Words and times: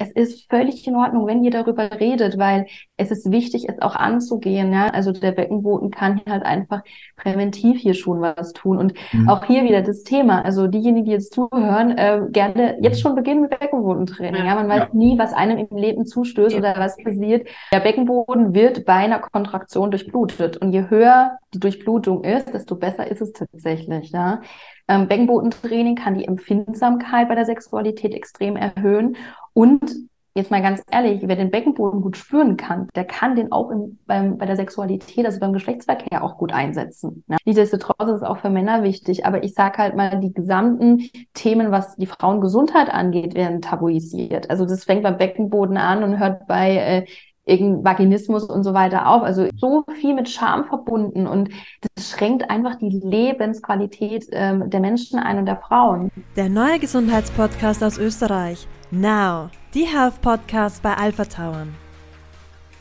es 0.00 0.10
ist 0.12 0.50
völlig 0.50 0.86
in 0.86 0.96
Ordnung, 0.96 1.26
wenn 1.26 1.42
ihr 1.44 1.50
darüber 1.50 1.90
redet, 2.00 2.38
weil 2.38 2.66
es 3.02 3.10
ist 3.10 3.30
wichtig, 3.30 3.68
es 3.68 3.82
auch 3.82 3.96
anzugehen. 3.96 4.72
Ja? 4.72 4.86
Also 4.88 5.12
der 5.12 5.32
Beckenboden 5.32 5.90
kann 5.90 6.20
halt 6.28 6.44
einfach 6.44 6.82
präventiv 7.16 7.80
hier 7.80 7.94
schon 7.94 8.20
was 8.20 8.52
tun. 8.52 8.78
Und 8.78 8.94
mhm. 9.12 9.28
auch 9.28 9.44
hier 9.44 9.64
wieder 9.64 9.82
das 9.82 10.04
Thema. 10.04 10.44
Also 10.44 10.66
diejenigen, 10.66 11.06
die 11.06 11.12
jetzt 11.12 11.34
zuhören, 11.34 11.96
äh, 11.98 12.22
gerne 12.30 12.78
jetzt 12.80 13.00
schon 13.00 13.14
beginnen 13.14 13.42
mit 13.42 13.58
Beckenbodentraining. 13.58 14.44
Ja, 14.44 14.54
man 14.54 14.68
weiß 14.68 14.88
ja. 14.88 14.88
nie, 14.92 15.18
was 15.18 15.32
einem 15.32 15.58
im 15.58 15.76
Leben 15.76 16.06
zustößt 16.06 16.54
ja. 16.54 16.60
oder 16.60 16.74
was 16.76 16.96
passiert. 16.96 17.48
Der 17.72 17.80
Beckenboden 17.80 18.54
wird 18.54 18.84
bei 18.84 18.94
einer 18.94 19.18
Kontraktion 19.18 19.90
durchblutet. 19.90 20.56
Und 20.56 20.72
je 20.72 20.88
höher 20.88 21.38
die 21.54 21.60
Durchblutung 21.60 22.24
ist, 22.24 22.54
desto 22.54 22.76
besser 22.76 23.10
ist 23.10 23.20
es 23.20 23.32
tatsächlich. 23.32 24.10
Ja? 24.12 24.40
Ähm, 24.88 25.08
Beckenbodentraining 25.08 25.96
kann 25.96 26.14
die 26.14 26.26
Empfindsamkeit 26.26 27.28
bei 27.28 27.34
der 27.34 27.44
Sexualität 27.44 28.14
extrem 28.14 28.56
erhöhen 28.56 29.16
und 29.54 30.10
jetzt 30.34 30.50
mal 30.50 30.62
ganz 30.62 30.82
ehrlich, 30.90 31.20
wer 31.24 31.36
den 31.36 31.50
Beckenboden 31.50 32.00
gut 32.00 32.16
spüren 32.16 32.56
kann, 32.56 32.88
der 32.94 33.04
kann 33.04 33.36
den 33.36 33.52
auch 33.52 33.70
im, 33.70 33.98
beim, 34.06 34.38
bei 34.38 34.46
der 34.46 34.56
Sexualität, 34.56 35.26
also 35.26 35.40
beim 35.40 35.52
Geschlechtsverkehr 35.52 36.24
auch 36.24 36.38
gut 36.38 36.52
einsetzen. 36.52 37.24
Ja. 37.28 37.36
Nichtsdestotrotz 37.44 38.08
ist 38.08 38.16
es 38.16 38.22
auch 38.22 38.38
für 38.38 38.50
Männer 38.50 38.82
wichtig, 38.82 39.26
aber 39.26 39.44
ich 39.44 39.54
sage 39.54 39.78
halt 39.78 39.96
mal, 39.96 40.20
die 40.20 40.32
gesamten 40.32 41.08
Themen, 41.34 41.70
was 41.70 41.96
die 41.96 42.06
Frauengesundheit 42.06 42.88
angeht, 42.88 43.34
werden 43.34 43.60
tabuisiert. 43.60 44.50
Also 44.50 44.64
das 44.64 44.84
fängt 44.84 45.02
beim 45.02 45.18
Beckenboden 45.18 45.76
an 45.76 46.02
und 46.02 46.18
hört 46.18 46.46
bei 46.46 46.76
äh, 46.76 47.04
irgendein 47.44 47.84
Vaginismus 47.84 48.44
und 48.44 48.62
so 48.62 48.72
weiter 48.72 49.08
auf. 49.08 49.22
Also 49.22 49.48
so 49.56 49.84
viel 50.00 50.14
mit 50.14 50.28
Scham 50.28 50.64
verbunden 50.64 51.26
und 51.26 51.50
das 51.94 52.10
schränkt 52.10 52.50
einfach 52.50 52.76
die 52.76 53.00
Lebensqualität 53.02 54.26
ähm, 54.32 54.70
der 54.70 54.80
Menschen 54.80 55.18
ein 55.18 55.38
und 55.38 55.46
der 55.46 55.56
Frauen. 55.56 56.10
Der 56.36 56.48
neue 56.48 56.78
Gesundheitspodcast 56.78 57.82
aus 57.82 57.98
Österreich. 57.98 58.66
Now, 58.90 59.48
die 59.74 59.86
Health 59.86 60.20
Podcast 60.20 60.82
bei 60.82 60.94
Alpha 60.94 61.24
Tauern. 61.24 61.74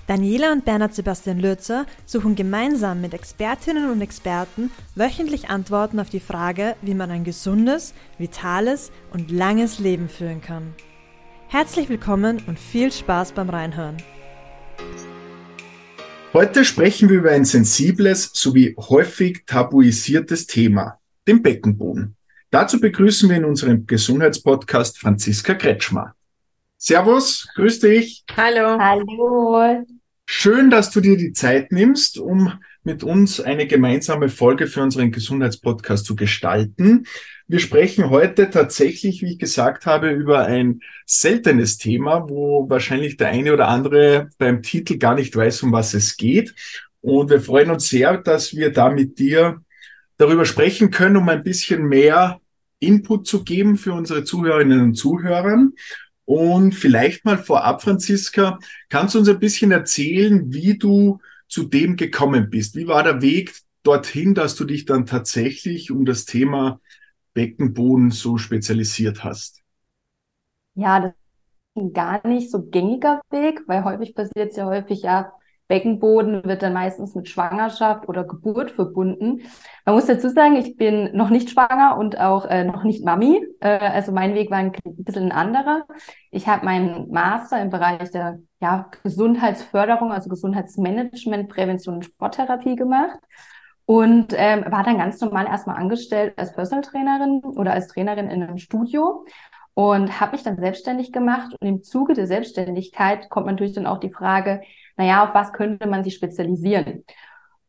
Daniela 0.08 0.52
und 0.52 0.66
Bernhard 0.66 0.94
Sebastian 0.94 1.40
Lürzer 1.40 1.86
suchen 2.06 2.36
gemeinsam 2.36 3.00
mit 3.00 3.14
Expertinnen 3.14 3.90
und 3.90 4.02
Experten 4.02 4.72
wöchentlich 4.96 5.50
Antworten 5.50 6.02
auf 6.02 6.10
die 6.10 6.20
Frage, 6.20 6.76
wie 6.82 6.94
man 6.94 7.10
ein 7.10 7.24
gesundes, 7.24 7.94
vitales 8.18 8.92
und 9.14 9.32
langes 9.32 9.80
Leben 9.80 10.10
führen 10.10 10.42
kann. 10.42 10.74
Herzlich 11.48 11.88
willkommen 11.88 12.44
und 12.46 12.60
viel 12.60 12.92
Spaß 12.92 13.32
beim 13.32 13.50
Reinhören. 13.50 13.96
Heute 16.34 16.66
sprechen 16.66 17.08
wir 17.08 17.20
über 17.20 17.32
ein 17.32 17.46
sensibles 17.46 18.32
sowie 18.34 18.76
häufig 18.78 19.44
tabuisiertes 19.46 20.46
Thema, 20.46 21.00
den 21.26 21.42
Beckenboden. 21.42 22.18
Dazu 22.50 22.82
begrüßen 22.82 23.30
wir 23.30 23.38
in 23.38 23.46
unserem 23.46 23.86
Gesundheitspodcast 23.86 25.00
Franziska 25.00 25.54
Kretschmer. 25.54 26.16
Servus, 26.84 27.48
grüß 27.54 27.80
dich. 27.82 28.24
Hallo. 28.36 28.80
Hallo. 28.80 29.86
Schön, 30.26 30.72
dass 30.72 30.90
du 30.90 31.00
dir 31.00 31.16
die 31.16 31.32
Zeit 31.32 31.72
nimmst, 31.72 32.18
um 32.18 32.54
mit 32.82 33.04
uns 33.04 33.40
eine 33.40 33.68
gemeinsame 33.68 34.30
Folge 34.30 34.66
für 34.66 34.82
unseren 34.82 35.12
Gesundheitspodcast 35.12 36.04
zu 36.04 36.16
gestalten. 36.16 37.06
Wir 37.46 37.60
sprechen 37.60 38.10
heute 38.10 38.50
tatsächlich, 38.50 39.22
wie 39.22 39.34
ich 39.34 39.38
gesagt 39.38 39.86
habe, 39.86 40.10
über 40.10 40.48
ein 40.48 40.80
seltenes 41.06 41.78
Thema, 41.78 42.28
wo 42.28 42.68
wahrscheinlich 42.68 43.16
der 43.16 43.28
eine 43.28 43.54
oder 43.54 43.68
andere 43.68 44.32
beim 44.40 44.64
Titel 44.64 44.98
gar 44.98 45.14
nicht 45.14 45.36
weiß, 45.36 45.62
um 45.62 45.72
was 45.72 45.94
es 45.94 46.18
geht. 46.18 46.56
Und 47.02 47.30
wir 47.30 47.42
freuen 47.42 47.70
uns 47.70 47.90
sehr, 47.90 48.18
dass 48.18 48.56
wir 48.56 48.72
da 48.72 48.90
mit 48.90 49.20
dir 49.20 49.62
darüber 50.18 50.46
sprechen 50.46 50.90
können, 50.90 51.18
um 51.18 51.30
ein 51.30 51.44
bisschen 51.44 51.84
mehr 51.84 52.42
Input 52.80 53.28
zu 53.28 53.44
geben 53.44 53.78
für 53.78 53.94
unsere 53.94 54.24
Zuhörerinnen 54.24 54.82
und 54.82 54.96
Zuhörer. 54.96 55.68
Und 56.32 56.76
vielleicht 56.76 57.26
mal 57.26 57.38
vorab, 57.38 57.82
Franziska, 57.82 58.58
kannst 58.88 59.16
du 59.16 59.20
uns 59.20 59.28
ein 59.28 59.40
bisschen 59.40 59.74
erzählen, 59.74 60.54
wie 60.54 60.78
du 60.78 61.20
zu 61.50 61.66
dem 61.66 61.98
gekommen 61.98 62.50
bist? 62.50 62.78
Wie 62.78 62.88
war 62.88 63.04
der 63.04 63.22
Weg 63.22 63.54
dorthin, 63.84 64.34
dass 64.34 64.56
du 64.56 64.64
dich 64.64 64.86
dann 64.86 65.06
tatsächlich 65.06 65.92
um 65.92 66.06
das 66.06 66.24
Thema 66.24 66.80
Beckenboden 67.34 68.12
so 68.12 68.38
spezialisiert 68.38 69.26
hast? 69.26 69.60
Ja, 70.76 71.02
das 71.02 71.12
ist 71.12 71.84
ein 71.84 71.92
gar 71.92 72.26
nicht 72.26 72.50
so 72.50 72.64
gängiger 72.64 73.20
Weg, 73.30 73.64
weil 73.68 73.84
häufig 73.84 74.16
passiert 74.16 74.52
es 74.52 74.56
ja 74.56 74.68
häufig, 74.68 75.02
ja, 75.02 75.34
Beckenboden 75.72 76.44
wird 76.44 76.64
dann 76.64 76.74
meistens 76.74 77.16
mit 77.16 77.30
Schwangerschaft 77.30 78.10
oder 78.10 78.26
Geburt 78.26 78.72
verbunden. 78.72 79.44
Man 79.86 79.96
muss 79.96 80.06
dazu 80.06 80.28
sagen, 80.28 80.58
ich 80.58 80.76
bin 80.76 81.16
noch 81.16 81.30
nicht 81.30 81.50
schwanger 81.50 81.96
und 81.98 82.20
auch 82.20 82.44
äh, 82.44 82.66
noch 82.66 82.84
nicht 82.84 83.06
Mami. 83.06 83.42
Äh, 83.62 83.78
also 83.78 84.12
mein 84.12 84.36
Weg 84.36 84.52
war 84.52 84.58
ein 84.58 84.74
bisschen 84.84 85.28
ein 85.28 85.32
anderer. 85.32 85.84
Ich 86.30 86.50
habe 86.50 86.66
meinen 86.66 87.10
Master 87.10 87.62
im 87.62 87.70
Bereich 87.70 88.12
der 88.12 88.40
ja, 88.60 88.90
Gesundheitsförderung, 89.02 90.12
also 90.12 90.30
Gesundheitsmanagement, 90.30 91.48
Prävention 91.48 91.96
und 91.96 92.04
Sporttherapie 92.04 92.76
gemacht 92.76 93.20
und 93.86 94.34
ähm, 94.36 94.66
war 94.70 94.84
dann 94.84 94.98
ganz 94.98 95.22
normal 95.22 95.46
erstmal 95.48 95.78
angestellt 95.78 96.34
als 96.36 96.54
Personal 96.54 96.84
Trainerin 96.84 97.40
oder 97.46 97.72
als 97.72 97.88
Trainerin 97.88 98.30
in 98.30 98.44
einem 98.44 98.58
Studio 98.58 99.24
und 99.74 100.20
habe 100.20 100.34
mich 100.34 100.44
dann 100.44 100.58
selbstständig 100.58 101.14
gemacht. 101.14 101.56
Und 101.62 101.66
im 101.66 101.82
Zuge 101.82 102.14
der 102.14 102.28
Selbstständigkeit 102.28 103.30
kommt 103.30 103.48
natürlich 103.48 103.74
dann 103.74 103.88
auch 103.88 104.00
die 104.00 104.12
Frage, 104.12 104.62
naja, 105.02 105.24
auf 105.24 105.34
was 105.34 105.52
könnte 105.52 105.88
man 105.88 106.04
sich 106.04 106.14
spezialisieren? 106.14 107.04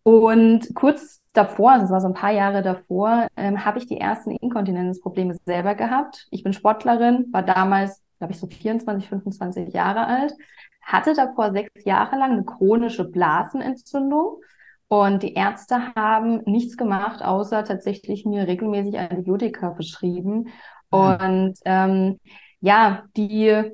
Und 0.03 0.75
kurz 0.75 1.23
davor, 1.33 1.73
also 1.73 1.87
es 1.87 1.91
war 1.91 2.01
so 2.03 2.09
ein 2.09 2.15
paar 2.15 2.33
Jahre 2.33 2.63
davor, 2.63 3.27
ähm, 3.37 3.65
habe 3.65 3.79
ich 3.79 3.87
die 3.87 3.99
ersten 3.99 4.33
Inkontinenzprobleme 4.33 5.37
selber 5.47 5.75
gehabt. 5.75 6.27
Ich 6.31 6.43
bin 6.43 6.53
Sportlerin, 6.53 7.29
war 7.33 7.43
damals, 7.43 8.03
glaube 8.19 8.35
ich, 8.35 8.39
so 8.39 8.47
24, 8.47 9.09
25 9.09 9.73
Jahre 9.73 10.07
alt, 10.07 10.35
hatte 10.83 11.15
davor 11.15 11.53
sechs 11.53 11.85
Jahre 11.87 12.17
lang 12.17 12.33
eine 12.33 12.45
chronische 12.45 13.05
Blasenentzündung. 13.05 14.43
Und 14.89 15.23
die 15.23 15.33
Ärzte 15.33 15.95
haben 15.97 16.43
nichts 16.45 16.77
gemacht, 16.77 17.25
außer 17.25 17.65
tatsächlich 17.65 18.27
mir 18.27 18.47
regelmäßig 18.47 18.99
Antibiotika 18.99 19.75
verschrieben. 19.75 20.49
Mhm. 20.91 20.99
Und 20.99 21.55
ähm, 21.65 22.21
ja, 22.61 23.05
die 23.17 23.73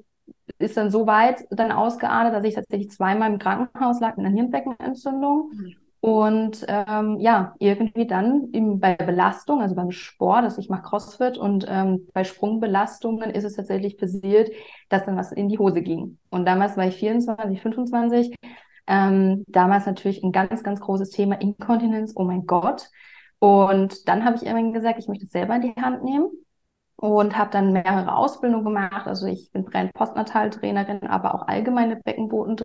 ist 0.58 0.76
dann 0.76 0.90
so 0.90 1.06
weit 1.06 1.46
dann 1.50 1.72
ausgeartet, 1.72 2.34
dass 2.34 2.44
ich 2.44 2.54
tatsächlich 2.54 2.90
zweimal 2.90 3.32
im 3.32 3.38
Krankenhaus 3.38 4.00
lag 4.00 4.16
mit 4.16 4.26
einer 4.26 4.34
Hirnbeckenentzündung. 4.34 5.50
Mhm. 5.52 5.76
Und 6.00 6.64
ähm, 6.68 7.18
ja, 7.18 7.54
irgendwie 7.58 8.06
dann 8.06 8.50
im, 8.52 8.78
bei 8.78 8.94
Belastung, 8.94 9.60
also 9.60 9.74
beim 9.74 9.90
Sport, 9.90 10.44
also 10.44 10.60
ich 10.60 10.68
mache 10.68 10.82
CrossFit 10.82 11.36
und 11.36 11.66
ähm, 11.68 12.06
bei 12.14 12.22
Sprungbelastungen 12.22 13.30
ist 13.30 13.42
es 13.42 13.56
tatsächlich 13.56 13.98
passiert, 13.98 14.50
dass 14.88 15.06
dann 15.06 15.16
was 15.16 15.32
in 15.32 15.48
die 15.48 15.58
Hose 15.58 15.82
ging. 15.82 16.18
Und 16.30 16.46
damals 16.46 16.76
war 16.76 16.86
ich 16.86 16.96
24, 16.96 17.60
25. 17.60 18.34
Ähm, 18.86 19.44
damals 19.48 19.86
natürlich 19.86 20.22
ein 20.22 20.30
ganz, 20.30 20.62
ganz 20.62 20.80
großes 20.80 21.10
Thema 21.10 21.40
Inkontinenz, 21.40 22.12
oh 22.14 22.24
mein 22.24 22.46
Gott. 22.46 22.88
Und 23.40 24.08
dann 24.08 24.24
habe 24.24 24.36
ich 24.36 24.44
irgendwann 24.44 24.72
gesagt, 24.72 25.00
ich 25.00 25.08
möchte 25.08 25.24
es 25.24 25.32
selber 25.32 25.56
in 25.56 25.62
die 25.62 25.82
Hand 25.82 26.04
nehmen 26.04 26.30
und 27.00 27.38
habe 27.38 27.50
dann 27.50 27.72
mehrere 27.72 28.14
Ausbildungen 28.16 28.64
gemacht. 28.64 29.06
Also 29.06 29.26
ich 29.26 29.50
bin 29.52 29.64
Brand 29.64 29.92
Postnataltrainerin, 29.94 31.04
aber 31.04 31.34
auch 31.34 31.46
allgemeine 31.46 31.96
Beckenboden. 31.96 32.56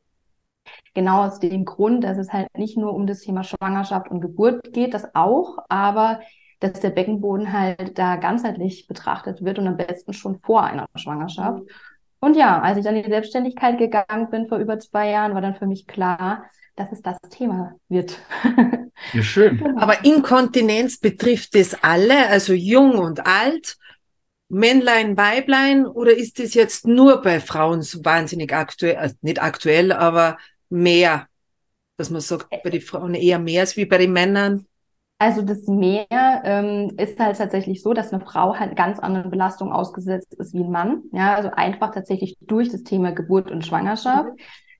Genau 0.96 1.24
aus 1.26 1.40
dem 1.40 1.66
Grund, 1.66 2.04
dass 2.04 2.18
es 2.18 2.34
halt 2.34 2.48
nicht 2.58 2.78
nur 2.78 2.94
um 2.94 3.06
das 3.06 3.22
Thema 3.22 3.44
Schwangerschaft 3.44 4.10
und 4.10 4.22
Geburt 4.22 4.74
geht, 4.74 4.94
das 4.94 5.16
auch, 5.16 5.60
aber 5.70 6.20
dass 6.60 6.80
der 6.80 6.92
Beckenboden 6.92 7.52
halt 7.52 7.98
da 8.00 8.16
ganzheitlich 8.16 8.88
betrachtet 8.88 9.44
wird 9.44 9.60
und 9.60 9.68
am 9.68 9.78
besten 9.78 10.14
schon 10.14 10.40
vor 10.40 10.64
einer 10.64 10.88
Schwangerschaft. 10.96 11.64
Und 12.20 12.36
ja, 12.36 12.62
als 12.62 12.78
ich 12.78 12.84
dann 12.84 12.96
in 12.96 13.04
die 13.04 13.10
Selbstständigkeit 13.10 13.78
gegangen 13.78 14.30
bin 14.30 14.48
vor 14.48 14.58
über 14.58 14.80
zwei 14.80 15.10
Jahren, 15.10 15.34
war 15.34 15.42
dann 15.42 15.56
für 15.56 15.68
mich 15.68 15.88
klar, 15.88 16.46
dass 16.76 16.92
es 16.92 17.02
das 17.02 17.18
Thema 17.30 17.76
wird. 17.90 18.18
Ja, 19.12 19.22
schön. 19.22 19.58
Genau. 19.64 19.82
Aber 19.82 20.06
Inkontinenz 20.06 21.00
betrifft 21.00 21.56
es 21.56 21.84
alle, 21.84 22.30
also 22.30 22.54
jung 22.54 22.98
und 22.98 23.28
alt 23.28 23.78
Männlein, 24.54 25.18
Weiblein 25.18 25.86
oder 25.86 26.16
ist 26.16 26.40
das 26.40 26.54
jetzt 26.54 26.88
nur 26.88 27.22
bei 27.22 27.40
Frauen 27.40 27.82
so 27.82 28.04
wahnsinnig 28.06 28.54
aktuell, 28.54 28.98
also 28.98 29.16
nicht 29.22 29.42
aktuell, 29.42 29.92
aber 29.92 30.38
mehr, 30.70 31.28
dass 31.98 32.10
man 32.10 32.22
sagt, 32.22 32.50
bei 32.64 32.70
den 32.70 32.82
Frauen 32.82 33.16
eher 33.16 33.40
mehr 33.40 33.62
als 33.62 33.78
wie 33.78 33.86
bei 33.86 33.98
den 33.98 34.14
Männern? 34.14 34.66
Also 35.20 35.42
das 35.42 35.68
Mehr 35.68 36.06
ähm, 36.12 36.92
ist 36.98 37.20
halt 37.20 37.38
tatsächlich 37.38 37.82
so, 37.82 37.94
dass 37.94 38.12
eine 38.12 38.24
Frau 38.24 38.56
halt 38.56 38.76
ganz 38.76 39.00
anderen 39.00 39.32
Belastungen 39.32 39.74
ausgesetzt 39.74 40.34
ist 40.34 40.54
wie 40.54 40.64
ein 40.64 40.72
Mann. 40.72 41.04
Ja, 41.14 41.36
also 41.36 41.50
einfach 41.50 41.92
tatsächlich 41.94 42.36
durch 42.42 42.70
das 42.70 42.84
Thema 42.84 43.12
Geburt 43.12 43.50
und 43.50 43.66
Schwangerschaft. 43.66 44.32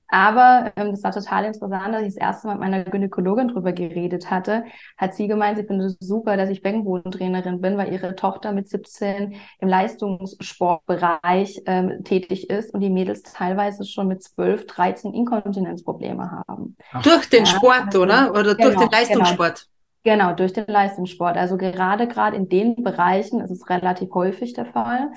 Aber 0.08 0.72
ähm, 0.76 0.90
das 0.90 1.02
war 1.02 1.12
total 1.12 1.44
interessant, 1.44 1.94
dass 1.94 2.02
ich 2.02 2.14
das 2.14 2.16
erste 2.16 2.46
Mal 2.46 2.54
mit 2.54 2.60
meiner 2.60 2.84
Gynäkologin 2.84 3.48
drüber 3.48 3.72
geredet 3.72 4.30
hatte. 4.30 4.64
Hat 4.96 5.14
sie 5.14 5.26
gemeint, 5.26 5.58
sie 5.58 5.64
findet 5.64 5.98
es 6.00 6.06
super, 6.06 6.36
dass 6.36 6.50
ich 6.50 6.62
Beckenbodentrainerin 6.62 7.60
bin, 7.60 7.76
weil 7.78 7.92
ihre 7.92 8.14
Tochter 8.14 8.52
mit 8.52 8.68
17 8.68 9.34
im 9.58 9.68
Leistungssportbereich 9.68 11.62
ähm, 11.66 12.04
tätig 12.04 12.50
ist 12.50 12.74
und 12.74 12.80
die 12.80 12.90
Mädels 12.90 13.22
teilweise 13.22 13.84
schon 13.84 14.08
mit 14.08 14.22
12, 14.22 14.66
13 14.66 15.14
Inkontinenzprobleme 15.14 16.30
haben. 16.30 16.76
Ach. 16.92 17.02
Durch 17.02 17.28
den 17.28 17.44
ja, 17.44 17.50
Sport, 17.50 17.86
also, 17.86 18.02
oder? 18.02 18.30
Oder 18.32 18.54
genau, 18.54 18.70
durch 18.70 18.76
den 18.76 18.90
Leistungssport? 18.90 19.66
Genau. 20.04 20.26
genau, 20.26 20.34
durch 20.36 20.52
den 20.52 20.66
Leistungssport. 20.66 21.36
Also 21.36 21.56
gerade 21.56 22.06
gerade 22.06 22.36
in 22.36 22.48
den 22.48 22.84
Bereichen 22.84 23.40
ist 23.40 23.50
es 23.50 23.68
relativ 23.70 24.12
häufig 24.12 24.52
der 24.52 24.66
Fall. 24.66 25.10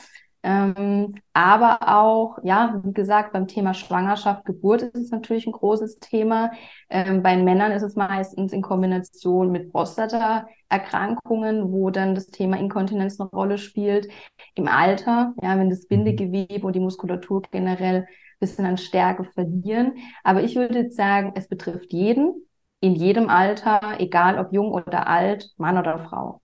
Ähm, 0.43 1.15
aber 1.33 1.79
auch, 1.87 2.37
ja, 2.43 2.79
wie 2.83 2.93
gesagt, 2.93 3.33
beim 3.33 3.47
Thema 3.47 3.73
Schwangerschaft, 3.73 4.45
Geburt 4.45 4.81
ist 4.83 4.95
es 4.95 5.11
natürlich 5.11 5.45
ein 5.47 5.51
großes 5.51 5.99
Thema. 5.99 6.51
Ähm, 6.89 7.21
bei 7.23 7.35
Männern 7.37 7.71
ist 7.71 7.83
es 7.83 7.95
meistens 7.95 8.53
in 8.53 8.61
Kombination 8.61 9.51
mit 9.51 9.71
Prostata-Erkrankungen, 9.71 11.71
wo 11.71 11.89
dann 11.89 12.15
das 12.15 12.27
Thema 12.27 12.57
Inkontinenz 12.57 13.19
eine 13.19 13.29
Rolle 13.29 13.57
spielt. 13.57 14.09
Im 14.55 14.67
Alter, 14.67 15.33
ja, 15.41 15.57
wenn 15.57 15.69
das 15.69 15.87
Bindegewebe 15.87 16.65
und 16.65 16.75
die 16.75 16.79
Muskulatur 16.79 17.41
generell 17.51 18.01
ein 18.03 18.07
bisschen 18.39 18.65
an 18.65 18.77
Stärke 18.77 19.23
verlieren. 19.25 19.93
Aber 20.23 20.43
ich 20.43 20.55
würde 20.55 20.79
jetzt 20.79 20.95
sagen, 20.95 21.33
es 21.35 21.47
betrifft 21.47 21.91
jeden, 21.93 22.47
in 22.79 22.95
jedem 22.95 23.29
Alter, 23.29 23.99
egal 23.99 24.37
ob 24.39 24.53
jung 24.53 24.71
oder 24.71 25.07
alt, 25.07 25.51
Mann 25.57 25.77
oder 25.77 25.99
Frau. 25.99 26.41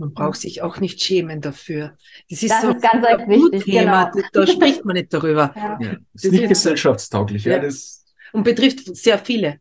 Man 0.00 0.14
braucht 0.14 0.40
sich 0.40 0.62
auch 0.62 0.80
nicht 0.80 1.02
schämen 1.02 1.42
dafür. 1.42 1.94
Das 2.30 2.42
ist, 2.42 2.50
das 2.50 2.62
so 2.62 2.70
ist 2.70 2.80
ganz 2.80 3.04
ein 3.04 3.28
wichtig. 3.28 3.64
Thema. 3.64 4.10
Genau. 4.10 4.26
Da 4.32 4.46
spricht 4.46 4.82
man 4.82 4.94
nicht 4.94 5.12
darüber. 5.12 5.52
Ja. 5.54 5.78
Ja. 5.78 5.96
Das 6.14 6.24
ist 6.24 6.32
nicht 6.32 6.48
gesellschaftstauglich. 6.48 7.44
Ja. 7.44 7.58
Das 7.58 8.02
und 8.32 8.42
betrifft 8.42 8.96
sehr 8.96 9.18
viele. 9.18 9.60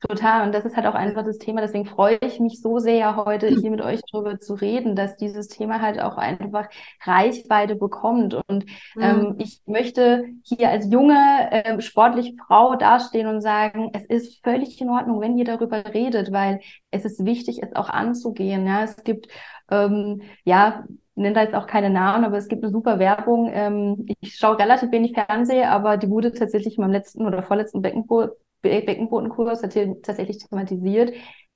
Total. 0.00 0.46
Und 0.46 0.54
das 0.54 0.64
ist 0.64 0.76
halt 0.76 0.86
auch 0.86 0.94
einfach 0.94 1.24
das 1.24 1.38
Thema. 1.38 1.60
Deswegen 1.60 1.84
freue 1.84 2.18
ich 2.20 2.38
mich 2.38 2.60
so 2.62 2.78
sehr, 2.78 3.16
heute 3.16 3.48
hier 3.48 3.70
mit 3.70 3.80
euch 3.80 4.00
darüber 4.12 4.38
zu 4.38 4.54
reden, 4.54 4.94
dass 4.94 5.16
dieses 5.16 5.48
Thema 5.48 5.80
halt 5.80 6.00
auch 6.00 6.16
einfach 6.16 6.68
Reichweite 7.04 7.74
bekommt. 7.74 8.34
Und 8.34 8.64
mhm. 8.94 9.02
ähm, 9.02 9.34
ich 9.38 9.60
möchte 9.66 10.26
hier 10.44 10.70
als 10.70 10.88
junge, 10.92 11.48
äh, 11.50 11.80
sportliche 11.80 12.34
Frau 12.46 12.76
dastehen 12.76 13.26
und 13.26 13.40
sagen, 13.40 13.90
es 13.92 14.04
ist 14.06 14.44
völlig 14.44 14.80
in 14.80 14.88
Ordnung, 14.88 15.20
wenn 15.20 15.36
ihr 15.36 15.44
darüber 15.44 15.84
redet, 15.92 16.30
weil 16.30 16.60
es 16.92 17.04
ist 17.04 17.24
wichtig, 17.24 17.60
es 17.60 17.74
auch 17.74 17.88
anzugehen. 17.88 18.68
Ja, 18.68 18.84
es 18.84 19.02
gibt, 19.02 19.26
ähm, 19.68 20.22
ja, 20.44 20.84
nenne 21.16 21.34
da 21.34 21.42
jetzt 21.42 21.56
auch 21.56 21.66
keine 21.66 21.90
Namen, 21.90 22.24
aber 22.24 22.36
es 22.36 22.46
gibt 22.46 22.62
eine 22.62 22.70
super 22.70 23.00
Werbung. 23.00 23.50
Ähm, 23.52 24.06
ich 24.20 24.36
schaue 24.36 24.60
relativ 24.60 24.92
wenig 24.92 25.14
Fernsehen, 25.14 25.68
aber 25.68 25.96
die 25.96 26.08
wurde 26.08 26.32
tatsächlich 26.32 26.78
in 26.78 26.82
meinem 26.82 26.92
letzten 26.92 27.26
oder 27.26 27.42
vorletzten 27.42 27.82
Beckenbo 27.82 28.28
Beckenbodenkurs 28.62 29.60
tatsächlich 29.60 30.38
thematisiert. 30.38 31.12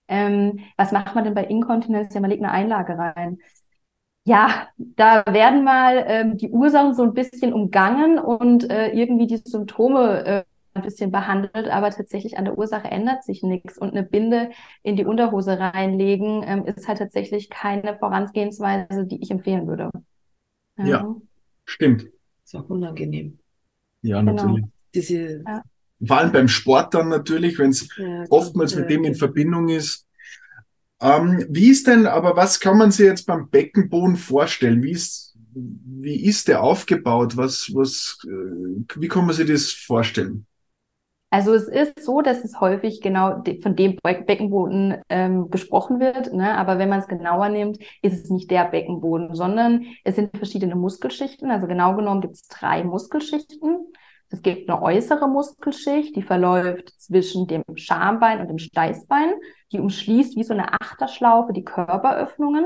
Ähm, 0.09 0.61
was 0.77 0.93
macht 0.93 1.15
man 1.15 1.25
denn 1.25 1.35
bei 1.35 1.45
Inkontinenz? 1.45 2.15
Ja, 2.15 2.21
man 2.21 2.31
legt 2.31 2.43
eine 2.43 2.53
Einlage 2.53 2.99
rein. 2.99 3.39
Ja, 4.25 4.69
da 4.77 5.25
werden 5.27 5.65
mal 5.65 6.05
ähm, 6.07 6.37
die 6.37 6.51
Ursachen 6.51 6.95
so 6.95 7.03
ein 7.03 7.15
bisschen 7.15 7.53
umgangen 7.53 8.19
und 8.19 8.71
äh, 8.71 8.91
irgendwie 8.91 9.27
die 9.27 9.39
Symptome 9.39 10.25
äh, 10.25 10.45
ein 10.75 10.83
bisschen 10.83 11.11
behandelt, 11.11 11.69
aber 11.69 11.91
tatsächlich 11.91 12.39
an 12.39 12.45
der 12.45 12.57
Ursache 12.57 12.89
ändert 12.89 13.25
sich 13.25 13.43
nichts. 13.43 13.79
Und 13.79 13.91
eine 13.91 14.05
Binde 14.05 14.51
in 14.83 14.97
die 14.97 15.05
Unterhose 15.05 15.59
reinlegen 15.59 16.45
ähm, 16.47 16.65
ist 16.67 16.87
halt 16.89 16.99
tatsächlich 16.99 17.51
keine 17.51 17.97
Vorangehensweise, 17.99 19.07
die 19.07 19.21
ich 19.23 19.31
empfehlen 19.31 19.67
würde. 19.67 19.91
Ja, 20.79 20.85
ja 20.85 21.17
stimmt. 21.65 22.07
Ist 22.45 22.55
auch 22.55 22.69
unangenehm. 22.71 23.39
Ja, 24.03 24.21
genau. 24.21 24.33
natürlich. 24.35 24.65
Diese 24.95 25.43
ja 25.43 25.63
vor 26.07 26.19
allem 26.19 26.33
beim 26.33 26.49
Sport 26.49 26.95
dann 26.95 27.09
natürlich, 27.09 27.59
wenn 27.59 27.71
es 27.71 27.89
ja, 27.97 28.25
oftmals 28.31 28.75
mit 28.75 28.91
dem 28.91 29.05
in 29.05 29.15
Verbindung 29.15 29.69
ist. 29.69 30.07
Ähm, 31.01 31.45
wie 31.49 31.71
ist 31.71 31.87
denn, 31.87 32.07
aber 32.07 32.37
was 32.37 32.61
kann 32.61 32.79
man 32.79 32.91
sich 32.91 33.07
jetzt 33.07 33.27
beim 33.27 33.49
Beckenboden 33.49 34.17
vorstellen? 34.17 34.83
Wie 34.83 34.93
ist, 34.93 35.37
wie 35.55 36.25
ist 36.25 36.49
der 36.49 36.63
aufgebaut? 36.63 37.37
Was, 37.37 37.71
was, 37.75 38.19
äh, 38.25 38.85
wie 38.97 39.09
kann 39.09 39.27
man 39.27 39.35
sich 39.35 39.49
das 39.49 39.71
vorstellen? 39.73 40.47
Also 41.33 41.55
es 41.55 41.67
ist 41.67 42.05
so, 42.05 42.21
dass 42.21 42.45
es 42.45 42.61
häufig 42.61 43.01
genau 43.01 43.43
von 43.63 43.75
dem 43.75 43.97
Beckenboden 44.03 45.01
ähm, 45.09 45.49
gesprochen 45.49 45.99
wird, 45.99 46.31
ne? 46.35 46.59
aber 46.59 46.79
wenn 46.79 46.91
man 46.91 47.01
es 47.01 47.09
genauer 47.09 47.49
nimmt, 47.49 47.79
ist 48.03 48.25
es 48.25 48.29
nicht 48.29 48.51
der 48.51 48.67
Beckenboden, 48.67 49.35
sondern 49.35 49.87
es 50.05 50.17
sind 50.17 50.37
verschiedene 50.37 50.77
Muskelschichten. 50.77 51.51
Also 51.51 51.67
genau 51.67 51.97
genommen 51.97 52.21
gibt 52.21 52.35
es 52.35 52.43
drei 52.49 52.85
Muskelschichten. 52.85 53.87
Es 54.33 54.41
gibt 54.41 54.69
eine 54.69 54.81
äußere 54.81 55.29
Muskelschicht, 55.29 56.17
die 56.17 56.23
verläuft 56.23 56.89
zwischen 56.99 57.47
dem 57.47 57.63
Schambein 57.75 58.41
und 58.41 58.49
dem 58.49 58.59
Steißbein. 58.59 59.31
Die 59.73 59.79
umschließt 59.79 60.37
wie 60.37 60.43
so 60.43 60.55
eine 60.55 60.73
Achterschlaufe 60.73 61.53
die 61.53 61.65
Körperöffnungen. 61.65 62.65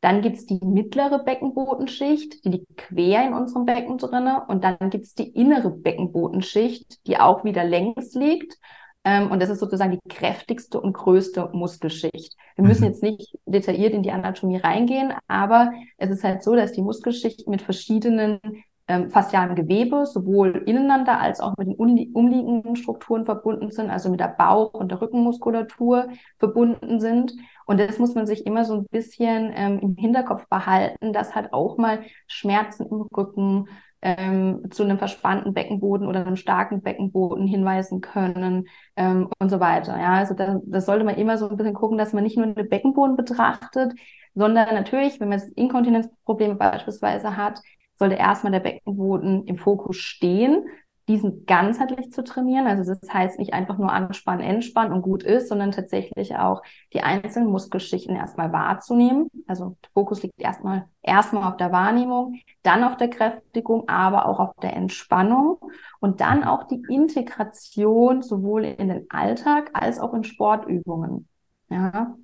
Dann 0.00 0.22
gibt 0.22 0.36
es 0.36 0.46
die 0.46 0.58
mittlere 0.64 1.18
Beckenbodenschicht, 1.18 2.44
die 2.44 2.48
liegt 2.48 2.76
quer 2.78 3.26
in 3.26 3.34
unserem 3.34 3.66
Becken 3.66 3.98
drinne. 3.98 4.44
Und 4.48 4.64
dann 4.64 4.78
gibt 4.88 5.04
es 5.04 5.14
die 5.14 5.28
innere 5.28 5.70
Beckenbodenschicht, 5.70 7.06
die 7.06 7.18
auch 7.18 7.44
wieder 7.44 7.64
längs 7.64 8.14
liegt. 8.14 8.58
Ähm, 9.04 9.30
und 9.30 9.42
das 9.42 9.50
ist 9.50 9.60
sozusagen 9.60 9.92
die 9.92 10.08
kräftigste 10.08 10.80
und 10.80 10.94
größte 10.94 11.50
Muskelschicht. 11.52 12.36
Wir 12.56 12.64
müssen 12.64 12.84
mhm. 12.84 12.90
jetzt 12.90 13.02
nicht 13.02 13.38
detailliert 13.44 13.92
in 13.92 14.02
die 14.02 14.12
Anatomie 14.12 14.56
reingehen, 14.56 15.12
aber 15.28 15.72
es 15.98 16.10
ist 16.10 16.24
halt 16.24 16.42
so, 16.42 16.56
dass 16.56 16.72
die 16.72 16.82
Muskelschicht 16.82 17.46
mit 17.46 17.60
verschiedenen 17.60 18.40
ähm, 18.88 19.10
faszialen 19.10 19.54
Gewebe 19.56 20.06
sowohl 20.06 20.62
ineinander 20.66 21.20
als 21.20 21.40
auch 21.40 21.56
mit 21.56 21.68
den 21.68 21.76
umliegenden 21.76 22.76
Strukturen 22.76 23.24
verbunden 23.24 23.70
sind, 23.70 23.90
also 23.90 24.10
mit 24.10 24.20
der 24.20 24.28
Bauch- 24.28 24.74
und 24.74 24.90
der 24.90 25.00
Rückenmuskulatur 25.00 26.08
verbunden 26.38 27.00
sind. 27.00 27.32
Und 27.66 27.80
das 27.80 27.98
muss 27.98 28.14
man 28.14 28.26
sich 28.26 28.46
immer 28.46 28.64
so 28.64 28.74
ein 28.74 28.86
bisschen 28.86 29.52
ähm, 29.54 29.78
im 29.80 29.96
Hinterkopf 29.96 30.48
behalten, 30.48 31.12
dass 31.12 31.34
halt 31.34 31.52
auch 31.52 31.78
mal 31.78 32.02
Schmerzen 32.28 32.86
im 32.86 33.02
Rücken 33.02 33.66
ähm, 34.02 34.70
zu 34.70 34.84
einem 34.84 34.98
verspannten 34.98 35.52
Beckenboden 35.54 36.06
oder 36.06 36.24
einem 36.24 36.36
starken 36.36 36.82
Beckenboden 36.82 37.46
hinweisen 37.46 38.00
können 38.00 38.68
ähm, 38.94 39.28
und 39.40 39.50
so 39.50 39.58
weiter. 39.58 39.98
Ja, 39.98 40.14
also 40.14 40.34
das, 40.34 40.60
das 40.64 40.86
sollte 40.86 41.04
man 41.04 41.16
immer 41.16 41.38
so 41.38 41.48
ein 41.48 41.56
bisschen 41.56 41.74
gucken, 41.74 41.98
dass 41.98 42.12
man 42.12 42.22
nicht 42.22 42.36
nur 42.36 42.46
den 42.46 42.68
Beckenboden 42.68 43.16
betrachtet, 43.16 43.94
sondern 44.34 44.74
natürlich, 44.74 45.18
wenn 45.18 45.30
man 45.30 45.40
Inkontinenzprobleme 45.56 46.54
beispielsweise 46.56 47.36
hat, 47.36 47.60
sollte 47.96 48.16
erstmal 48.16 48.52
der 48.52 48.60
Beckenboden 48.60 49.44
im 49.46 49.58
Fokus 49.58 49.96
stehen, 49.96 50.66
diesen 51.08 51.46
ganzheitlich 51.46 52.10
zu 52.12 52.24
trainieren. 52.24 52.66
Also 52.66 52.92
das 52.92 53.12
heißt 53.12 53.38
nicht 53.38 53.52
einfach 53.52 53.78
nur 53.78 53.92
anspannen, 53.92 54.44
entspannen 54.44 54.92
und 54.92 55.02
gut 55.02 55.22
ist, 55.22 55.48
sondern 55.48 55.70
tatsächlich 55.70 56.36
auch 56.36 56.62
die 56.92 57.00
einzelnen 57.00 57.50
Muskelschichten 57.50 58.16
erstmal 58.16 58.52
wahrzunehmen. 58.52 59.28
Also 59.46 59.76
der 59.84 59.90
Fokus 59.94 60.22
liegt 60.24 60.40
erstmal 60.40 60.86
erstmal 61.02 61.44
auf 61.44 61.56
der 61.56 61.70
Wahrnehmung, 61.70 62.40
dann 62.62 62.82
auf 62.82 62.96
der 62.96 63.08
Kräftigung, 63.08 63.88
aber 63.88 64.26
auch 64.26 64.40
auf 64.40 64.54
der 64.60 64.74
Entspannung 64.74 65.58
und 66.00 66.20
dann 66.20 66.42
auch 66.42 66.64
die 66.64 66.82
Integration 66.88 68.22
sowohl 68.22 68.64
in 68.64 68.88
den 68.88 69.06
Alltag 69.08 69.70
als 69.74 70.00
auch 70.00 70.12
in 70.12 70.24
Sportübungen. 70.24 71.28
Ja. 71.70 72.16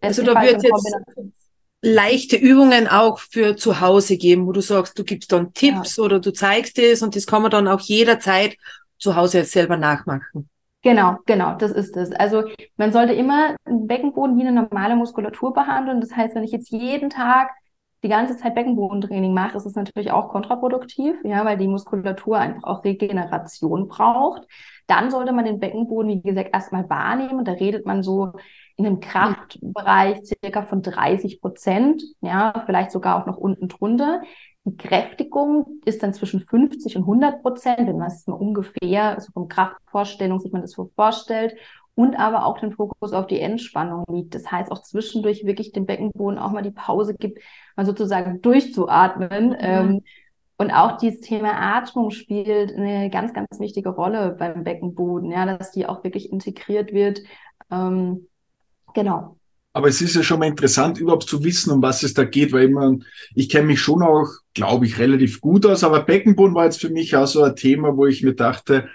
Also 0.00 0.22
da 0.22 0.40
wird 0.42 0.62
jetzt 0.62 1.41
leichte 1.82 2.36
Übungen 2.36 2.86
auch 2.86 3.18
für 3.18 3.56
zu 3.56 3.80
Hause 3.80 4.16
geben, 4.16 4.46
wo 4.46 4.52
du 4.52 4.60
sagst, 4.60 4.98
du 4.98 5.04
gibst 5.04 5.32
dann 5.32 5.52
Tipps 5.52 5.96
ja. 5.96 6.04
oder 6.04 6.20
du 6.20 6.32
zeigst 6.32 6.78
es 6.78 7.02
und 7.02 7.16
das 7.16 7.26
kann 7.26 7.42
man 7.42 7.50
dann 7.50 7.68
auch 7.68 7.80
jederzeit 7.80 8.56
zu 8.98 9.16
Hause 9.16 9.44
selber 9.44 9.76
nachmachen. 9.76 10.48
Genau, 10.82 11.18
genau, 11.26 11.54
das 11.56 11.72
ist 11.72 11.96
es. 11.96 12.12
Also 12.12 12.44
man 12.76 12.92
sollte 12.92 13.12
immer 13.12 13.56
den 13.66 13.86
Beckenboden 13.86 14.36
wie 14.36 14.42
eine 14.46 14.52
normale 14.52 14.96
Muskulatur 14.96 15.52
behandeln. 15.52 16.00
Das 16.00 16.14
heißt, 16.14 16.34
wenn 16.34 16.44
ich 16.44 16.50
jetzt 16.50 16.70
jeden 16.70 17.10
Tag 17.10 17.50
die 18.02 18.08
ganze 18.08 18.36
Zeit 18.36 18.54
Beckenbodentraining 18.54 19.32
mache, 19.32 19.56
ist 19.56 19.66
es 19.66 19.74
natürlich 19.76 20.10
auch 20.10 20.28
kontraproduktiv, 20.28 21.16
ja, 21.24 21.44
weil 21.44 21.56
die 21.56 21.68
Muskulatur 21.68 22.38
einfach 22.38 22.64
auch 22.64 22.84
Regeneration 22.84 23.88
braucht. 23.88 24.42
Dann 24.88 25.10
sollte 25.10 25.32
man 25.32 25.44
den 25.44 25.60
Beckenboden, 25.60 26.10
wie 26.10 26.22
gesagt, 26.22 26.50
erstmal 26.52 26.88
wahrnehmen. 26.90 27.44
Da 27.44 27.52
redet 27.52 27.86
man 27.86 28.02
so 28.02 28.32
in 28.76 28.86
einem 28.86 29.00
Kraftbereich 29.00 30.20
circa 30.24 30.62
von 30.62 30.82
30 30.82 31.40
Prozent, 31.40 32.02
ja, 32.20 32.62
vielleicht 32.66 32.90
sogar 32.90 33.22
auch 33.22 33.26
noch 33.26 33.36
unten 33.36 33.68
drunter. 33.68 34.22
Die 34.64 34.76
Kräftigung 34.76 35.80
ist 35.84 36.02
dann 36.02 36.14
zwischen 36.14 36.40
50 36.40 36.96
und 36.96 37.02
100 37.02 37.42
Prozent, 37.42 37.88
wenn 37.88 37.98
man 37.98 38.08
es 38.08 38.26
mal 38.26 38.34
ungefähr, 38.34 39.16
also 39.16 39.32
vom 39.32 39.48
Kraftvorstellung 39.48 40.40
sich 40.40 40.52
man 40.52 40.62
das 40.62 40.72
so 40.72 40.90
vorstellt 40.94 41.56
und 41.94 42.14
aber 42.16 42.46
auch 42.46 42.58
den 42.58 42.72
Fokus 42.72 43.12
auf 43.12 43.26
die 43.26 43.40
Entspannung 43.40 44.04
liegt. 44.10 44.34
Das 44.34 44.50
heißt 44.50 44.72
auch 44.72 44.82
zwischendurch 44.82 45.44
wirklich 45.44 45.72
dem 45.72 45.86
Beckenboden 45.86 46.38
auch 46.38 46.50
mal 46.50 46.62
die 46.62 46.70
Pause 46.70 47.14
gibt, 47.14 47.38
mal 47.76 47.86
sozusagen 47.86 48.40
durchzuatmen. 48.40 49.50
Mhm. 49.50 49.56
Ähm, 49.58 50.02
und 50.56 50.70
auch 50.70 50.96
dieses 50.96 51.20
Thema 51.20 51.52
Atmung 51.76 52.10
spielt 52.10 52.74
eine 52.74 53.10
ganz, 53.10 53.34
ganz 53.34 53.58
wichtige 53.58 53.90
Rolle 53.90 54.36
beim 54.38 54.64
Beckenboden, 54.64 55.30
ja, 55.30 55.44
dass 55.44 55.72
die 55.72 55.86
auch 55.86 56.04
wirklich 56.04 56.30
integriert 56.30 56.92
wird. 56.92 57.20
Ähm, 57.70 58.28
Genau. 58.94 59.38
Aber 59.74 59.88
es 59.88 60.02
ist 60.02 60.14
ja 60.14 60.22
schon 60.22 60.38
mal 60.38 60.48
interessant, 60.48 60.98
überhaupt 60.98 61.24
zu 61.24 61.42
wissen, 61.44 61.72
um 61.72 61.80
was 61.80 62.02
es 62.02 62.12
da 62.12 62.24
geht, 62.24 62.52
weil 62.52 62.68
man, 62.68 63.04
ich 63.34 63.48
kenne 63.48 63.68
mich 63.68 63.80
schon 63.80 64.02
auch, 64.02 64.28
glaube 64.52 64.84
ich, 64.84 64.98
relativ 64.98 65.40
gut 65.40 65.64
aus, 65.64 65.82
aber 65.82 66.02
Beckenboden 66.02 66.54
war 66.54 66.66
jetzt 66.66 66.80
für 66.80 66.90
mich 66.90 67.16
auch 67.16 67.26
so 67.26 67.42
ein 67.42 67.56
Thema, 67.56 67.96
wo 67.96 68.04
ich 68.06 68.22
mir 68.22 68.34
dachte, 68.34 68.88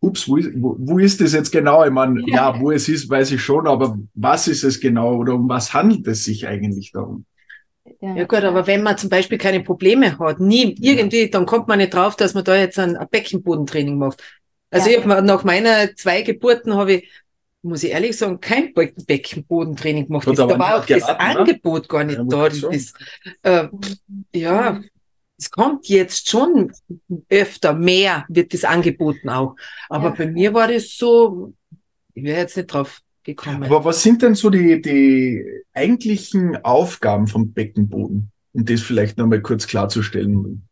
ups, 0.00 0.28
wo 0.28 0.36
ist, 0.36 0.50
wo, 0.54 0.76
wo 0.78 0.98
ist 0.98 1.20
das 1.20 1.32
jetzt 1.32 1.50
genau? 1.50 1.84
Ich 1.84 1.90
meine, 1.90 2.20
ja. 2.26 2.52
ja, 2.52 2.60
wo 2.60 2.70
es 2.70 2.88
ist, 2.88 3.08
weiß 3.08 3.32
ich 3.32 3.42
schon, 3.42 3.66
aber 3.66 3.98
was 4.14 4.48
ist 4.48 4.64
es 4.64 4.80
genau 4.80 5.16
oder 5.16 5.34
um 5.34 5.48
was 5.48 5.74
handelt 5.74 6.06
es 6.06 6.24
sich 6.24 6.46
eigentlich 6.46 6.92
darum? 6.92 7.24
Ja. 8.00 8.14
ja 8.14 8.24
gut, 8.24 8.44
aber 8.44 8.66
wenn 8.66 8.82
man 8.82 8.98
zum 8.98 9.10
Beispiel 9.10 9.38
keine 9.38 9.60
Probleme 9.60 10.18
hat, 10.18 10.40
nie 10.40 10.76
irgendwie, 10.80 11.22
ja. 11.22 11.28
dann 11.28 11.46
kommt 11.46 11.68
man 11.68 11.78
nicht 11.78 11.94
drauf, 11.94 12.16
dass 12.16 12.34
man 12.34 12.44
da 12.44 12.56
jetzt 12.56 12.78
ein, 12.78 12.96
ein 12.96 13.08
Beckenbodentraining 13.10 13.98
macht. 13.98 14.22
Also 14.70 14.90
ja. 14.90 14.98
ich 14.98 15.04
habe 15.04 15.22
nach 15.22 15.44
meiner 15.44 15.94
zwei 15.96 16.22
Geburten 16.22 16.74
habe 16.74 16.94
ich 16.94 17.08
muss 17.62 17.82
ich 17.82 17.90
ehrlich 17.90 18.16
sagen, 18.16 18.40
kein 18.40 18.72
Be 18.72 18.92
Beckenbodentraining 19.06 20.06
gemacht. 20.06 20.28
Da 20.28 20.58
war 20.58 20.76
auch 20.76 20.86
das 20.86 21.06
ne? 21.06 21.20
Angebot 21.20 21.88
gar 21.88 22.04
nicht 22.04 22.18
ja, 22.18 22.24
da. 22.24 22.48
Das, 22.48 22.92
äh, 23.42 23.68
ja, 24.32 24.80
es 25.38 25.50
kommt 25.50 25.88
jetzt 25.88 26.28
schon 26.28 26.72
öfter, 27.28 27.72
mehr 27.72 28.26
wird 28.28 28.52
das 28.52 28.64
angeboten 28.64 29.28
auch. 29.28 29.54
Aber 29.88 30.08
ja. 30.08 30.14
bei 30.16 30.26
mir 30.26 30.52
war 30.52 30.68
das 30.68 30.96
so, 30.96 31.54
ich 32.14 32.24
wäre 32.24 32.40
jetzt 32.40 32.56
nicht 32.56 32.66
drauf 32.66 33.00
gekommen. 33.22 33.62
Aber 33.62 33.84
was 33.84 34.02
sind 34.02 34.22
denn 34.22 34.34
so 34.34 34.50
die, 34.50 34.82
die 34.82 35.44
eigentlichen 35.72 36.62
Aufgaben 36.64 37.28
vom 37.28 37.52
Beckenboden? 37.52 38.32
Um 38.52 38.64
das 38.64 38.80
vielleicht 38.80 39.18
nochmal 39.18 39.40
kurz 39.40 39.66
klarzustellen. 39.66 40.68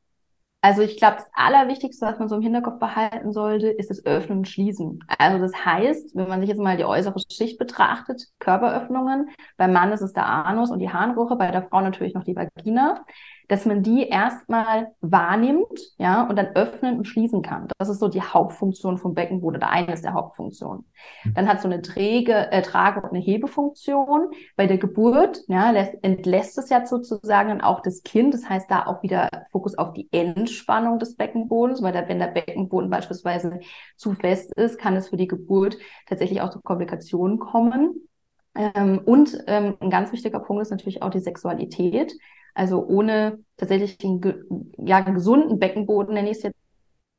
Also 0.63 0.83
ich 0.83 0.97
glaube, 0.97 1.19
das 1.19 1.31
Allerwichtigste, 1.33 2.05
was 2.07 2.19
man 2.19 2.29
so 2.29 2.35
im 2.35 2.43
Hinterkopf 2.43 2.81
behalten 2.81 3.31
sollte, 3.33 3.69
ist 3.69 3.89
das 3.89 4.05
Öffnen 4.05 4.39
und 4.39 4.49
Schließen. 4.49 4.99
Also 5.17 5.39
das 5.39 5.65
heißt, 5.65 6.17
wenn 6.17 6.29
man 6.29 6.41
sich 6.41 6.49
jetzt 6.49 6.59
mal 6.59 6.77
die 6.77 6.85
äußere 6.85 7.21
Schicht 7.31 7.57
betrachtet, 7.57 8.25
Körperöffnungen, 8.41 9.29
beim 9.57 9.73
Mann 9.73 9.93
ist 9.93 10.01
es 10.01 10.13
der 10.13 10.27
Anus 10.27 10.73
und 10.73 10.81
die 10.81 10.91
Harnröhre, 10.91 11.37
bei 11.37 11.53
der 11.53 11.69
Frau 11.69 11.81
natürlich 11.83 12.15
noch 12.15 12.25
die 12.25 12.35
Vagina 12.35 13.05
dass 13.49 13.65
man 13.65 13.83
die 13.83 14.09
erstmal 14.09 14.93
wahrnimmt, 15.01 15.95
ja, 15.99 16.27
und 16.29 16.37
dann 16.37 16.49
öffnen 16.55 16.99
und 16.99 17.07
schließen 17.07 17.43
kann. 17.43 17.69
Das 17.79 17.89
ist 17.89 18.01
so 18.01 18.09
die 18.09 18.23
Hauptfunktion 18.23 18.99
vom 18.99 19.15
Beckenboden 19.15 19.57
oder 19.59 19.71
eines 19.71 20.03
der 20.03 20.15
Hauptfunktionen. 20.15 20.85
Mhm. 21.25 21.35
Dann 21.35 21.49
hat 21.49 21.61
so 21.61 21.69
eine 21.69 21.83
Träge, 21.83 22.51
äh, 22.51 22.63
Trage- 22.63 23.01
und 23.01 23.11
eine 23.11 23.21
Hebefunktion. 23.21 24.31
Bei 24.57 24.67
der 24.67 24.79
Geburt, 24.79 25.43
ja, 25.49 25.71
lässt, 25.71 26.03
entlässt 26.03 26.59
es 26.59 26.71
ja 26.71 26.85
sozusagen 26.85 27.51
dann 27.51 27.61
auch 27.61 27.81
das 27.81 28.03
Kind. 28.03 28.35
Das 28.35 28.49
heißt, 28.49 28.71
da 28.71 28.87
auch 28.87 29.03
wieder 29.03 29.29
Fokus 29.53 29.79
auf 29.79 29.93
die 29.93 30.09
Entspannung 30.13 30.99
des 30.99 31.17
Beckenbodens, 31.17 31.83
weil 31.83 31.93
da, 31.93 32.09
wenn 32.09 32.19
der 32.19 32.29
Beckenboden 32.29 32.91
beispielsweise 32.91 33.61
zu 33.97 34.15
fest 34.15 34.53
ist, 34.55 34.79
kann 34.79 34.97
es 34.97 35.09
für 35.09 35.17
die 35.17 35.29
Geburt 35.29 35.79
tatsächlich 36.09 36.41
auch 36.41 36.51
zu 36.51 36.61
Komplikationen 36.61 37.39
kommen. 37.39 38.07
Ähm, 38.57 39.01
und 39.05 39.39
ähm, 39.47 39.77
ein 39.81 39.91
ganz 39.91 40.13
wichtiger 40.13 40.41
Punkt 40.41 40.63
ist 40.63 40.71
natürlich 40.71 41.03
auch 41.03 41.11
die 41.11 41.21
Sexualität. 41.21 42.13
Also 42.57 42.85
ohne 42.87 43.39
tatsächlich 43.59 43.99
einen, 44.03 44.73
ja, 44.79 45.01
gesunden 45.01 45.59
Beckenboden, 45.59 46.15
nenne 46.15 46.31
ich 46.31 46.39
es 46.39 46.43
jetzt. 46.45 46.57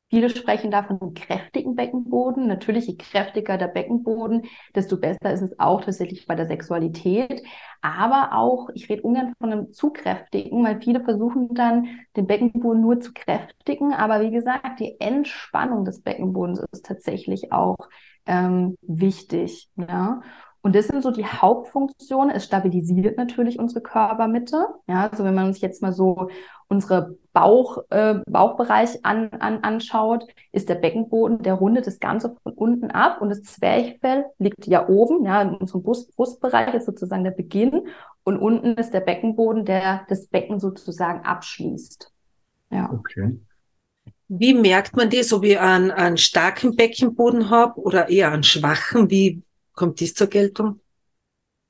Viele 0.10 0.29
sprechen 0.29 0.72
da 0.72 0.84
von 0.84 1.13
kräftigen 1.13 1.75
Beckenboden. 1.75 2.48
Natürlich, 2.48 2.88
je 2.88 2.96
kräftiger 2.96 3.58
der 3.58 3.67
Beckenboden, 3.67 4.44
desto 4.74 4.98
besser 4.98 5.34
ist 5.34 5.41
es 5.41 5.60
auch 5.60 5.82
tatsächlich 5.84 6.25
bei 6.27 6.36
der 6.36 6.48
Sexualität. 6.48 7.44
Aber 7.82 8.32
auch, 8.34 8.70
ich 8.74 8.89
rede 8.89 9.01
ungern 9.03 9.34
von 9.38 9.51
einem 9.51 9.74
zu 9.74 9.91
kräftigen, 9.91 10.63
weil 10.63 10.82
viele 10.82 11.03
versuchen 11.03 11.53
dann, 11.53 11.88
den 12.15 12.25
Beckenboden 12.25 12.82
nur 12.82 13.01
zu 13.01 13.12
kräftigen. 13.13 13.94
Aber 13.94 14.22
wie 14.22 14.32
gesagt, 14.32 14.79
die 14.79 15.00
Entspannung 15.00 15.84
des 15.84 16.01
Beckenbodens 16.01 16.62
ist 16.72 16.86
tatsächlich 16.86 17.51
auch 17.51 17.77
ähm, 18.25 18.77
wichtig. 18.82 19.70
Ja? 19.75 20.22
Und 20.61 20.75
das 20.75 20.87
sind 20.87 21.01
so 21.01 21.11
die 21.11 21.25
Hauptfunktionen. 21.25 22.35
Es 22.35 22.45
stabilisiert 22.45 23.17
natürlich 23.17 23.59
unsere 23.59 23.81
Körpermitte. 23.81 24.67
Ja, 24.87 25.09
also 25.09 25.23
wenn 25.23 25.35
man 25.35 25.47
uns 25.47 25.61
jetzt 25.61 25.81
mal 25.81 25.93
so 25.93 26.29
unsere 26.67 27.15
Bauch, 27.31 27.77
äh, 27.89 28.15
Bauchbereich 28.27 29.05
an, 29.05 29.29
an, 29.39 29.63
anschaut, 29.63 30.25
ist 30.51 30.69
der 30.69 30.75
Beckenboden, 30.75 31.41
der 31.41 31.53
rundet 31.53 31.87
das 31.87 31.99
Ganze 31.99 32.35
von 32.43 32.53
unten 32.53 32.91
ab 32.91 33.21
und 33.21 33.29
das 33.29 33.43
Zwerchfell 33.43 34.25
liegt 34.39 34.67
ja 34.67 34.89
oben, 34.89 35.25
ja, 35.25 35.41
in 35.41 35.55
unserem 35.55 35.83
Brust, 35.83 36.15
Brustbereich 36.15 36.73
ist 36.73 36.85
sozusagen 36.85 37.23
der 37.23 37.31
Beginn 37.31 37.87
und 38.23 38.37
unten 38.37 38.73
ist 38.73 38.93
der 38.93 38.99
Beckenboden, 39.01 39.65
der 39.65 40.05
das 40.09 40.27
Becken 40.27 40.59
sozusagen 40.59 41.23
abschließt. 41.23 42.11
Ja. 42.71 42.91
Okay. 42.91 43.39
Wie 44.29 44.53
merkt 44.53 44.97
man 44.97 45.09
das, 45.09 45.31
ob 45.31 45.45
ich 45.45 45.57
einen, 45.57 45.91
einen 45.91 46.17
starken 46.17 46.75
Beckenboden 46.75 47.49
habe 47.49 47.79
oder 47.79 48.09
eher 48.09 48.31
einen 48.31 48.43
schwachen? 48.43 49.09
Wie, 49.09 49.41
Kommt 49.77 50.00
dies 50.00 50.15
zur 50.15 50.27
Geltung? 50.27 50.81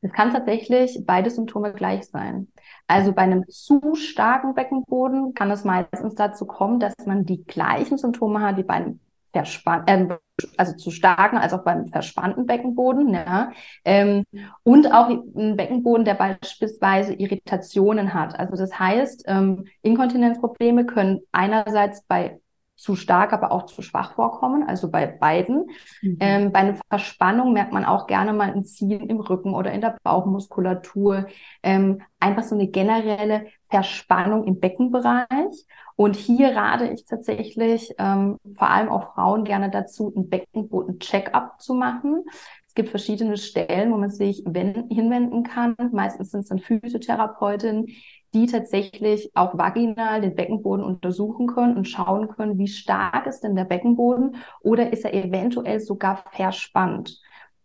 Es 0.02 0.14
kann 0.14 0.32
tatsächlich 0.32 1.04
beide 1.06 1.30
Symptome 1.30 1.74
gleich 1.74 2.06
sein. 2.08 2.48
Also 2.88 3.12
bei 3.12 3.24
einem 3.24 3.46
zu 3.50 3.96
starken 3.96 4.54
Beckenboden 4.54 5.34
kann 5.34 5.52
es 5.52 5.66
meistens 5.66 6.16
dazu 6.16 6.46
kommen, 6.46 6.80
dass 6.80 6.94
man 7.06 7.26
die 7.26 7.44
gleichen 7.44 7.98
Symptome 7.98 8.40
hat 8.40 8.56
wie 8.56 8.64
bei 8.64 8.76
einem 8.76 9.02
verspannten, 9.34 10.12
äh, 10.12 10.18
also 10.56 10.78
zu 10.78 10.90
starken 10.90 11.38
als 11.38 11.52
auch 11.52 11.66
beim 11.66 11.88
verspannten 11.88 12.46
Beckenboden. 12.46 13.14
Ja. 13.14 13.52
Ähm, 13.84 14.24
und 14.64 14.94
auch 14.94 15.10
ein 15.10 15.58
Beckenboden, 15.58 16.06
der 16.06 16.14
beispielsweise 16.14 17.14
Irritationen 17.14 18.14
hat. 18.14 18.40
Also 18.40 18.56
das 18.56 18.80
heißt, 18.80 19.26
ähm, 19.28 19.66
Inkontinenzprobleme 19.82 20.86
können 20.86 21.20
einerseits 21.34 22.04
bei 22.04 22.40
zu 22.78 22.96
stark, 22.96 23.34
aber 23.34 23.52
auch 23.52 23.66
zu 23.66 23.82
schwach 23.82 24.14
vorkommen, 24.14 24.64
also 24.68 24.90
bei 24.90 25.08
beiden. 25.08 25.66
Mhm. 26.02 26.18
Ähm, 26.20 26.52
bei 26.52 26.60
einer 26.60 26.78
Verspannung 26.90 27.52
merkt 27.52 27.74
man 27.74 27.84
auch 27.84 28.08
gerne 28.08 28.34
mal 28.34 28.54
ein 28.54 28.64
Ziehen 28.64 29.10
im 29.10 29.20
Rücken 29.20 29.54
oder 29.56 29.72
in 29.72 29.82
der 29.82 29.98
Bauchmuskulatur. 30.04 31.26
Ähm, 31.64 32.02
einfach 32.20 32.44
so 32.44 32.56
eine 32.56 32.68
generelle 32.68 33.48
Verspannung 33.70 34.46
im 34.46 34.60
Beckenbereich. 34.60 35.66
Und 35.96 36.16
hier 36.16 36.56
rate 36.56 36.88
ich 36.88 37.06
tatsächlich 37.06 37.92
ähm, 37.98 38.38
vor 38.56 38.70
allem 38.70 38.90
auch 38.90 39.16
Frauen 39.16 39.44
gerne 39.44 39.72
dazu, 39.72 40.14
einen 40.16 40.30
Beckenboden-Check-up 40.30 41.60
zu 41.60 41.74
machen. 41.74 42.24
Es 42.68 42.76
gibt 42.76 42.90
verschiedene 42.90 43.38
Stellen, 43.38 43.92
wo 43.92 43.98
man 43.98 44.12
sich 44.12 44.44
hinwenden 44.46 45.42
kann. 45.42 45.76
Meistens 45.92 46.30
sind 46.30 46.42
es 46.42 46.50
dann 46.50 46.60
Physiotherapeutinnen, 46.60 47.88
die 48.34 48.46
tatsächlich 48.46 49.32
auch 49.36 49.58
vaginal 49.58 50.22
den 50.22 50.36
Beckenboden 50.36 50.84
untersuchen 50.84 51.48
können 51.48 51.78
und 51.78 51.88
schauen 51.88 52.28
können, 52.28 52.58
wie 52.58 52.68
stark 52.68 53.26
ist 53.28 53.42
denn 53.42 53.56
der 53.56 53.66
Beckenboden 53.66 54.36
oder 54.62 54.92
ist 54.92 55.06
er 55.06 55.14
eventuell 55.14 55.80
sogar 55.80 56.24
verspannt. 56.32 57.20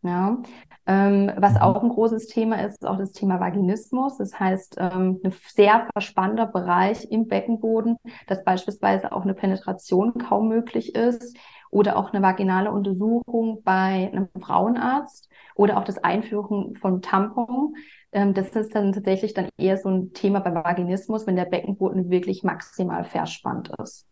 Ja, 0.04 0.38
ähm, 0.85 1.31
was 1.37 1.54
mhm. 1.54 1.61
auch 1.61 1.83
ein 1.83 1.88
großes 1.88 2.26
Thema 2.26 2.57
ist, 2.64 2.83
ist 2.83 2.87
auch 2.87 2.99
das 2.99 3.12
Thema 3.12 3.38
Vaginismus. 3.38 4.19
Das 4.19 4.38
heißt, 4.38 4.76
ähm, 4.78 5.21
ein 5.23 5.33
sehr 5.47 5.87
verspannter 5.92 6.47
Bereich 6.47 7.07
im 7.11 7.28
Beckenboden, 7.28 7.97
dass 8.26 8.42
beispielsweise 8.42 9.12
auch 9.12 9.23
eine 9.23 9.35
Penetration 9.35 10.14
kaum 10.14 10.49
möglich 10.49 10.97
ist 10.97 11.37
oder 11.71 11.97
auch 11.97 12.12
eine 12.12 12.23
vaginale 12.23 12.73
Untersuchung 12.73 13.62
bei 13.62 14.11
einem 14.12 14.28
Frauenarzt 14.40 15.31
oder 15.54 15.78
auch 15.78 15.85
das 15.85 16.02
Einführen 16.02 16.75
von 16.75 17.00
Tampon. 17.00 17.76
Ähm, 18.12 18.35
das 18.35 18.50
ist 18.50 18.75
dann 18.75 18.92
tatsächlich 18.92 19.35
dann 19.35 19.49
eher 19.59 19.78
so 19.78 19.88
ein 19.88 20.12
Thema 20.12 20.40
beim 20.40 20.54
Vaginismus, 20.54 21.26
wenn 21.26 21.37
der 21.37 21.47
Beckenboden 21.47 22.11
wirklich 22.11 22.42
maximal 22.42 23.04
verspannt 23.04 23.73
ist. 23.83 24.07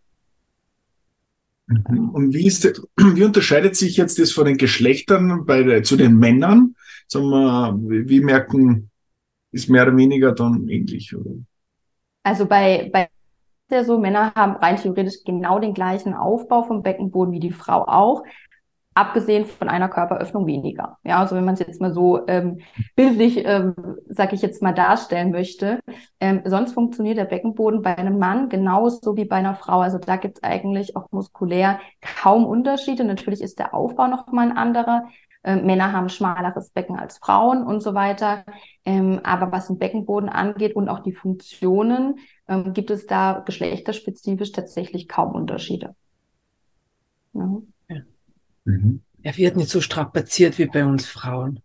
Mhm. 1.66 2.10
Und 2.10 2.34
wie 2.34 2.46
ist, 2.46 2.64
wie 2.96 3.24
unterscheidet 3.24 3.76
sich 3.76 3.96
jetzt 3.96 4.18
das 4.18 4.32
von 4.32 4.46
den 4.46 4.56
Geschlechtern 4.56 5.44
bei 5.44 5.80
zu 5.82 5.96
den 5.96 6.16
Männern? 6.16 6.74
Sagen 7.06 7.28
wir, 7.28 7.78
wie 8.08 8.20
merken, 8.20 8.90
ist 9.52 9.68
mehr 9.68 9.82
oder 9.82 9.96
weniger 9.96 10.32
dann 10.32 10.68
ähnlich? 10.68 11.14
Oder? 11.14 11.32
Also 12.22 12.46
bei, 12.46 12.88
bei 12.92 13.08
ja 13.70 13.84
so, 13.84 13.98
Männer 13.98 14.32
haben 14.34 14.56
rein 14.56 14.76
theoretisch 14.76 15.24
genau 15.24 15.58
den 15.58 15.74
gleichen 15.74 16.14
Aufbau 16.14 16.64
vom 16.64 16.82
Beckenboden 16.82 17.32
wie 17.32 17.40
die 17.40 17.52
Frau 17.52 17.86
auch 17.86 18.24
abgesehen 19.00 19.46
von 19.46 19.70
einer 19.70 19.88
Körperöffnung 19.88 20.46
weniger. 20.46 20.98
Ja, 21.04 21.20
also 21.20 21.34
wenn 21.34 21.44
man 21.44 21.54
es 21.54 21.60
jetzt 21.60 21.80
mal 21.80 21.94
so 21.94 22.26
ähm, 22.28 22.60
bildlich, 22.96 23.42
ähm, 23.46 23.74
sage 24.08 24.34
ich 24.34 24.42
jetzt 24.42 24.62
mal, 24.62 24.74
darstellen 24.74 25.30
möchte. 25.30 25.80
Ähm, 26.20 26.42
sonst 26.44 26.74
funktioniert 26.74 27.16
der 27.16 27.24
Beckenboden 27.24 27.80
bei 27.80 27.96
einem 27.96 28.18
Mann 28.18 28.50
genauso 28.50 29.16
wie 29.16 29.24
bei 29.24 29.36
einer 29.36 29.54
Frau. 29.54 29.80
Also 29.80 29.98
da 29.98 30.16
gibt 30.16 30.36
es 30.36 30.42
eigentlich 30.42 30.96
auch 30.96 31.10
muskulär 31.12 31.80
kaum 32.02 32.44
Unterschiede. 32.44 33.04
Natürlich 33.04 33.40
ist 33.40 33.58
der 33.58 33.72
Aufbau 33.72 34.06
noch 34.06 34.26
mal 34.32 34.50
ein 34.50 34.56
anderer. 34.56 35.04
Ähm, 35.42 35.64
Männer 35.64 35.92
haben 35.92 36.10
schmaleres 36.10 36.68
Becken 36.68 36.98
als 36.98 37.16
Frauen 37.16 37.64
und 37.64 37.82
so 37.82 37.94
weiter. 37.94 38.44
Ähm, 38.84 39.20
aber 39.24 39.50
was 39.50 39.68
den 39.68 39.78
Beckenboden 39.78 40.28
angeht 40.28 40.76
und 40.76 40.90
auch 40.90 41.00
die 41.00 41.14
Funktionen, 41.14 42.18
ähm, 42.48 42.74
gibt 42.74 42.90
es 42.90 43.06
da 43.06 43.42
geschlechterspezifisch 43.46 44.52
tatsächlich 44.52 45.08
kaum 45.08 45.34
Unterschiede. 45.34 45.94
Ja. 47.32 47.62
Mhm. 48.70 49.02
Er 49.22 49.36
wird 49.36 49.56
nicht 49.56 49.70
so 49.70 49.80
strapaziert 49.80 50.58
wie 50.58 50.66
bei 50.66 50.84
uns 50.84 51.06
Frauen. 51.06 51.60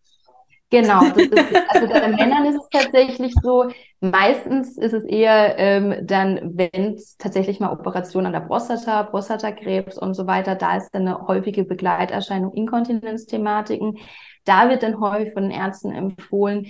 Genau, 0.72 1.04
ist, 1.16 1.32
also 1.70 1.88
bei 1.88 2.08
Männern 2.10 2.46
ist 2.46 2.56
es 2.56 2.70
tatsächlich 2.70 3.34
so, 3.42 3.70
meistens 4.02 4.78
ist 4.78 4.94
es 4.94 5.04
eher 5.04 5.58
ähm, 5.58 5.96
dann, 6.06 6.58
wenn 6.58 6.96
es 6.96 7.18
tatsächlich 7.18 7.60
mal 7.60 7.72
Operationen 7.72 8.28
an 8.28 8.34
der 8.34 8.48
Prostata, 8.48 9.04
Prostatakrebs 9.04 9.98
und 9.98 10.16
so 10.16 10.28
weiter, 10.28 10.56
da 10.56 10.76
ist 10.76 10.90
dann 10.92 11.08
eine 11.08 11.28
häufige 11.28 11.64
Begleiterscheinung 11.64 12.52
Inkontinenzthematiken. 12.54 14.00
Da 14.44 14.70
wird 14.70 14.84
dann 14.84 15.00
häufig 15.00 15.34
von 15.34 15.44
den 15.44 15.52
Ärzten 15.52 15.92
empfohlen, 15.92 16.68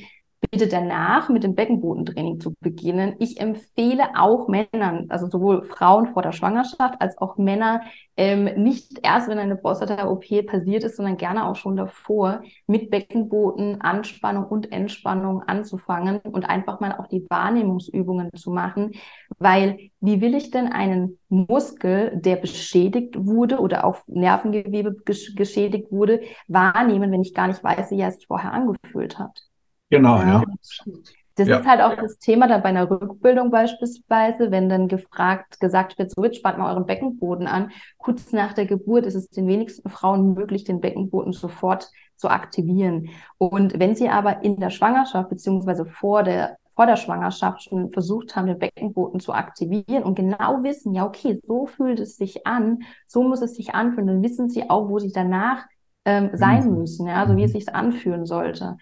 bitte 0.51 0.67
danach 0.67 1.29
mit 1.29 1.43
dem 1.43 1.55
Beckenbodentraining 1.55 2.39
zu 2.39 2.53
beginnen. 2.59 3.15
Ich 3.19 3.39
empfehle 3.39 4.03
auch 4.15 4.47
Männern, 4.47 5.07
also 5.09 5.27
sowohl 5.27 5.63
Frauen 5.63 6.07
vor 6.13 6.21
der 6.21 6.31
Schwangerschaft 6.31 7.01
als 7.01 7.17
auch 7.17 7.37
Männer, 7.37 7.81
ähm, 8.17 8.45
nicht 8.63 8.99
erst, 9.03 9.27
wenn 9.27 9.39
eine 9.39 9.57
Prostata-OP 9.57 10.43
passiert 10.43 10.83
ist, 10.83 10.95
sondern 10.95 11.17
gerne 11.17 11.47
auch 11.47 11.55
schon 11.55 11.75
davor, 11.75 12.41
mit 12.67 12.89
Beckenboden, 12.89 13.81
Anspannung 13.81 14.45
und 14.45 14.71
Entspannung 14.71 15.41
anzufangen 15.43 16.19
und 16.19 16.45
einfach 16.45 16.79
mal 16.79 16.93
auch 16.93 17.07
die 17.07 17.25
Wahrnehmungsübungen 17.29 18.29
zu 18.35 18.51
machen, 18.51 18.93
weil 19.37 19.91
wie 19.99 20.21
will 20.21 20.35
ich 20.35 20.51
denn 20.51 20.67
einen 20.71 21.19
Muskel, 21.29 22.13
der 22.15 22.37
beschädigt 22.37 23.15
wurde 23.25 23.59
oder 23.59 23.85
auch 23.85 23.97
Nervengewebe 24.07 24.95
geschädigt 25.03 25.91
wurde, 25.91 26.21
wahrnehmen, 26.47 27.11
wenn 27.11 27.21
ich 27.21 27.33
gar 27.33 27.47
nicht 27.47 27.63
weiß, 27.63 27.91
wie 27.91 27.99
er 27.99 28.11
sich 28.11 28.27
vorher 28.27 28.53
angefühlt 28.53 29.19
hat? 29.19 29.45
Genau, 29.95 30.21
ja. 30.21 30.43
Das 31.35 31.49
ja. 31.49 31.59
ist 31.59 31.67
halt 31.67 31.81
auch 31.81 31.95
das 31.95 32.17
Thema 32.17 32.47
dann 32.47 32.63
bei 32.63 32.69
einer 32.69 32.89
Rückbildung 32.89 33.51
beispielsweise, 33.51 34.51
wenn 34.51 34.69
dann 34.69 34.87
gefragt, 34.87 35.59
gesagt 35.59 35.97
wird, 35.97 36.11
so 36.11 36.23
jetzt 36.23 36.37
spannt 36.37 36.57
mal 36.57 36.71
euren 36.71 36.85
Beckenboden 36.85 37.47
an. 37.47 37.71
Kurz 37.97 38.31
nach 38.31 38.53
der 38.53 38.65
Geburt 38.65 39.05
ist 39.05 39.15
es 39.15 39.29
den 39.29 39.47
wenigsten 39.47 39.89
Frauen 39.89 40.33
möglich, 40.33 40.63
den 40.63 40.79
Beckenboden 40.79 41.33
sofort 41.33 41.91
zu 42.15 42.29
aktivieren. 42.29 43.09
Und 43.37 43.77
wenn 43.79 43.95
sie 43.95 44.07
aber 44.07 44.43
in 44.43 44.59
der 44.59 44.69
Schwangerschaft 44.69 45.29
beziehungsweise 45.29 45.85
vor 45.85 46.23
der 46.23 46.57
vor 46.75 46.85
der 46.85 46.97
Schwangerschaft 46.97 47.63
schon 47.63 47.89
versucht 47.93 48.35
haben, 48.35 48.47
den 48.47 48.59
Beckenboden 48.59 49.21
zu 49.21 49.31
aktivieren 49.31 50.03
und 50.03 50.15
genau 50.15 50.61
wissen, 50.61 50.93
ja, 50.93 51.05
okay, 51.05 51.39
so 51.47 51.67
fühlt 51.67 52.01
es 52.01 52.17
sich 52.17 52.45
an, 52.45 52.79
so 53.07 53.23
muss 53.23 53.41
es 53.41 53.55
sich 53.55 53.73
anfühlen, 53.73 54.07
dann 54.07 54.23
wissen 54.23 54.49
sie 54.49 54.69
auch, 54.69 54.89
wo 54.89 54.99
sie 54.99 55.13
danach 55.13 55.63
ähm, 56.03 56.31
sein 56.33 56.69
mhm. 56.69 56.79
müssen, 56.79 57.07
ja, 57.07 57.21
also 57.21 57.37
wie 57.37 57.45
es 57.45 57.53
sich 57.53 57.73
anfühlen 57.73 58.25
sollte. 58.25 58.75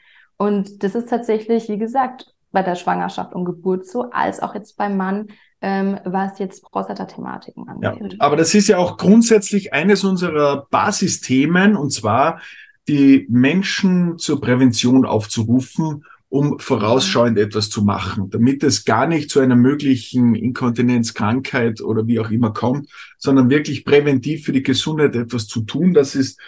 Und 0.43 0.83
das 0.83 0.93
ist 0.93 1.07
tatsächlich, 1.07 1.69
wie 1.69 1.77
gesagt, 1.77 2.33
bei 2.51 2.63
der 2.63 2.75
Schwangerschaft 2.75 3.33
und 3.33 3.45
Geburt 3.45 3.87
so, 3.87 4.11
als 4.11 4.41
auch 4.41 4.53
jetzt 4.53 4.75
beim 4.75 4.97
Mann, 4.97 5.27
ähm, 5.61 5.97
was 6.03 6.37
jetzt 6.37 6.69
Prostata-Thematiken 6.69 7.69
angeht. 7.69 8.13
Ja, 8.13 8.19
aber 8.19 8.35
das 8.35 8.53
ist 8.53 8.67
ja 8.67 8.77
auch 8.77 8.97
grundsätzlich 8.97 9.71
eines 9.71 10.03
unserer 10.03 10.67
Basisthemen, 10.69 11.77
und 11.77 11.91
zwar 11.93 12.41
die 12.89 13.25
Menschen 13.29 14.17
zur 14.17 14.41
Prävention 14.41 15.05
aufzurufen 15.05 16.03
um 16.33 16.57
vorausschauend 16.57 17.37
etwas 17.37 17.69
zu 17.69 17.83
machen, 17.83 18.31
damit 18.31 18.63
es 18.63 18.85
gar 18.85 19.05
nicht 19.05 19.29
zu 19.29 19.39
einer 19.39 19.55
möglichen 19.55 20.33
Inkontinenzkrankheit 20.33 21.79
oder 21.79 22.07
wie 22.07 22.19
auch 22.19 22.31
immer 22.31 22.51
kommt, 22.51 22.89
sondern 23.19 23.51
wirklich 23.51 23.85
präventiv 23.85 24.43
für 24.43 24.51
die 24.51 24.63
Gesundheit 24.63 25.15
etwas 25.15 25.45
zu 25.45 25.61
tun. 25.61 25.93
Das 25.93 26.15
ist 26.15 26.39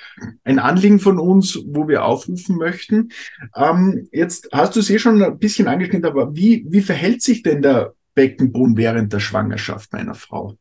ein 0.43 0.57
Anliegen 0.57 0.97
von 0.97 1.19
uns, 1.19 1.63
wo 1.67 1.87
wir 1.87 2.03
aufrufen 2.03 2.57
möchten. 2.57 3.09
Ähm, 3.55 4.09
jetzt 4.11 4.49
hast 4.51 4.75
du 4.75 4.79
es 4.79 4.89
eh 4.89 4.97
schon 4.97 5.21
ein 5.21 5.37
bisschen 5.37 5.67
angeschnitten, 5.67 6.09
aber 6.09 6.35
wie, 6.35 6.65
wie 6.67 6.81
verhält 6.81 7.21
sich 7.21 7.43
denn 7.43 7.61
der 7.61 7.93
Beckenboden 8.15 8.77
während 8.77 9.13
der 9.13 9.19
Schwangerschaft 9.19 9.93
meiner 9.93 10.15
Frau? 10.15 10.55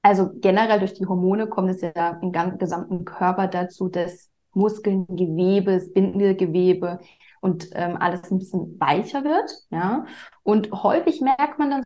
Also 0.00 0.30
generell 0.40 0.78
durch 0.78 0.94
die 0.94 1.04
Hormone 1.04 1.48
kommt 1.48 1.68
es 1.68 1.82
ja 1.82 2.18
im 2.22 2.32
gesamten 2.58 3.04
Körper 3.04 3.46
dazu, 3.46 3.90
dass 3.90 4.30
Muskeln, 4.54 5.06
Gewebe, 5.06 5.80
Bindegewebe 5.94 6.98
und 7.40 7.70
ähm, 7.72 7.96
alles 7.98 8.30
ein 8.30 8.38
bisschen 8.38 8.78
weicher 8.78 9.24
wird. 9.24 9.50
Ja? 9.70 10.04
Und 10.42 10.70
häufig 10.72 11.20
merkt 11.20 11.58
man 11.58 11.70
dann 11.70 11.82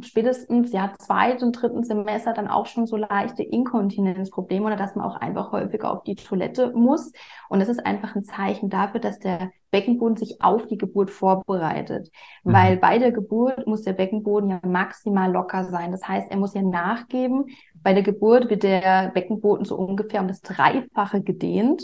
spätestens 0.00 0.72
ja 0.72 0.92
zweiten 0.98 1.44
und 1.44 1.52
dritten 1.52 1.84
Semester 1.84 2.32
dann 2.32 2.48
auch 2.48 2.66
schon 2.66 2.86
so 2.86 2.96
leichte 2.96 3.42
Inkontinenzprobleme 3.42 4.66
oder 4.66 4.76
dass 4.76 4.96
man 4.96 5.04
auch 5.04 5.16
einfach 5.16 5.52
häufiger 5.52 5.92
auf 5.92 6.02
die 6.02 6.16
Toilette 6.16 6.72
muss. 6.72 7.12
Und 7.48 7.60
das 7.60 7.68
ist 7.68 7.84
einfach 7.84 8.16
ein 8.16 8.24
Zeichen 8.24 8.70
dafür, 8.70 9.00
dass 9.00 9.20
der 9.20 9.52
Beckenboden 9.70 10.16
sich 10.16 10.42
auf 10.42 10.66
die 10.66 10.78
Geburt 10.78 11.10
vorbereitet. 11.10 12.10
Mhm. 12.42 12.52
Weil 12.52 12.76
bei 12.78 12.98
der 12.98 13.12
Geburt 13.12 13.66
muss 13.66 13.82
der 13.82 13.92
Beckenboden 13.92 14.50
ja 14.50 14.60
maximal 14.64 15.30
locker 15.30 15.64
sein. 15.64 15.92
Das 15.92 16.06
heißt, 16.06 16.30
er 16.30 16.38
muss 16.38 16.54
ja 16.54 16.62
nachgeben. 16.62 17.46
Bei 17.82 17.94
der 17.94 18.02
Geburt 18.02 18.50
wird 18.50 18.64
der 18.64 19.10
Beckenboden 19.10 19.64
so 19.64 19.76
ungefähr 19.76 20.20
um 20.20 20.28
das 20.28 20.40
Dreifache 20.40 21.22
gedehnt. 21.22 21.82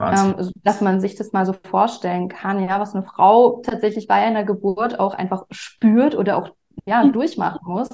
Ähm, 0.00 0.52
dass 0.62 0.80
man 0.80 1.00
sich 1.00 1.16
das 1.16 1.32
mal 1.32 1.44
so 1.44 1.52
vorstellen 1.52 2.28
kann, 2.28 2.62
ja, 2.62 2.78
was 2.78 2.94
eine 2.94 3.04
Frau 3.04 3.60
tatsächlich 3.64 4.06
bei 4.06 4.14
einer 4.14 4.44
Geburt 4.44 5.00
auch 5.00 5.14
einfach 5.14 5.44
spürt 5.50 6.14
oder 6.14 6.36
auch 6.36 6.50
ja, 6.86 7.04
mhm. 7.04 7.12
durchmachen 7.12 7.60
muss. 7.64 7.88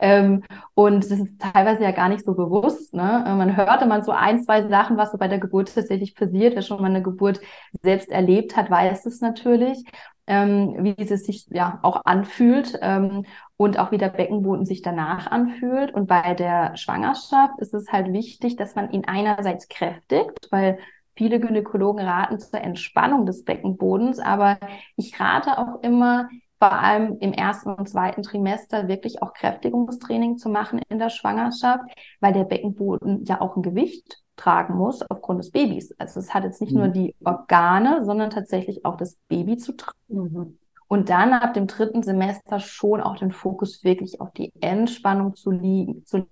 Ähm, 0.00 0.42
und 0.74 1.04
das 1.04 1.18
ist 1.18 1.40
teilweise 1.40 1.82
ja 1.82 1.92
gar 1.92 2.08
nicht 2.08 2.24
so 2.24 2.34
bewusst. 2.34 2.94
Ne? 2.94 3.24
Äh, 3.26 3.34
man 3.34 3.56
hörte 3.56 3.86
man 3.86 4.02
so 4.02 4.12
ein, 4.12 4.42
zwei 4.42 4.66
Sachen, 4.68 4.96
was 4.96 5.12
so 5.12 5.18
bei 5.18 5.28
der 5.28 5.38
Geburt 5.38 5.74
tatsächlich 5.74 6.14
passiert. 6.14 6.54
Wer 6.54 6.62
schon 6.62 6.80
mal 6.80 6.88
eine 6.88 7.02
Geburt 7.02 7.40
selbst 7.82 8.10
erlebt 8.10 8.56
hat, 8.56 8.70
weiß 8.70 9.06
es 9.06 9.20
natürlich, 9.20 9.84
ähm, 10.26 10.76
wie 10.80 10.96
es 10.96 11.24
sich 11.24 11.46
ja 11.50 11.78
auch 11.82 12.02
anfühlt 12.04 12.78
ähm, 12.80 13.24
und 13.56 13.78
auch 13.78 13.92
wie 13.92 13.98
der 13.98 14.08
Beckenboden 14.08 14.66
sich 14.66 14.82
danach 14.82 15.30
anfühlt. 15.30 15.94
Und 15.94 16.06
bei 16.06 16.34
der 16.34 16.76
Schwangerschaft 16.76 17.58
ist 17.58 17.74
es 17.74 17.92
halt 17.92 18.12
wichtig, 18.12 18.56
dass 18.56 18.74
man 18.74 18.90
ihn 18.90 19.04
einerseits 19.04 19.68
kräftigt, 19.68 20.48
weil 20.50 20.78
Viele 21.14 21.40
Gynäkologen 21.40 22.04
raten 22.04 22.38
zur 22.38 22.60
Entspannung 22.60 23.26
des 23.26 23.44
Beckenbodens, 23.44 24.18
aber 24.18 24.58
ich 24.96 25.18
rate 25.20 25.58
auch 25.58 25.82
immer, 25.82 26.28
vor 26.58 26.72
allem 26.72 27.18
im 27.18 27.32
ersten 27.32 27.74
und 27.74 27.88
zweiten 27.88 28.22
Trimester 28.22 28.86
wirklich 28.86 29.20
auch 29.20 29.34
Kräftigungstraining 29.34 30.38
zu 30.38 30.48
machen 30.48 30.80
in 30.88 31.00
der 31.00 31.10
Schwangerschaft, 31.10 31.82
weil 32.20 32.32
der 32.32 32.44
Beckenboden 32.44 33.24
ja 33.24 33.40
auch 33.40 33.56
ein 33.56 33.62
Gewicht 33.62 34.22
tragen 34.36 34.76
muss 34.76 35.02
aufgrund 35.02 35.40
des 35.40 35.50
Babys. 35.50 35.92
Also 35.98 36.20
es 36.20 36.32
hat 36.32 36.44
jetzt 36.44 36.60
nicht 36.60 36.72
mhm. 36.72 36.78
nur 36.78 36.88
die 36.88 37.16
Organe, 37.24 38.04
sondern 38.04 38.30
tatsächlich 38.30 38.84
auch 38.84 38.96
das 38.96 39.16
Baby 39.28 39.56
zu 39.56 39.72
tragen. 39.72 39.96
Mhm. 40.08 40.58
Und 40.86 41.08
dann 41.08 41.32
ab 41.32 41.54
dem 41.54 41.66
dritten 41.66 42.04
Semester 42.04 42.60
schon 42.60 43.00
auch 43.00 43.16
den 43.16 43.32
Fokus 43.32 43.82
wirklich 43.82 44.20
auf 44.20 44.30
die 44.32 44.52
Entspannung 44.60 45.34
zu 45.34 45.50
liegen, 45.50 46.04
zu 46.06 46.26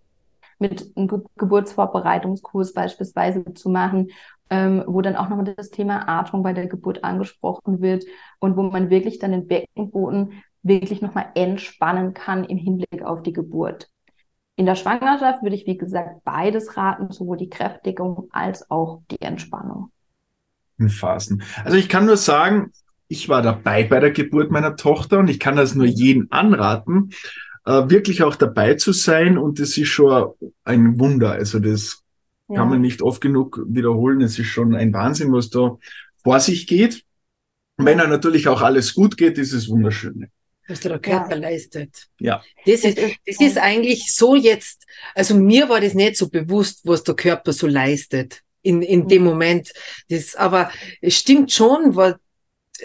mit 0.61 0.93
einem 0.97 1.25
Geburtsvorbereitungskurs 1.37 2.73
beispielsweise 2.73 3.45
zu 3.55 3.69
machen 3.69 4.09
ähm, 4.51 4.83
wo 4.87 5.01
dann 5.01 5.17
auch 5.17 5.29
nochmal 5.29 5.55
das 5.57 5.71
Thema 5.71 6.09
Atmung 6.09 6.43
bei 6.43 6.53
der 6.53 6.67
Geburt 6.67 7.05
angesprochen 7.05 7.81
wird 7.81 8.05
und 8.41 8.57
wo 8.57 8.63
man 8.63 8.91
wirklich 8.91 9.19
dann 9.21 9.31
den 9.31 9.47
Beckenboden 9.47 10.43
wirklich 10.63 11.01
nochmal 11.01 11.31
entspannen 11.35 12.13
kann 12.13 12.45
im 12.45 12.59
Hinblick 12.59 13.03
auf 13.03 13.23
die 13.23 13.33
Geburt. 13.33 13.89
In 14.57 14.67
der 14.67 14.75
Schwangerschaft 14.75 15.43
würde 15.43 15.57
ich, 15.57 15.67
wie 15.67 15.79
gesagt, 15.79 16.23
beides 16.25 16.77
raten, 16.77 17.13
sowohl 17.13 17.39
die 17.39 17.49
Kräftigung 17.49 18.29
als 18.31 18.71
auch 18.71 19.01
die 19.11 19.23
Entspannung. 19.23 19.91
In 20.79 20.91
Phasen. 20.91 21.43
Also 21.65 21.79
ich 21.79 21.89
kann 21.89 22.05
nur 22.05 22.17
sagen, 22.17 22.73
ich 23.09 23.29
war 23.29 23.43
dabei 23.43 23.85
bei 23.85 24.01
der 24.01 24.11
Geburt 24.11 24.51
meiner 24.51 24.77
Tochter 24.77 25.19
und 25.19 25.31
ich 25.31 25.39
kann 25.39 25.57
das 25.57 25.75
nur 25.75 25.87
jedem 25.87 26.27
anraten, 26.31 27.11
wirklich 27.91 28.23
auch 28.23 28.37
dabei 28.37 28.75
zu 28.75 28.93
sein 28.93 29.39
und 29.39 29.61
das 29.61 29.77
ist 29.77 29.89
schon 29.89 30.33
ein 30.65 30.99
Wunder. 30.99 31.33
Also 31.33 31.59
das 31.59 32.03
ja. 32.51 32.57
Kann 32.57 32.69
man 32.69 32.81
nicht 32.81 33.01
oft 33.01 33.21
genug 33.21 33.63
wiederholen. 33.69 34.21
Es 34.23 34.39
ist 34.39 34.49
schon 34.49 34.75
ein 34.75 34.93
Wahnsinn, 34.93 35.33
was 35.33 35.51
da 35.51 35.79
vor 36.23 36.41
sich 36.41 36.67
geht. 36.67 37.05
Wenn 37.77 38.01
er 38.01 38.09
natürlich 38.09 38.49
auch 38.49 38.61
alles 38.61 38.95
gut 38.95 39.17
geht, 39.17 39.39
ist 39.39 39.53
es 39.53 39.69
wunderschön. 39.69 40.29
Was 40.67 40.81
der 40.81 40.99
Körper 40.99 41.37
ja. 41.37 41.37
leistet. 41.37 42.09
Ja. 42.19 42.43
Das 42.67 42.85
ist, 42.85 42.99
das 42.99 43.41
ist 43.41 43.57
eigentlich 43.57 44.13
so 44.13 44.35
jetzt, 44.35 44.85
also 45.15 45.37
mir 45.37 45.69
war 45.69 45.81
das 45.81 45.95
nicht 45.95 46.17
so 46.17 46.29
bewusst, 46.29 46.81
was 46.85 47.05
der 47.05 47.15
Körper 47.15 47.53
so 47.53 47.69
leistet 47.69 48.43
in, 48.63 48.83
in 48.83 49.07
dem 49.07 49.23
Moment. 49.23 49.73
Das, 50.09 50.35
aber 50.35 50.73
es 51.01 51.17
stimmt 51.17 51.53
schon, 51.53 51.95
weil, 51.95 52.17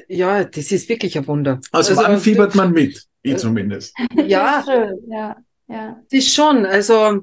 ja, 0.08 0.44
das 0.44 0.72
ist 0.72 0.88
wirklich 0.90 1.18
ein 1.18 1.26
Wunder. 1.26 1.60
Also, 1.72 1.92
also 1.92 2.04
wann 2.04 2.20
fiebert 2.20 2.54
man 2.54 2.72
mit? 2.72 3.04
Ich 3.26 3.38
zumindest. 3.38 3.96
Ja, 4.16 4.64
ja, 5.08 5.36
ja. 5.68 6.02
Das 6.10 6.20
ist 6.20 6.34
schon, 6.34 6.66
also, 6.66 7.22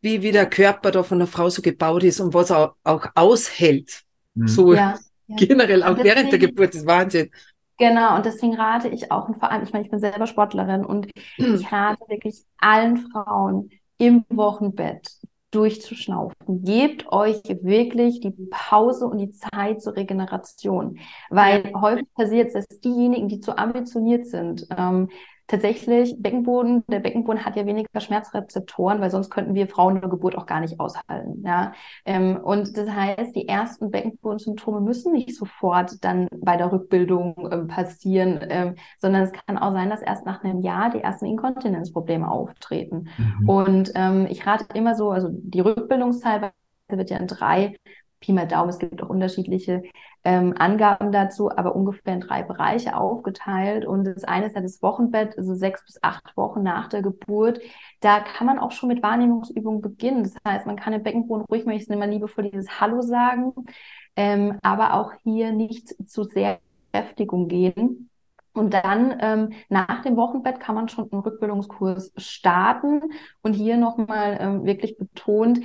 wie, 0.00 0.22
wie 0.22 0.32
der 0.32 0.48
Körper 0.48 0.90
da 0.90 1.02
von 1.02 1.18
der 1.18 1.28
Frau 1.28 1.48
so 1.48 1.62
gebaut 1.62 2.02
ist 2.04 2.20
und 2.20 2.34
was 2.34 2.50
er 2.50 2.74
auch 2.84 3.06
aushält. 3.14 4.02
Mhm. 4.34 4.48
So 4.48 4.74
ja, 4.74 4.98
ja. 5.26 5.36
generell, 5.38 5.82
auch 5.82 5.96
deswegen, 5.96 6.04
während 6.04 6.32
der 6.32 6.38
Geburt, 6.38 6.70
das 6.70 6.82
ist 6.82 6.86
Wahnsinn. 6.86 7.30
Genau, 7.78 8.16
und 8.16 8.26
deswegen 8.26 8.56
rate 8.56 8.88
ich 8.88 9.12
auch, 9.12 9.28
und 9.28 9.38
vor 9.38 9.50
allem, 9.52 9.62
ich 9.62 9.72
meine, 9.72 9.84
ich 9.84 9.90
bin 9.90 10.00
selber 10.00 10.26
Sportlerin 10.26 10.84
und 10.84 11.06
ich 11.36 11.38
rate 11.72 12.00
wirklich 12.08 12.42
allen 12.58 12.96
Frauen 12.96 13.70
im 13.98 14.24
Wochenbett 14.28 15.08
durchzuschnaufen. 15.50 16.64
Gebt 16.64 17.10
euch 17.10 17.42
wirklich 17.62 18.20
die 18.20 18.34
Pause 18.50 19.06
und 19.06 19.18
die 19.18 19.32
Zeit 19.32 19.82
zur 19.82 19.96
Regeneration, 19.96 20.98
weil 21.30 21.72
häufig 21.74 22.06
passiert 22.14 22.48
es, 22.48 22.68
dass 22.68 22.80
diejenigen, 22.80 23.28
die 23.28 23.40
zu 23.40 23.56
ambitioniert 23.56 24.26
sind, 24.26 24.66
ähm, 24.76 25.08
tatsächlich 25.48 26.14
Beckenboden, 26.18 26.84
der 26.88 27.00
Beckenboden 27.00 27.44
hat 27.44 27.56
ja 27.56 27.66
weniger 27.66 28.00
Schmerzrezeptoren, 28.00 29.00
weil 29.00 29.10
sonst 29.10 29.30
könnten 29.30 29.54
wir 29.54 29.66
Frauen 29.66 29.96
eine 29.96 30.08
Geburt 30.08 30.36
auch 30.36 30.46
gar 30.46 30.60
nicht 30.60 30.78
aushalten. 30.78 31.42
Ja? 31.44 31.72
Ähm, 32.04 32.36
und 32.36 32.76
das 32.76 32.88
heißt, 32.88 33.34
die 33.34 33.48
ersten 33.48 33.90
Beckenbodensymptome 33.90 34.80
müssen 34.80 35.12
nicht 35.12 35.34
sofort 35.34 36.04
dann 36.04 36.28
bei 36.36 36.56
der 36.56 36.70
Rückbildung 36.70 37.48
ähm, 37.50 37.66
passieren, 37.66 38.38
ähm, 38.48 38.74
sondern 38.98 39.22
es 39.22 39.32
kann 39.32 39.58
auch 39.58 39.72
sein, 39.72 39.90
dass 39.90 40.02
erst 40.02 40.26
nach 40.26 40.44
einem 40.44 40.60
Jahr 40.60 40.90
die 40.90 41.00
ersten 41.00 41.26
Inkontinenzprobleme 41.26 42.30
auftreten. 42.30 43.08
Mhm. 43.16 43.48
Und 43.48 43.92
ich 44.28 44.46
rate 44.46 44.66
immer 44.74 44.94
so, 44.94 45.10
also 45.10 45.28
die 45.32 45.60
Rückbildungszeit 45.60 46.52
wird 46.88 47.10
ja 47.10 47.16
in 47.16 47.26
drei 47.26 47.76
Pi 48.20 48.32
mal 48.32 48.46
Daumen, 48.46 48.70
es 48.70 48.78
gibt 48.78 49.02
auch 49.02 49.08
unterschiedliche 49.08 49.82
ähm, 50.28 50.52
Angaben 50.58 51.10
dazu, 51.10 51.50
aber 51.50 51.74
ungefähr 51.74 52.12
in 52.12 52.20
drei 52.20 52.42
Bereiche 52.42 52.98
aufgeteilt. 52.98 53.86
Und 53.86 54.04
das 54.04 54.24
eine 54.24 54.44
ist 54.44 54.54
ja 54.54 54.60
das 54.60 54.82
Wochenbett, 54.82 55.38
also 55.38 55.54
sechs 55.54 55.82
bis 55.86 55.98
acht 56.02 56.36
Wochen 56.36 56.62
nach 56.62 56.88
der 56.88 57.00
Geburt. 57.00 57.60
Da 58.00 58.20
kann 58.20 58.46
man 58.46 58.58
auch 58.58 58.72
schon 58.72 58.90
mit 58.90 59.02
Wahrnehmungsübungen 59.02 59.80
beginnen. 59.80 60.24
Das 60.24 60.34
heißt, 60.46 60.66
man 60.66 60.76
kann 60.76 60.92
im 60.92 61.02
Beckenboden 61.02 61.46
ruhig, 61.46 61.64
möchte 61.64 61.78
ich 61.78 61.88
es 61.88 61.94
immer 61.94 62.06
liebevoll 62.06 62.50
dieses 62.50 62.78
Hallo 62.78 63.00
sagen, 63.00 63.54
ähm, 64.16 64.58
aber 64.62 64.92
auch 64.94 65.12
hier 65.22 65.52
nicht 65.52 65.96
zu 66.06 66.24
sehr 66.24 66.58
Kräftigung 66.92 67.48
gehen. 67.48 68.10
Und 68.52 68.74
dann 68.74 69.16
ähm, 69.20 69.52
nach 69.70 70.02
dem 70.02 70.16
Wochenbett 70.16 70.60
kann 70.60 70.74
man 70.74 70.90
schon 70.90 71.10
einen 71.10 71.22
Rückbildungskurs 71.22 72.12
starten. 72.18 73.00
Und 73.40 73.54
hier 73.54 73.78
nochmal 73.78 74.36
ähm, 74.40 74.64
wirklich 74.66 74.98
betont, 74.98 75.60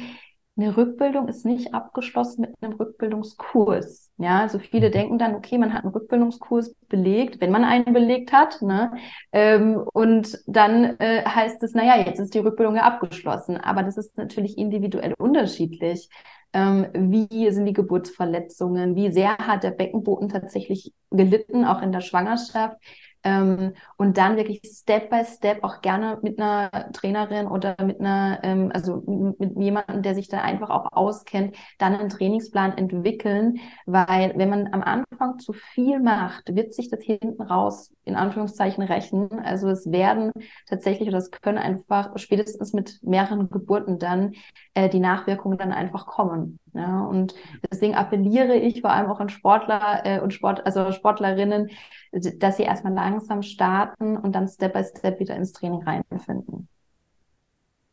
eine 0.56 0.78
Rückbildung 0.78 1.28
ist 1.28 1.46
nicht 1.46 1.74
abgeschlossen 1.74 2.42
mit 2.42 2.52
einem 2.62 2.74
Rückbildungskurs. 2.74 4.12
Ja, 4.18 4.42
also 4.42 4.60
viele 4.60 4.90
mhm. 4.90 4.92
denken 4.92 5.18
dann, 5.18 5.36
okay, 5.36 5.58
man 5.58 5.74
hat 5.74 5.84
einen 5.84 5.94
Rückbildungskurs 5.94 6.76
belegt, 6.90 7.42
wenn 7.42 7.52
man 7.52 7.64
einen 7.64 7.92
belegt 7.92 8.32
hat, 8.32 8.62
ne? 8.62 8.94
Ähm, 9.32 9.84
und 9.94 10.38
dann 10.46 11.00
äh, 11.00 11.26
heißt 11.26 11.64
es, 11.64 11.74
naja, 11.74 11.98
jetzt 11.98 12.20
ist 12.20 12.36
die 12.36 12.40
Rückbildung 12.40 12.76
ja 12.76 12.84
abgeschlossen. 12.84 13.58
Aber 13.58 13.82
das 13.82 13.98
ist 13.98 14.16
natürlich 14.18 14.58
individuell 14.58 15.16
unterschiedlich. 15.18 16.10
Ähm, 16.54 16.88
wie 16.94 17.52
sind 17.52 17.66
die 17.66 17.74
Geburtsverletzungen? 17.74 18.96
Wie 18.96 19.12
sehr 19.12 19.38
hat 19.40 19.64
der 19.64 19.72
Beckenboden 19.72 20.30
tatsächlich 20.30 20.94
gelitten, 21.10 21.66
auch 21.66 21.82
in 21.82 21.92
der 21.92 22.02
Schwangerschaft? 22.02 22.78
Ähm, 23.24 23.74
und 23.98 24.18
dann 24.18 24.36
wirklich 24.38 24.62
Step 24.66 25.10
by 25.10 25.24
Step 25.26 25.64
auch 25.64 25.82
gerne 25.82 26.20
mit 26.22 26.40
einer 26.40 26.92
Trainerin 26.94 27.48
oder 27.48 27.76
mit 27.84 28.00
einer, 28.00 28.40
ähm, 28.44 28.72
also 28.74 29.04
mit, 29.08 29.40
mit 29.40 29.58
jemandem, 29.58 30.02
der 30.02 30.16
sich 30.16 30.28
da 30.28 30.42
einfach 30.42 30.70
auch 30.70 30.88
auskennt, 30.92 31.56
dann 31.78 31.96
einen 31.96 32.10
Trainingsplan 32.10 32.78
entwickeln, 32.78 33.60
weil 33.86 34.34
wenn 34.36 34.50
man 34.50 34.74
am 34.74 34.84
Anfang 34.84 35.40
zu 35.40 35.54
viel 35.54 36.00
macht, 36.00 36.56
wird 36.56 36.74
sich 36.74 36.90
das 36.90 37.02
hinten 37.02 37.42
raus 37.42 37.92
in 38.06 38.16
Anführungszeichen 38.16 38.84
rächen. 38.84 39.30
Also 39.40 39.70
es 39.70 39.90
werden 39.92 40.32
tatsächlich 40.68 41.08
oder 41.08 41.18
es 41.18 41.32
können 41.32 41.58
einfach 41.58 42.18
spätestens 42.18 42.74
mit 42.74 43.00
mehreren 43.04 43.50
Geburten 43.50 44.00
dann 44.00 44.34
äh, 44.74 44.90
die 44.90 45.00
Nachwirkungen 45.00 45.58
dann 45.58 45.72
einfach 45.72 46.06
kommen. 46.06 46.60
Ja, 46.74 47.02
und 47.06 47.36
deswegen 47.72 47.94
appelliere 47.94 48.56
ich 48.56 48.82
vor 48.82 48.90
allem 48.90 49.10
auch 49.10 49.20
an 49.20 49.30
Sportler 49.30 50.02
äh, 50.06 50.20
und 50.20 50.34
Sport, 50.34 50.66
also 50.66 50.92
Sportlerinnen, 50.92 51.70
dass 52.12 52.58
sie 52.58 52.64
erstmal 52.64 52.94
langsam 53.14 53.44
starten 53.44 54.18
und 54.18 54.34
dann 54.34 54.48
Step 54.48 54.74
by 54.74 54.84
Step 54.84 55.20
wieder 55.20 55.36
ins 55.36 55.54
Training 55.54 55.84
reinfinden. 55.84 56.68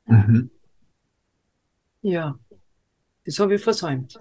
Mhm. 0.06 0.50
Ja, 2.02 2.34
das 3.26 3.38
habe 3.38 3.54
ich 3.54 3.62
versäumt. 3.62 4.18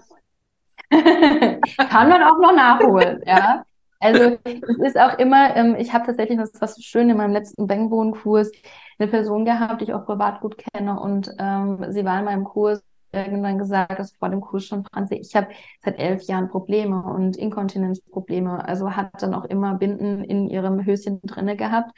Kann 0.90 2.08
man 2.08 2.22
auch 2.22 2.38
noch 2.38 2.54
nachholen, 2.54 3.22
ja. 3.26 3.64
Also 4.00 4.38
es 4.44 4.78
ist 4.78 4.98
auch 4.98 5.18
immer, 5.18 5.54
ähm, 5.56 5.76
ich 5.78 5.92
habe 5.92 6.06
tatsächlich, 6.06 6.38
das 6.38 6.50
ist 6.50 6.62
was 6.62 6.74
so 6.74 6.82
schön, 6.82 7.10
in 7.10 7.16
meinem 7.16 7.32
letzten 7.32 7.66
Bangbohnen-Kurs 7.66 8.50
eine 8.98 9.08
Person 9.08 9.44
gehabt, 9.44 9.80
die 9.80 9.84
ich 9.84 9.94
auch 9.94 10.06
privat 10.06 10.40
gut 10.40 10.56
kenne 10.56 10.98
und 10.98 11.30
ähm, 11.38 11.84
sie 11.90 12.04
war 12.04 12.18
in 12.18 12.24
meinem 12.24 12.44
Kurs 12.44 12.82
irgendwann 13.12 13.58
gesagt, 13.58 13.98
dass 13.98 14.12
vor 14.12 14.28
dem 14.28 14.40
Kurs 14.40 14.64
schon, 14.64 14.84
Franzi, 14.84 15.16
ich 15.16 15.34
habe 15.34 15.48
seit 15.82 15.98
elf 15.98 16.22
Jahren 16.22 16.48
Probleme 16.48 17.02
und 17.02 17.36
Inkontinenzprobleme. 17.36 18.66
Also 18.66 18.96
hat 18.96 19.22
dann 19.22 19.34
auch 19.34 19.44
immer 19.44 19.74
Binden 19.74 20.24
in 20.24 20.48
ihrem 20.48 20.84
Höschen 20.84 21.20
drinne 21.22 21.56
gehabt. 21.56 21.92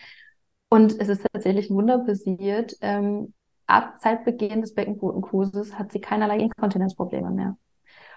Und 0.69 0.99
es 1.01 1.09
ist 1.09 1.27
tatsächlich 1.33 1.71
ein 1.71 1.77
Wunder 1.77 1.99
passiert. 1.99 2.75
Ähm, 2.81 3.35
ab 3.67 4.01
Zeitbeginn 4.01 4.61
des 4.61 4.75
Beckenbodenkurses 4.75 5.79
hat 5.79 5.93
sie 5.93 6.01
keinerlei 6.01 6.39
Inkontinenzprobleme 6.39 7.31
mehr. 7.31 7.57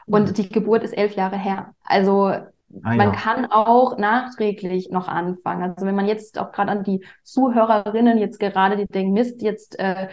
Und 0.06 0.30
mhm. 0.30 0.34
die 0.34 0.50
Geburt 0.50 0.84
ist 0.84 0.94
elf 0.94 1.16
Jahre 1.16 1.38
her. 1.38 1.74
Also 1.84 2.28
ah, 2.28 2.46
man 2.70 3.00
ja. 3.00 3.12
kann 3.12 3.46
auch 3.48 3.98
nachträglich 3.98 4.90
noch 4.90 5.08
anfangen. 5.08 5.64
Also 5.64 5.86
wenn 5.86 5.96
man 5.96 6.08
jetzt 6.08 6.38
auch 6.40 6.52
gerade 6.52 6.72
an 6.72 6.84
die 6.84 7.04
Zuhörerinnen 7.24 8.18
jetzt 8.18 8.40
gerade, 8.40 8.78
die 8.78 8.86
denken, 8.86 9.14
Mist, 9.14 9.42
jetzt 9.42 9.80
äh, 9.80 10.10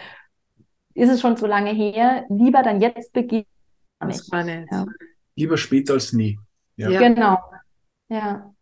ist 0.95 1.11
es 1.11 1.21
schon 1.21 1.37
zu 1.37 1.47
lange 1.47 1.73
her, 1.73 2.25
lieber 2.29 2.63
dann 2.63 2.81
jetzt 2.81 3.13
beginnen. 3.13 3.47
Das 4.01 4.29
ja. 4.31 4.87
Lieber 5.37 5.57
später 5.57 5.95
als 5.95 6.13
nie. 6.13 6.39
Ja. 6.77 6.91
ja. 6.91 7.01
Genau. 7.01 7.39
Ja. 8.09 8.53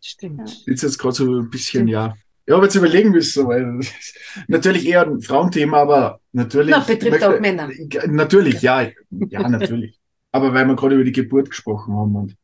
Stimmt. 0.00 0.66
Jetzt 0.66 0.82
jetzt 0.82 0.98
gerade 0.98 1.14
so 1.14 1.40
ein 1.40 1.50
bisschen, 1.50 1.88
ja. 1.88 2.14
Ja, 2.46 2.56
aber 2.56 2.64
jetzt 2.64 2.74
überlegen 2.74 3.10
müssen, 3.10 3.46
weil 3.46 3.80
natürlich 4.48 4.86
eher 4.86 5.06
ein 5.06 5.20
Frauenthema, 5.20 5.78
aber 5.78 6.20
natürlich. 6.32 6.70
Na, 6.70 6.80
betrifft 6.80 7.10
möchte, 7.10 7.36
auch 7.36 7.40
Männer. 7.40 7.70
Natürlich, 8.06 8.60
ja. 8.60 8.90
Ja, 9.10 9.48
natürlich. 9.48 9.98
aber 10.30 10.52
weil 10.52 10.66
wir 10.66 10.76
gerade 10.76 10.96
über 10.96 11.04
die 11.04 11.12
Geburt 11.12 11.50
gesprochen 11.50 11.94
haben 11.94 12.16
und 12.16 12.36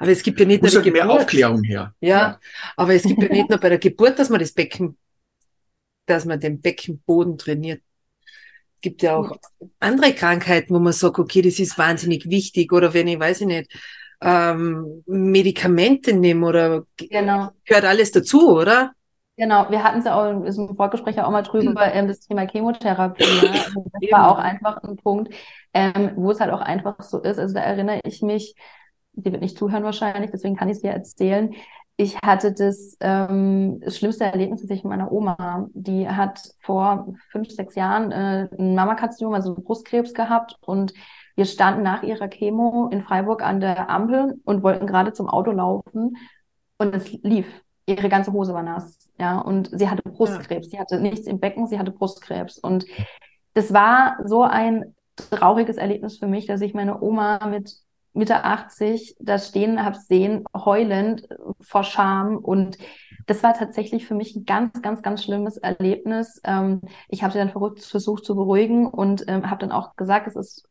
aber 0.00 0.10
es 0.10 0.22
gibt 0.22 0.40
ja 0.40 0.46
nicht 0.46 0.62
nur 0.62 0.72
halt 0.72 0.82
Geburt. 0.82 1.04
mehr 1.04 1.10
Aufklärung 1.10 1.62
her. 1.62 1.94
Ja, 2.00 2.08
ja, 2.08 2.40
aber 2.76 2.94
es 2.94 3.04
gibt 3.04 3.22
ja 3.22 3.28
nicht 3.28 3.48
nur 3.48 3.58
bei 3.58 3.68
der 3.68 3.78
Geburt, 3.78 4.18
dass 4.18 4.30
man 4.30 4.40
das 4.40 4.50
Becken 4.52 4.96
dass 6.06 6.24
man 6.24 6.40
den 6.40 6.60
Beckenboden 6.60 7.38
trainiert. 7.38 7.82
Es 8.76 8.80
gibt 8.80 9.02
ja 9.02 9.16
auch 9.16 9.36
andere 9.80 10.12
Krankheiten, 10.14 10.74
wo 10.74 10.78
man 10.78 10.92
sagt, 10.92 11.18
okay, 11.18 11.42
das 11.42 11.58
ist 11.58 11.78
wahnsinnig 11.78 12.28
wichtig. 12.28 12.72
Oder 12.72 12.94
wenn 12.94 13.08
ich, 13.08 13.18
weiß 13.18 13.42
ich 13.42 13.46
nicht, 13.46 13.72
ähm, 14.20 15.02
Medikamente 15.06 16.12
nehme 16.12 16.46
oder 16.46 16.84
genau. 16.96 17.50
gehört 17.64 17.84
alles 17.84 18.12
dazu, 18.12 18.56
oder? 18.56 18.92
Genau, 19.38 19.70
wir 19.70 19.84
hatten 19.84 19.98
es 19.98 20.06
ja 20.06 20.18
auch 20.18 20.30
im 20.30 20.76
Vorgespräch 20.76 21.20
auch 21.20 21.30
mal 21.30 21.42
drüber, 21.42 21.92
ähm, 21.92 22.08
das 22.08 22.20
Thema 22.20 22.46
Chemotherapie. 22.48 23.24
Ja. 23.24 23.52
Also 23.66 23.84
das 23.92 24.10
war 24.10 24.30
auch 24.30 24.38
einfach 24.38 24.82
ein 24.82 24.96
Punkt, 24.96 25.34
ähm, 25.74 26.12
wo 26.16 26.30
es 26.30 26.40
halt 26.40 26.52
auch 26.52 26.62
einfach 26.62 27.02
so 27.02 27.20
ist. 27.20 27.38
Also 27.38 27.54
da 27.54 27.60
erinnere 27.60 28.00
ich 28.04 28.22
mich, 28.22 28.54
sie 29.12 29.32
wird 29.32 29.42
nicht 29.42 29.58
zuhören 29.58 29.84
wahrscheinlich, 29.84 30.30
deswegen 30.30 30.56
kann 30.56 30.68
ich 30.68 30.76
es 30.76 30.82
dir 30.82 30.90
erzählen 30.90 31.54
ich 31.96 32.16
hatte 32.18 32.52
das, 32.52 32.96
ähm, 33.00 33.80
das 33.80 33.96
schlimmste 33.96 34.24
Erlebnis 34.24 34.60
tatsächlich 34.60 34.84
mit 34.84 34.90
meiner 34.90 35.10
Oma. 35.10 35.68
Die 35.72 36.08
hat 36.08 36.40
vor 36.60 37.14
fünf, 37.30 37.50
sechs 37.50 37.74
Jahren 37.74 38.12
äh, 38.12 38.48
ein 38.58 38.74
Mammakarzinom, 38.74 39.32
also 39.32 39.54
Brustkrebs 39.54 40.12
gehabt 40.12 40.56
und 40.60 40.92
wir 41.36 41.46
standen 41.46 41.82
nach 41.82 42.02
ihrer 42.02 42.28
Chemo 42.28 42.88
in 42.90 43.02
Freiburg 43.02 43.42
an 43.42 43.60
der 43.60 43.88
Ampel 43.90 44.40
und 44.44 44.62
wollten 44.62 44.86
gerade 44.86 45.12
zum 45.12 45.28
Auto 45.28 45.52
laufen 45.52 46.16
und 46.78 46.94
es 46.94 47.12
lief. 47.22 47.46
Ihre 47.86 48.08
ganze 48.08 48.32
Hose 48.32 48.52
war 48.52 48.62
nass, 48.64 49.08
ja, 49.18 49.38
und 49.38 49.70
sie 49.72 49.88
hatte 49.88 50.02
Brustkrebs. 50.02 50.66
Ja. 50.66 50.70
Sie 50.70 50.80
hatte 50.80 51.00
nichts 51.00 51.26
im 51.26 51.38
Becken, 51.38 51.66
sie 51.66 51.78
hatte 51.78 51.92
Brustkrebs 51.92 52.58
und 52.58 52.84
das 53.54 53.72
war 53.72 54.18
so 54.24 54.42
ein 54.42 54.94
trauriges 55.16 55.76
Erlebnis 55.76 56.18
für 56.18 56.26
mich, 56.26 56.46
dass 56.46 56.60
ich 56.60 56.74
meine 56.74 57.00
Oma 57.00 57.46
mit 57.46 57.72
Mitte 58.16 58.44
80 58.44 59.16
da 59.20 59.38
stehen 59.38 59.84
habe 59.84 59.96
sehen, 59.96 60.44
heulend 60.54 61.28
vor 61.60 61.84
Scham. 61.84 62.38
Und 62.38 62.78
das 63.26 63.42
war 63.42 63.54
tatsächlich 63.54 64.06
für 64.06 64.14
mich 64.14 64.34
ein 64.34 64.44
ganz, 64.44 64.82
ganz, 64.82 65.02
ganz 65.02 65.22
schlimmes 65.22 65.56
Erlebnis. 65.58 66.40
Ähm, 66.44 66.82
ich 67.08 67.22
habe 67.22 67.32
sie 67.32 67.38
dann 67.38 67.50
verrückt 67.50 67.84
versucht 67.84 68.24
zu 68.24 68.34
beruhigen 68.34 68.86
und 68.86 69.24
ähm, 69.28 69.50
habe 69.50 69.60
dann 69.60 69.72
auch 69.72 69.96
gesagt, 69.96 70.26
es 70.26 70.36
ist 70.36 70.68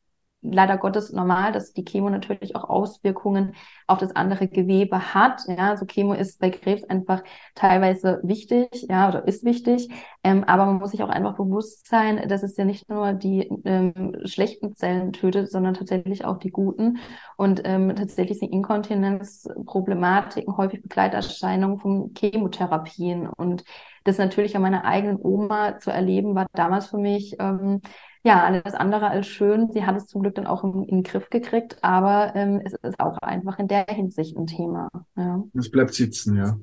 leider 0.52 0.78
Gottes 0.78 1.12
normal, 1.12 1.52
dass 1.52 1.74
die 1.74 1.86
Chemo 1.86 2.10
natürlich 2.10 2.56
auch 2.56 2.70
Auswirkungen 2.70 3.54
auf 3.88 4.00
das 4.00 4.16
andere 4.16 4.48
Gewebe 4.48 5.14
hat. 5.14 5.42
Ja, 5.48 5.70
also 5.70 5.86
Chemo 5.86 6.14
ist 6.14 6.40
bei 6.40 6.50
Krebs 6.50 6.84
einfach 6.86 7.24
teilweise 7.56 8.20
wichtig, 8.24 8.68
ja, 8.90 9.10
oder 9.10 9.28
ist 9.28 9.44
wichtig. 9.44 9.90
Ähm, 10.24 10.44
aber 10.44 10.66
man 10.66 10.78
muss 10.78 10.92
sich 10.92 11.04
auch 11.04 11.10
einfach 11.10 11.36
bewusst 11.36 11.88
sein, 11.88 12.28
dass 12.28 12.44
es 12.44 12.58
ja 12.58 12.66
nicht 12.66 12.90
nur 12.90 13.14
die 13.14 13.50
ähm, 13.66 14.18
schlechten 14.26 14.76
Zellen 14.76 15.14
tötet, 15.14 15.52
sondern 15.52 15.74
tatsächlich 15.74 16.26
auch 16.26 16.38
die 16.38 16.52
guten. 16.52 16.98
Und 17.38 17.62
ähm, 17.66 17.96
tatsächlich 17.96 18.40
sind 18.40 18.52
Inkontinenzproblematiken 18.52 20.58
häufig 20.58 20.82
Begleiterscheinungen 20.82 21.80
von 21.80 22.14
Chemotherapien. 22.18 23.28
Und 23.28 23.64
das 24.04 24.18
natürlich 24.18 24.56
an 24.56 24.62
meiner 24.62 24.86
eigenen 24.86 25.20
Oma 25.22 25.80
zu 25.80 25.92
erleben, 25.92 26.36
war 26.36 26.48
damals 26.54 26.88
für 26.88 26.98
mich 26.98 27.36
ähm, 27.40 27.82
ja, 28.26 28.44
alles 28.44 28.74
andere 28.74 29.08
als 29.08 29.28
schön. 29.28 29.70
Sie 29.72 29.86
hat 29.86 29.96
es 29.96 30.08
zum 30.08 30.24
Glück 30.24 30.34
dann 30.34 30.48
auch 30.48 30.64
in, 30.64 30.84
in 30.84 30.98
den 30.98 31.04
Griff 31.04 31.30
gekriegt, 31.30 31.78
aber 31.84 32.36
ähm, 32.36 32.60
es 32.66 32.74
ist 32.74 33.00
auch 33.00 33.20
einfach 33.20 33.60
in 33.60 33.68
der 33.68 33.86
Hinsicht 33.88 34.36
ein 34.36 34.48
Thema. 34.48 34.90
Ja. 35.16 35.44
Es 35.54 35.70
bleibt 35.70 35.94
sitzen, 35.94 36.36
ja. 36.36 36.58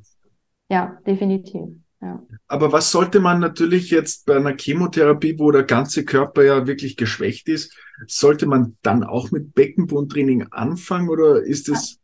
Ja, 0.69 0.99
definitiv. 1.07 1.69
Ja. 2.01 2.21
Aber 2.49 2.73
was 2.73 2.91
sollte 2.91 3.21
man 3.21 3.39
natürlich 3.39 3.91
jetzt 3.91 4.27
bei 4.27 4.35
einer 4.35 4.57
Chemotherapie, 4.59 5.39
wo 5.39 5.53
der 5.53 5.63
ganze 5.63 6.05
Körper 6.05 6.43
ja 6.43 6.67
wirklich 6.67 6.97
geschwächt 6.97 7.49
ist, 7.49 7.79
sollte 8.09 8.47
man 8.47 8.77
dann 8.83 9.05
auch 9.05 9.31
mit 9.31 9.55
Beckenbodentraining 9.55 10.49
anfangen 10.51 11.09
oder 11.11 11.45
ist 11.45 11.69
es, 11.69 12.01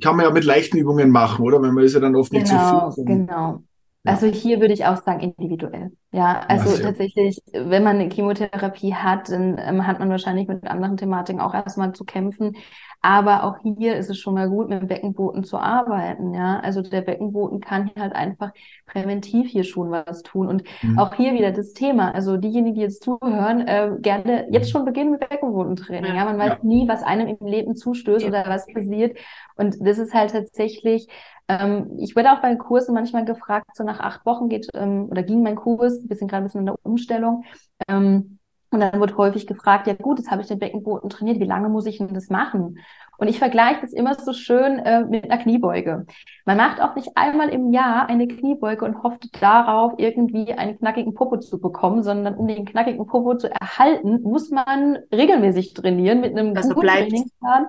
kann 0.00 0.16
man 0.16 0.26
ja 0.26 0.30
mit 0.30 0.44
leichten 0.44 0.78
Übungen 0.78 1.10
machen, 1.10 1.44
oder? 1.44 1.60
Weil 1.60 1.72
man 1.72 1.82
ist 1.82 1.94
ja 1.94 2.00
dann 2.00 2.14
oft 2.14 2.32
nicht 2.32 2.48
genau, 2.48 2.90
so 2.90 2.94
viel. 2.94 3.06
Genau, 3.06 3.64
also 4.08 4.26
hier 4.26 4.60
würde 4.60 4.74
ich 4.74 4.84
auch 4.86 4.96
sagen 5.02 5.20
individuell. 5.20 5.92
Ja, 6.10 6.40
also 6.48 6.74
ja. 6.74 6.82
tatsächlich, 6.82 7.40
wenn 7.52 7.84
man 7.84 7.98
eine 7.98 8.10
Chemotherapie 8.10 8.94
hat, 8.94 9.28
dann 9.28 9.58
ähm, 9.58 9.86
hat 9.86 9.98
man 9.98 10.10
wahrscheinlich 10.10 10.48
mit 10.48 10.64
anderen 10.66 10.96
Thematiken 10.96 11.40
auch 11.40 11.54
erstmal 11.54 11.92
zu 11.92 12.04
kämpfen. 12.04 12.56
Aber 13.00 13.44
auch 13.44 13.58
hier 13.62 13.96
ist 13.96 14.10
es 14.10 14.18
schon 14.18 14.34
mal 14.34 14.48
gut, 14.48 14.68
mit 14.68 14.80
dem 14.80 14.88
Beckenboden 14.88 15.44
zu 15.44 15.58
arbeiten. 15.58 16.34
Ja, 16.34 16.58
also 16.60 16.82
der 16.82 17.00
Beckenboden 17.00 17.60
kann 17.60 17.90
halt 17.96 18.12
einfach 18.12 18.52
präventiv 18.86 19.48
hier 19.50 19.64
schon 19.64 19.90
was 19.90 20.22
tun. 20.22 20.48
Und 20.48 20.64
mhm. 20.82 20.98
auch 20.98 21.14
hier 21.14 21.32
wieder 21.32 21.52
das 21.52 21.72
Thema. 21.74 22.12
Also 22.12 22.36
diejenigen, 22.36 22.74
die 22.74 22.80
jetzt 22.80 23.04
zuhören, 23.04 23.66
äh, 23.66 23.92
gerne 24.00 24.48
jetzt 24.50 24.70
schon 24.70 24.84
beginnen 24.84 25.12
mit 25.12 25.28
Beckenbodentraining. 25.28 26.14
Ja, 26.14 26.24
man 26.24 26.38
weiß 26.38 26.58
ja. 26.58 26.58
nie, 26.62 26.88
was 26.88 27.02
einem 27.04 27.28
im 27.28 27.46
Leben 27.46 27.76
zustößt 27.76 28.24
ja. 28.24 28.30
oder 28.30 28.44
was 28.46 28.66
passiert. 28.66 29.16
Und 29.56 29.76
das 29.80 29.98
ist 29.98 30.12
halt 30.12 30.32
tatsächlich 30.32 31.08
ähm, 31.48 31.96
ich 31.98 32.14
werde 32.14 32.32
auch 32.32 32.42
bei 32.42 32.54
Kursen 32.56 32.94
manchmal 32.94 33.24
gefragt, 33.24 33.70
so 33.74 33.82
nach 33.82 34.00
acht 34.00 34.26
Wochen 34.26 34.50
geht 34.50 34.68
ähm, 34.74 35.06
oder 35.10 35.22
ging 35.22 35.42
mein 35.42 35.56
Kurs, 35.56 35.94
ein 35.94 36.06
bisschen 36.06 36.28
gerade 36.28 36.42
ein 36.42 36.44
bisschen 36.44 36.60
in 36.60 36.66
der 36.66 36.76
Umstellung. 36.82 37.44
Ähm, 37.88 38.37
und 38.70 38.80
dann 38.80 39.00
wird 39.00 39.16
häufig 39.16 39.46
gefragt, 39.46 39.86
ja 39.86 39.94
gut, 39.94 40.18
jetzt 40.18 40.30
habe 40.30 40.42
ich 40.42 40.48
den 40.48 40.58
Beckenboden 40.58 41.10
trainiert, 41.10 41.40
wie 41.40 41.44
lange 41.44 41.68
muss 41.68 41.86
ich 41.86 41.98
denn 41.98 42.14
das 42.14 42.28
machen? 42.28 42.78
Und 43.18 43.28
ich 43.28 43.38
vergleiche 43.38 43.80
das 43.82 43.92
immer 43.92 44.14
so 44.14 44.32
schön 44.32 44.78
äh, 44.78 45.04
mit 45.04 45.24
einer 45.24 45.42
Kniebeuge. 45.42 46.06
Man 46.44 46.56
macht 46.56 46.80
auch 46.80 46.94
nicht 46.94 47.10
einmal 47.16 47.48
im 47.48 47.72
Jahr 47.72 48.08
eine 48.08 48.28
Kniebeuge 48.28 48.84
und 48.84 49.02
hofft 49.02 49.42
darauf, 49.42 49.94
irgendwie 49.98 50.54
einen 50.54 50.78
knackigen 50.78 51.14
Popo 51.14 51.38
zu 51.38 51.60
bekommen, 51.60 52.02
sondern 52.04 52.36
um 52.36 52.46
den 52.46 52.64
knackigen 52.64 53.04
Popo 53.06 53.34
zu 53.34 53.50
erhalten, 53.50 54.22
muss 54.22 54.50
man 54.50 54.98
regelmäßig 55.12 55.74
trainieren 55.74 56.20
mit 56.20 56.38
einem 56.38 56.54
dass 56.54 56.68
guten 56.68 56.86
Trainingsplan. 56.86 57.66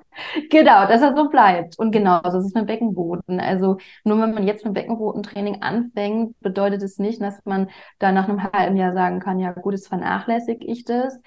Genau, 0.50 0.86
dass 0.86 1.02
er 1.02 1.16
so 1.16 1.28
bleibt. 1.28 1.78
Und 1.78 1.90
genau, 1.90 2.20
so 2.30 2.38
ist 2.38 2.46
es 2.46 2.54
mit 2.54 2.68
Beckenboden. 2.68 3.40
Also 3.40 3.78
nur 4.04 4.20
wenn 4.20 4.32
man 4.32 4.46
jetzt 4.46 4.64
mit 4.64 4.74
Beckenbodentraining 4.74 5.62
anfängt, 5.62 6.38
bedeutet 6.40 6.82
es 6.82 6.98
nicht, 6.98 7.20
dass 7.20 7.44
man 7.44 7.68
da 7.98 8.12
nach 8.12 8.28
einem 8.28 8.42
halben 8.52 8.76
Jahr 8.76 8.92
sagen 8.92 9.18
kann, 9.18 9.40
ja 9.40 9.52
gut, 9.52 9.74
jetzt 9.74 9.88
vernachlässige 9.88 10.64
ich 10.64 10.84
das, 10.84 11.20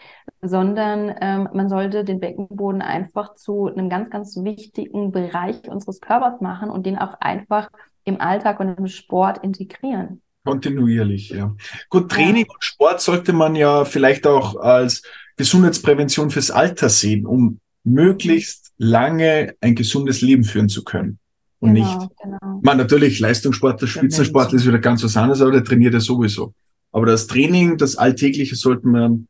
sondern 0.43 1.15
ähm, 1.21 1.49
man 1.53 1.69
sollte 1.69 2.03
den 2.03 2.19
Beckenboden 2.19 2.81
einfach 2.81 3.35
zu 3.35 3.67
einem 3.67 3.89
ganz 3.89 4.09
ganz 4.09 4.35
wichtigen 4.37 5.11
Bereich 5.11 5.67
unseres 5.67 6.01
Körpers 6.01 6.41
machen 6.41 6.69
und 6.69 6.85
den 6.85 6.97
auch 6.97 7.15
einfach 7.19 7.69
im 8.03 8.19
Alltag 8.19 8.59
und 8.59 8.77
im 8.77 8.87
Sport 8.87 9.43
integrieren. 9.43 10.21
Kontinuierlich, 10.45 11.29
ja. 11.29 11.55
Gut, 11.89 12.11
Training 12.11 12.45
ja. 12.45 12.53
und 12.53 12.63
Sport 12.63 13.01
sollte 13.01 13.31
man 13.31 13.55
ja 13.55 13.85
vielleicht 13.85 14.27
auch 14.27 14.57
als 14.57 15.03
Gesundheitsprävention 15.37 16.31
fürs 16.31 16.51
Alter 16.51 16.89
sehen, 16.89 17.25
um 17.25 17.59
möglichst 17.85 18.73
lange 18.77 19.55
ein 19.61 19.75
gesundes 19.75 20.21
Leben 20.21 20.43
führen 20.43 20.67
zu 20.67 20.83
können. 20.83 21.19
Und 21.59 21.75
genau, 21.75 21.97
nicht, 21.97 22.09
genau. 22.21 22.59
man 22.61 22.77
natürlich 22.77 23.19
Leistungssportler, 23.19 23.87
Spitzensportler 23.87 24.57
ist 24.57 24.67
wieder 24.67 24.79
ganz 24.79 25.01
was 25.03 25.15
anderes, 25.15 25.41
aber 25.41 25.51
der 25.51 25.63
trainiert 25.63 25.93
ja 25.93 26.01
sowieso. 26.01 26.53
Aber 26.91 27.05
das 27.05 27.27
Training, 27.27 27.77
das 27.77 27.95
Alltägliche 27.95 28.55
sollte 28.55 28.87
man 28.87 29.27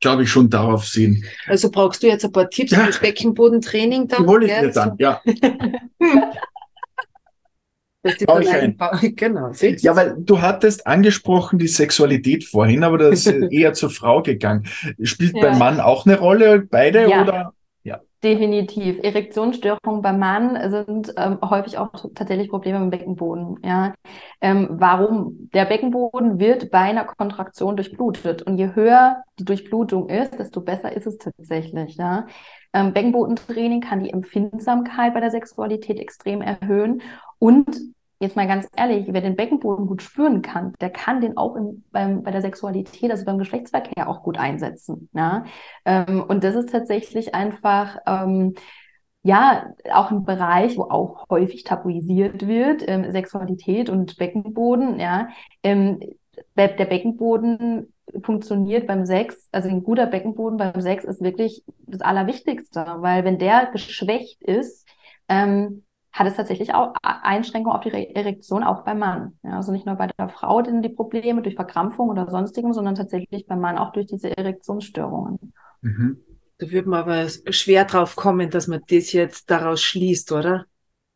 glaube 0.00 0.24
ich, 0.24 0.30
schon 0.30 0.50
darauf 0.50 0.86
sehen. 0.86 1.24
Also 1.46 1.70
brauchst 1.70 2.02
du 2.02 2.06
jetzt 2.06 2.24
ein 2.24 2.32
paar 2.32 2.48
Tipps 2.48 2.72
ja. 2.72 2.80
fürs 2.80 3.00
Beckenbodentraining 3.00 4.08
dann? 4.08 4.22
Die 4.22 4.28
hole 4.28 4.46
ich 4.46 4.60
mir 4.60 4.70
dann, 4.70 4.96
ja. 4.98 5.20
Das 8.02 8.14
ist 8.14 8.28
dann 8.28 8.46
ein 8.46 8.76
genau. 9.16 9.52
Ja, 9.60 9.94
weil 9.94 10.16
du 10.18 10.40
hattest 10.40 10.86
angesprochen 10.86 11.58
die 11.58 11.68
Sexualität 11.68 12.44
vorhin, 12.44 12.82
aber 12.82 12.96
das 12.96 13.26
ist 13.26 13.26
eher 13.52 13.74
zur 13.74 13.90
Frau 13.90 14.22
gegangen. 14.22 14.66
Spielt 15.02 15.36
ja. 15.36 15.42
beim 15.42 15.58
Mann 15.58 15.80
auch 15.80 16.06
eine 16.06 16.18
Rolle, 16.18 16.60
beide 16.60 17.10
ja. 17.10 17.22
oder? 17.22 17.54
Definitiv. 18.22 18.98
Erektionsstörungen 19.02 20.02
beim 20.02 20.18
Mann 20.18 20.70
sind 20.70 21.14
ähm, 21.16 21.38
häufig 21.42 21.78
auch 21.78 21.90
tatsächlich 22.14 22.50
Probleme 22.50 22.76
im 22.76 22.90
Beckenboden. 22.90 23.56
Ja. 23.64 23.94
Ähm, 24.42 24.68
warum? 24.72 25.48
Der 25.54 25.64
Beckenboden 25.64 26.38
wird 26.38 26.70
bei 26.70 26.80
einer 26.80 27.06
Kontraktion 27.06 27.76
durchblutet. 27.76 28.42
Und 28.42 28.58
je 28.58 28.74
höher 28.74 29.22
die 29.38 29.46
Durchblutung 29.46 30.10
ist, 30.10 30.38
desto 30.38 30.60
besser 30.60 30.94
ist 30.94 31.06
es 31.06 31.16
tatsächlich. 31.16 31.96
Ja. 31.96 32.26
Ähm, 32.74 32.92
Beckenbodentraining 32.92 33.80
kann 33.80 34.04
die 34.04 34.12
Empfindsamkeit 34.12 35.14
bei 35.14 35.20
der 35.20 35.30
Sexualität 35.30 35.98
extrem 35.98 36.42
erhöhen 36.42 37.00
und 37.38 37.74
jetzt 38.20 38.36
mal 38.36 38.46
ganz 38.46 38.68
ehrlich, 38.76 39.06
wer 39.08 39.22
den 39.22 39.34
Beckenboden 39.34 39.86
gut 39.86 40.02
spüren 40.02 40.42
kann, 40.42 40.74
der 40.80 40.90
kann 40.90 41.20
den 41.22 41.36
auch 41.38 41.56
im, 41.56 41.84
beim, 41.90 42.22
bei 42.22 42.30
der 42.30 42.42
Sexualität, 42.42 43.10
also 43.10 43.24
beim 43.24 43.38
Geschlechtsverkehr 43.38 44.08
auch 44.08 44.22
gut 44.22 44.38
einsetzen. 44.38 45.08
Ja? 45.14 45.44
Ähm, 45.86 46.22
und 46.28 46.44
das 46.44 46.54
ist 46.54 46.70
tatsächlich 46.70 47.34
einfach, 47.34 47.96
ähm, 48.06 48.54
ja, 49.22 49.74
auch 49.92 50.10
ein 50.10 50.24
Bereich, 50.24 50.76
wo 50.76 50.82
auch 50.84 51.26
häufig 51.28 51.64
tabuisiert 51.64 52.46
wird, 52.46 52.82
ähm, 52.86 53.10
Sexualität 53.10 53.90
und 53.90 54.16
Beckenboden, 54.16 54.98
ja. 55.00 55.28
Ähm, 55.62 56.00
der 56.56 56.68
Beckenboden 56.68 57.92
funktioniert 58.22 58.86
beim 58.86 59.04
Sex, 59.04 59.48
also 59.52 59.68
ein 59.68 59.82
guter 59.82 60.06
Beckenboden 60.06 60.56
beim 60.56 60.80
Sex 60.80 61.04
ist 61.04 61.20
wirklich 61.20 61.62
das 61.86 62.00
Allerwichtigste, 62.00 62.84
weil 62.98 63.24
wenn 63.24 63.38
der 63.38 63.66
geschwächt 63.72 64.42
ist, 64.42 64.88
ähm, 65.28 65.84
hat 66.12 66.26
es 66.26 66.36
tatsächlich 66.36 66.74
auch 66.74 66.94
Einschränkungen 67.02 67.76
auf 67.76 67.82
die 67.82 68.14
Erektion 68.14 68.64
auch 68.64 68.84
beim 68.84 68.98
Mann. 68.98 69.38
Ja, 69.42 69.56
also 69.56 69.70
nicht 69.70 69.86
nur 69.86 69.94
bei 69.94 70.08
der 70.08 70.28
Frau 70.28 70.60
denn 70.60 70.82
die 70.82 70.88
Probleme 70.88 71.42
durch 71.42 71.54
Verkrampfung 71.54 72.08
oder 72.08 72.28
sonstigem, 72.28 72.72
sondern 72.72 72.96
tatsächlich 72.96 73.46
beim 73.46 73.60
Mann 73.60 73.78
auch 73.78 73.92
durch 73.92 74.06
diese 74.06 74.36
Erektionsstörungen. 74.36 75.52
Mhm. 75.82 76.18
Da 76.58 76.70
würde 76.70 76.88
man 76.88 77.00
aber 77.00 77.28
schwer 77.28 77.84
drauf 77.84 78.16
kommen, 78.16 78.50
dass 78.50 78.66
man 78.66 78.80
das 78.88 79.12
jetzt 79.12 79.50
daraus 79.50 79.80
schließt, 79.82 80.32
oder? 80.32 80.66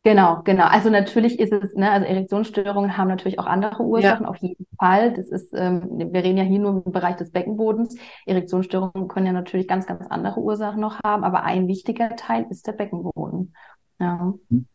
Genau, 0.03 0.41
genau. 0.43 0.65
Also 0.65 0.89
natürlich 0.89 1.39
ist 1.39 1.51
es, 1.51 1.73
ne, 1.73 1.91
also 1.91 2.05
Erektionsstörungen 2.05 2.95
haben 2.95 3.07
natürlich 3.07 3.39
auch 3.39 3.47
andere 3.47 3.83
Ursachen, 3.83 4.23
ja. 4.23 4.29
auf 4.29 4.37
jeden 4.37 4.65
Fall. 4.79 5.13
Das 5.13 5.29
ist, 5.29 5.51
ähm, 5.53 6.09
wir 6.11 6.23
reden 6.23 6.37
ja 6.37 6.43
hier 6.43 6.59
nur 6.59 6.83
im 6.85 6.91
Bereich 6.91 7.15
des 7.15 7.31
Beckenbodens. 7.31 7.97
Erektionsstörungen 8.27 9.07
können 9.07 9.25
ja 9.25 9.33
natürlich 9.33 9.67
ganz, 9.67 9.87
ganz 9.87 10.05
andere 10.07 10.39
Ursachen 10.39 10.79
noch 10.79 10.99
haben, 11.03 11.23
aber 11.23 11.43
ein 11.43 11.67
wichtiger 11.67 12.15
Teil 12.15 12.45
ist 12.49 12.67
der 12.67 12.73
Beckenboden. 12.73 13.55
Ja. 13.99 14.33
Mhm 14.49 14.67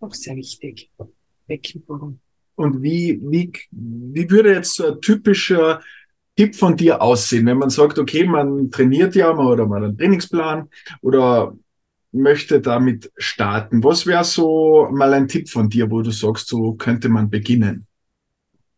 auch 0.00 0.14
sehr 0.14 0.36
wichtig. 0.36 0.90
Beckenboden. 1.46 2.20
Und 2.54 2.82
wie, 2.82 3.20
wie, 3.22 3.52
wie 3.70 4.30
würde 4.30 4.52
jetzt 4.54 4.74
so 4.74 4.92
ein 4.92 5.00
typischer 5.00 5.80
Tipp 6.36 6.54
von 6.54 6.76
dir 6.76 7.02
aussehen, 7.02 7.46
wenn 7.46 7.58
man 7.58 7.70
sagt, 7.70 7.98
okay, 7.98 8.24
man 8.24 8.70
trainiert 8.70 9.14
ja 9.14 9.32
mal 9.32 9.46
oder 9.46 9.66
mal 9.66 9.84
einen 9.84 9.98
Trainingsplan 9.98 10.68
oder 11.02 11.56
möchte 12.12 12.60
damit 12.60 13.10
starten? 13.16 13.82
Was 13.82 14.06
wäre 14.06 14.24
so 14.24 14.88
mal 14.90 15.12
ein 15.14 15.28
Tipp 15.28 15.48
von 15.48 15.68
dir, 15.68 15.90
wo 15.90 16.02
du 16.02 16.10
sagst, 16.10 16.48
so 16.48 16.74
könnte 16.74 17.08
man 17.08 17.30
beginnen? 17.30 17.86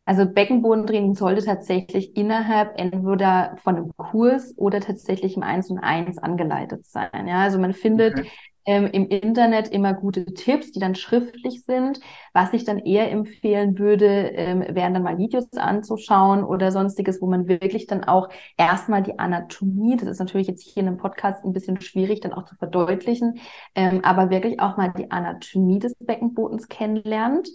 Also 0.05 0.27
Beckenbodentraining 0.27 1.15
sollte 1.15 1.45
tatsächlich 1.45 2.17
innerhalb 2.17 2.79
entweder 2.79 3.57
von 3.63 3.77
einem 3.77 3.97
Kurs 3.97 4.53
oder 4.57 4.81
tatsächlich 4.81 5.37
im 5.37 5.43
Eins 5.43 5.71
und 5.71 5.79
Eins 5.79 6.19
angeleitet 6.19 6.85
sein. 6.87 7.29
Ja, 7.29 7.43
also 7.43 7.59
man 7.59 7.73
findet 7.73 8.19
okay 8.19 8.29
ähm, 8.65 8.87
im 8.87 9.09
Internet 9.09 9.69
immer 9.69 9.95
gute 9.95 10.25
Tipps, 10.27 10.73
die 10.73 10.81
dann 10.81 10.95
schriftlich 10.95 11.65
sind. 11.65 12.01
Was 12.33 12.53
ich 12.53 12.65
dann 12.65 12.79
eher 12.79 13.11
empfehlen 13.11 13.79
würde, 13.79 14.07
ähm, 14.07 14.65
wären 14.69 14.95
dann 14.95 15.03
mal 15.03 15.19
Videos 15.19 15.53
anzuschauen 15.53 16.45
oder 16.45 16.71
sonstiges, 16.71 17.21
wo 17.21 17.27
man 17.27 17.49
wirklich 17.49 17.87
dann 17.87 18.05
auch 18.05 18.29
erstmal 18.57 19.03
die 19.03 19.19
Anatomie, 19.19 19.97
das 19.97 20.09
ist 20.09 20.19
natürlich 20.19 20.47
jetzt 20.47 20.63
hier 20.63 20.83
in 20.83 20.89
einem 20.89 20.97
Podcast 20.97 21.45
ein 21.45 21.53
bisschen 21.53 21.81
schwierig 21.81 22.21
dann 22.21 22.33
auch 22.33 22.45
zu 22.45 22.55
verdeutlichen, 22.57 23.41
ähm, 23.75 24.01
aber 24.05 24.31
wirklich 24.31 24.61
auch 24.61 24.77
mal 24.77 24.93
die 24.97 25.11
Anatomie 25.11 25.79
des 25.79 25.95
Beckenbodens 25.97 26.69
kennenlernt. 26.69 27.49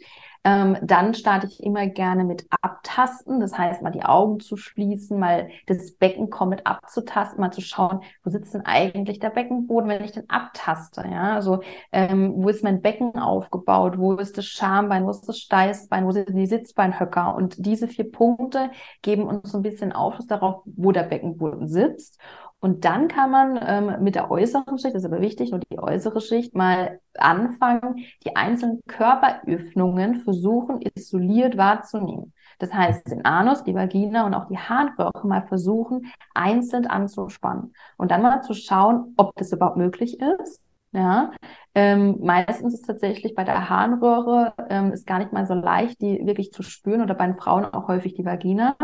Ähm, 0.47 0.77
dann 0.81 1.13
starte 1.13 1.45
ich 1.45 1.61
immer 1.61 1.87
gerne 1.87 2.23
mit 2.23 2.47
Abtasten, 2.61 3.41
das 3.41 3.57
heißt 3.57 3.81
mal 3.81 3.91
die 3.91 4.05
Augen 4.05 4.39
zu 4.39 4.55
schließen, 4.55 5.19
mal 5.19 5.49
das 5.65 5.91
Becken 5.91 6.29
komplett 6.29 6.65
abzutasten, 6.65 7.41
mal 7.41 7.51
zu 7.51 7.59
schauen, 7.59 7.99
wo 8.23 8.29
sitzt 8.29 8.53
denn 8.53 8.65
eigentlich 8.65 9.19
der 9.19 9.29
Beckenboden, 9.29 9.89
wenn 9.89 10.05
ich 10.05 10.13
den 10.13 10.29
abtaste, 10.29 11.03
ja, 11.11 11.33
also 11.33 11.59
ähm, 11.91 12.31
wo 12.37 12.47
ist 12.47 12.63
mein 12.63 12.81
Becken 12.81 13.17
aufgebaut, 13.17 13.97
wo 13.97 14.13
ist 14.13 14.37
das 14.37 14.45
Schambein, 14.45 15.05
wo 15.05 15.09
ist 15.09 15.27
das 15.27 15.37
Steißbein, 15.37 16.05
wo 16.05 16.11
sind 16.11 16.33
die 16.33 16.45
Sitzbeinhöcker? 16.45 17.35
Und 17.35 17.65
diese 17.65 17.89
vier 17.89 18.09
Punkte 18.09 18.71
geben 19.01 19.23
uns 19.27 19.51
so 19.51 19.57
ein 19.57 19.63
bisschen 19.63 19.91
Aufschluss 19.91 20.27
darauf, 20.27 20.63
wo 20.65 20.93
der 20.93 21.03
Beckenboden 21.03 21.67
sitzt 21.67 22.21
und 22.59 22.85
dann 22.85 23.07
kann 23.07 23.29
man 23.29 23.59
ähm, 23.61 24.03
mit 24.03 24.15
der 24.15 24.31
äußeren 24.31 24.79
Schicht, 24.79 24.95
das 24.95 25.03
ist 25.03 25.11
aber 25.11 25.21
wichtig, 25.21 25.51
nur 25.51 25.59
die 25.59 25.77
äußere 25.79 26.21
Schicht, 26.21 26.55
mal 26.55 26.99
anfangen, 27.15 28.05
die 28.25 28.35
einzelnen 28.35 28.81
Körperöffnungen 28.87 30.21
versuchen, 30.21 30.81
isoliert 30.81 31.57
wahrzunehmen. 31.57 32.33
Das 32.59 32.73
heißt, 32.73 33.11
den 33.11 33.25
Anus, 33.25 33.63
die 33.63 33.75
Vagina 33.75 34.25
und 34.25 34.33
auch 34.33 34.47
die 34.47 34.57
Harnröhre 34.57 35.27
mal 35.27 35.45
versuchen, 35.47 36.11
einzeln 36.33 36.87
anzuspannen. 36.87 37.73
Und 37.97 38.09
dann 38.09 38.23
mal 38.23 38.41
zu 38.41 38.55
schauen, 38.55 39.13
ob 39.17 39.35
das 39.35 39.51
überhaupt 39.51 39.77
möglich 39.77 40.19
ist. 40.19 40.63
Ja, 40.93 41.31
ähm, 41.75 42.17
meistens 42.21 42.73
ist 42.73 42.87
tatsächlich 42.87 43.35
bei 43.35 43.43
der 43.43 43.69
Harnröhre 43.69 44.53
ähm, 44.69 44.93
ist 44.93 45.05
gar 45.05 45.19
nicht 45.19 45.33
mal 45.33 45.45
so 45.45 45.53
leicht, 45.53 46.01
die 46.01 46.25
wirklich 46.25 46.51
zu 46.51 46.63
spüren 46.63 47.01
oder 47.01 47.13
bei 47.13 47.25
den 47.27 47.35
Frauen 47.35 47.65
auch 47.65 47.87
häufig 47.87 48.15
die 48.15 48.25
Vagina. 48.25 48.75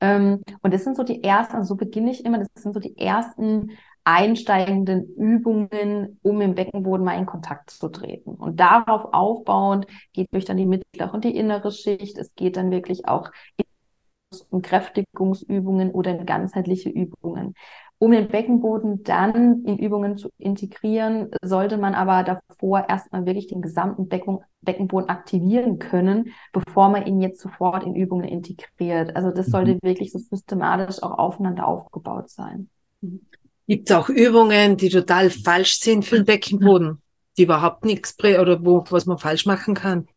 Ähm, 0.00 0.42
und 0.62 0.72
das 0.72 0.84
sind 0.84 0.96
so 0.96 1.02
die 1.02 1.22
ersten, 1.22 1.56
also 1.56 1.74
so 1.74 1.76
beginne 1.76 2.10
ich 2.10 2.24
immer, 2.24 2.38
das 2.38 2.48
sind 2.54 2.72
so 2.72 2.80
die 2.80 2.96
ersten 2.98 3.72
einsteigenden 4.04 5.14
Übungen, 5.14 6.18
um 6.22 6.40
im 6.40 6.54
Beckenboden 6.54 7.04
mal 7.04 7.18
in 7.18 7.26
Kontakt 7.26 7.70
zu 7.70 7.88
treten. 7.88 8.34
Und 8.34 8.58
darauf 8.58 9.12
aufbauend 9.12 9.86
geht 10.12 10.32
durch 10.32 10.46
dann 10.46 10.56
die 10.56 10.66
mittlere 10.66 11.12
und 11.12 11.24
die 11.24 11.36
innere 11.36 11.70
Schicht. 11.70 12.16
Es 12.18 12.34
geht 12.34 12.56
dann 12.56 12.70
wirklich 12.70 13.06
auch 13.06 13.30
in 14.50 14.62
Kräftigungsübungen 14.62 15.90
oder 15.90 16.12
in 16.12 16.26
ganzheitliche 16.26 16.88
Übungen. 16.88 17.54
Um 18.02 18.12
den 18.12 18.28
Beckenboden 18.28 19.04
dann 19.04 19.62
in 19.66 19.76
Übungen 19.76 20.16
zu 20.16 20.30
integrieren, 20.38 21.28
sollte 21.42 21.76
man 21.76 21.94
aber 21.94 22.22
davor 22.22 22.88
erstmal 22.88 23.26
wirklich 23.26 23.48
den 23.48 23.60
gesamten 23.60 24.08
Becken, 24.08 24.38
Beckenboden 24.62 25.10
aktivieren 25.10 25.78
können, 25.78 26.32
bevor 26.50 26.88
man 26.88 27.04
ihn 27.04 27.20
jetzt 27.20 27.42
sofort 27.42 27.84
in 27.84 27.94
Übungen 27.94 28.26
integriert. 28.26 29.14
Also 29.16 29.30
das 29.30 29.48
sollte 29.48 29.74
mhm. 29.74 29.80
wirklich 29.82 30.12
so 30.12 30.18
systematisch 30.18 31.02
auch 31.02 31.18
aufeinander 31.18 31.68
aufgebaut 31.68 32.30
sein. 32.30 32.70
Gibt 33.68 33.90
es 33.90 33.94
auch 33.94 34.08
Übungen, 34.08 34.78
die 34.78 34.88
total 34.88 35.28
falsch 35.28 35.78
sind 35.80 36.06
für 36.06 36.16
den 36.16 36.24
Beckenboden, 36.24 37.02
die 37.36 37.42
überhaupt 37.42 37.84
nichts 37.84 38.16
oder 38.18 38.64
wo, 38.64 38.82
was 38.88 39.04
man 39.04 39.18
falsch 39.18 39.44
machen 39.44 39.74
kann? 39.74 40.08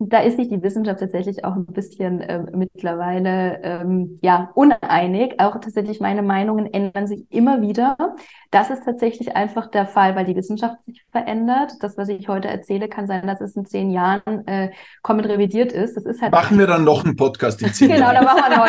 Da 0.00 0.18
ist 0.20 0.36
sich 0.36 0.48
die 0.48 0.62
Wissenschaft 0.62 0.98
tatsächlich 0.98 1.44
auch 1.44 1.54
ein 1.54 1.66
bisschen 1.66 2.20
äh, 2.20 2.42
mittlerweile 2.52 3.60
ähm, 3.62 4.18
ja 4.22 4.50
uneinig. 4.54 5.38
Auch 5.38 5.60
tatsächlich 5.60 6.00
meine 6.00 6.22
Meinungen 6.22 6.72
ändern 6.72 7.06
sich 7.06 7.26
immer 7.30 7.60
wieder. 7.60 7.96
Das 8.50 8.70
ist 8.70 8.84
tatsächlich 8.84 9.36
einfach 9.36 9.70
der 9.70 9.86
Fall, 9.86 10.16
weil 10.16 10.24
die 10.24 10.34
Wissenschaft 10.34 10.82
sich 10.84 11.04
verändert. 11.12 11.74
Das, 11.80 11.96
was 11.96 12.08
ich 12.08 12.28
heute 12.28 12.48
erzähle, 12.48 12.88
kann 12.88 13.06
sein, 13.06 13.24
dass 13.26 13.40
es 13.40 13.54
in 13.54 13.66
zehn 13.66 13.90
Jahren 13.90 14.46
äh, 14.48 14.72
komplett 15.02 15.30
revidiert 15.30 15.70
ist. 15.72 15.96
Das 15.96 16.06
ist 16.06 16.20
halt 16.22 16.32
machen 16.32 16.58
wir 16.58 16.66
dann 16.66 16.82
noch 16.84 17.04
einen 17.04 17.14
Podcast 17.14 17.62
in 17.62 17.72
zehn 17.72 17.90
Jahren. 17.90 18.00
genau, 18.00 18.12
dann 18.14 18.24
machen 18.24 18.50
wir 18.50 18.58
neu. 18.58 18.68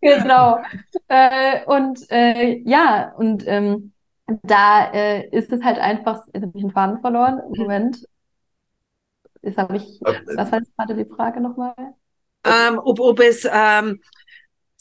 genau. 0.00 0.58
Äh, 1.06 1.64
und 1.66 2.10
äh, 2.10 2.60
ja, 2.64 3.12
und 3.16 3.44
ähm, 3.46 3.92
da 4.42 4.90
äh, 4.92 5.28
ist 5.28 5.52
es 5.52 5.62
halt 5.62 5.78
einfach, 5.78 6.24
jetzt 6.32 6.42
habe 6.42 6.52
ich 6.54 6.62
den 6.62 6.70
Faden 6.70 7.00
verloren, 7.00 7.40
Moment, 7.56 8.04
Jetzt 9.42 9.58
habe 9.58 9.76
ich, 9.76 10.00
was 10.00 10.52
war 10.52 10.58
jetzt 10.60 10.76
gerade 10.76 10.94
die 10.94 11.04
Frage 11.04 11.40
nochmal? 11.40 11.74
Ähm, 12.44 12.78
ob, 12.78 13.00
ob 13.00 13.20
es 13.20 13.46
ähm, 13.50 14.00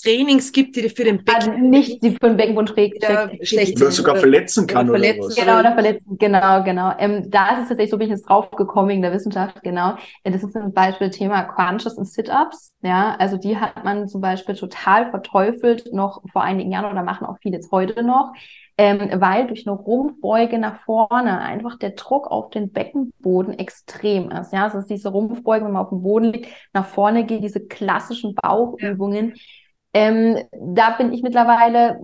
Trainings 0.02 0.52
gibt, 0.52 0.76
die 0.76 0.90
für 0.90 1.04
den 1.04 1.24
Becken... 1.24 1.36
Also 1.36 1.52
nicht 1.52 2.04
die 2.04 2.12
für 2.12 2.28
den 2.28 2.38
Beckenboden 2.38 2.68
schräg, 2.68 3.04
schlecht 3.44 3.78
sind. 3.78 3.92
sogar 3.92 4.16
verletzen 4.16 4.68
kann 4.68 4.90
oder, 4.90 5.00
verletzen, 5.00 5.28
was. 5.28 5.36
Genau, 5.36 5.60
oder 5.60 5.74
verletzen, 5.74 6.18
genau, 6.18 6.64
genau. 6.64 6.94
Ähm, 7.00 7.30
da 7.30 7.52
ist 7.54 7.64
es 7.64 7.70
tatsächlich 7.70 7.92
so, 7.92 7.98
bin 7.98 8.08
ich 8.08 8.12
jetzt 8.12 8.28
draufgekommen 8.28 8.90
wegen 8.90 9.02
der 9.02 9.14
Wissenschaft, 9.14 9.62
genau. 9.64 9.96
Das 10.24 10.44
ist 10.44 10.54
zum 10.54 10.74
Beispiel 10.74 11.10
Thema 11.10 11.44
Crunches 11.44 11.94
und 11.96 12.06
Sit-Ups, 12.06 12.74
ja. 12.82 13.16
Also 13.20 13.38
die 13.38 13.58
hat 13.58 13.84
man 13.84 14.08
zum 14.08 14.22
Beispiel 14.22 14.56
total 14.56 15.10
verteufelt 15.10 15.94
noch 15.94 16.22
vor 16.32 16.44
einigen 16.44 16.72
Jahren 16.72 16.92
oder 16.92 17.04
machen 17.04 17.26
auch 17.28 17.38
viele 17.42 17.58
jetzt 17.58 17.72
heute 17.72 18.04
noch 18.04 18.34
ähm, 18.82 19.22
weil 19.22 19.46
durch 19.46 19.68
eine 19.68 19.76
Rumpfbeuge 19.76 20.58
nach 20.58 20.80
vorne 20.80 21.40
einfach 21.40 21.78
der 21.78 21.92
Druck 21.92 22.32
auf 22.32 22.50
den 22.50 22.72
Beckenboden 22.72 23.60
extrem 23.60 24.32
ist. 24.32 24.54
Ja, 24.54 24.64
also 24.64 24.80
es 24.80 24.86
ist 24.86 24.90
diese 24.90 25.10
Rumpfbeuge, 25.10 25.66
wenn 25.66 25.74
man 25.74 25.84
auf 25.84 25.90
dem 25.90 26.02
Boden 26.02 26.34
liegt, 26.34 26.48
nach 26.74 26.88
vorne 26.88 27.26
geht, 27.26 27.44
diese 27.44 27.64
klassischen 27.64 28.34
Bauchübungen. 28.34 29.30
Ja. 29.30 29.42
Ähm, 29.94 30.38
da 30.52 30.92
bin 30.92 31.14
ich 31.14 31.22
mittlerweile 31.24 32.02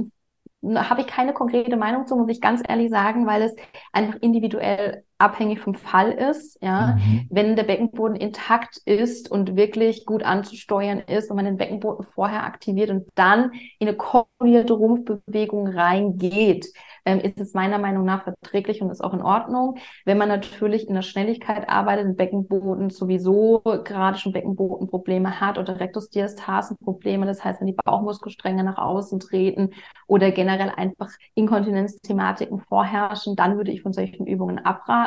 habe 0.75 1.01
ich 1.01 1.07
keine 1.07 1.33
konkrete 1.33 1.77
Meinung 1.77 2.07
zu, 2.07 2.15
muss 2.17 2.29
ich 2.29 2.41
ganz 2.41 2.61
ehrlich 2.67 2.89
sagen, 2.89 3.27
weil 3.27 3.43
es 3.43 3.55
einfach 3.93 4.15
individuell 4.21 5.05
abhängig 5.17 5.59
vom 5.59 5.73
Fall 5.73 6.11
ist. 6.11 6.61
Ja, 6.61 6.95
mhm. 6.95 7.27
wenn 7.29 7.55
der 7.55 7.63
Beckenboden 7.63 8.15
intakt 8.15 8.77
ist 8.85 9.29
und 9.31 9.55
wirklich 9.55 10.05
gut 10.05 10.23
anzusteuern 10.23 10.99
ist 10.99 11.29
und 11.29 11.35
man 11.35 11.45
den 11.45 11.57
Beckenboden 11.57 12.05
vorher 12.05 12.43
aktiviert 12.43 12.89
und 12.89 13.07
dann 13.15 13.51
in 13.79 13.87
eine 13.87 13.97
koordinierte 13.97 14.73
Rumpfbewegung 14.73 15.67
reingeht, 15.67 16.67
ähm, 17.07 17.19
ist 17.19 17.39
es 17.39 17.53
meiner 17.53 17.79
Meinung 17.79 18.03
nach 18.03 18.23
verträglich 18.23 18.81
und 18.81 18.89
ist 18.89 19.03
auch 19.03 19.13
in 19.13 19.21
Ordnung. 19.21 19.77
Wenn 20.03 20.17
man 20.17 20.27
natürlich 20.27 20.87
in 20.89 20.93
der 20.93 21.01
Schnelligkeit 21.01 21.69
arbeitet, 21.69 22.05
im 22.05 22.15
Beckenboden 22.17 22.89
sowieso 22.89 23.61
gerade 23.85 24.17
schon 24.17 24.33
Beckenbodenprobleme 24.33 25.39
hat 25.39 25.57
oder 25.57 25.79
Rektusdiastasenprobleme, 25.79 27.25
das 27.25 27.43
heißt, 27.45 27.61
wenn 27.61 27.67
die 27.67 27.77
Bauchmuskelstränge 27.85 28.63
nach 28.63 28.77
außen 28.77 29.21
treten 29.21 29.71
oder 30.05 30.31
generell 30.31 30.71
einfach 30.75 31.09
Inkontinenzthematiken 31.33 32.59
vorherrschen, 32.59 33.37
dann 33.37 33.55
würde 33.55 33.71
ich 33.71 33.81
von 33.81 33.93
solchen 33.93 34.27
Übungen 34.27 34.59
abraten, 34.59 35.06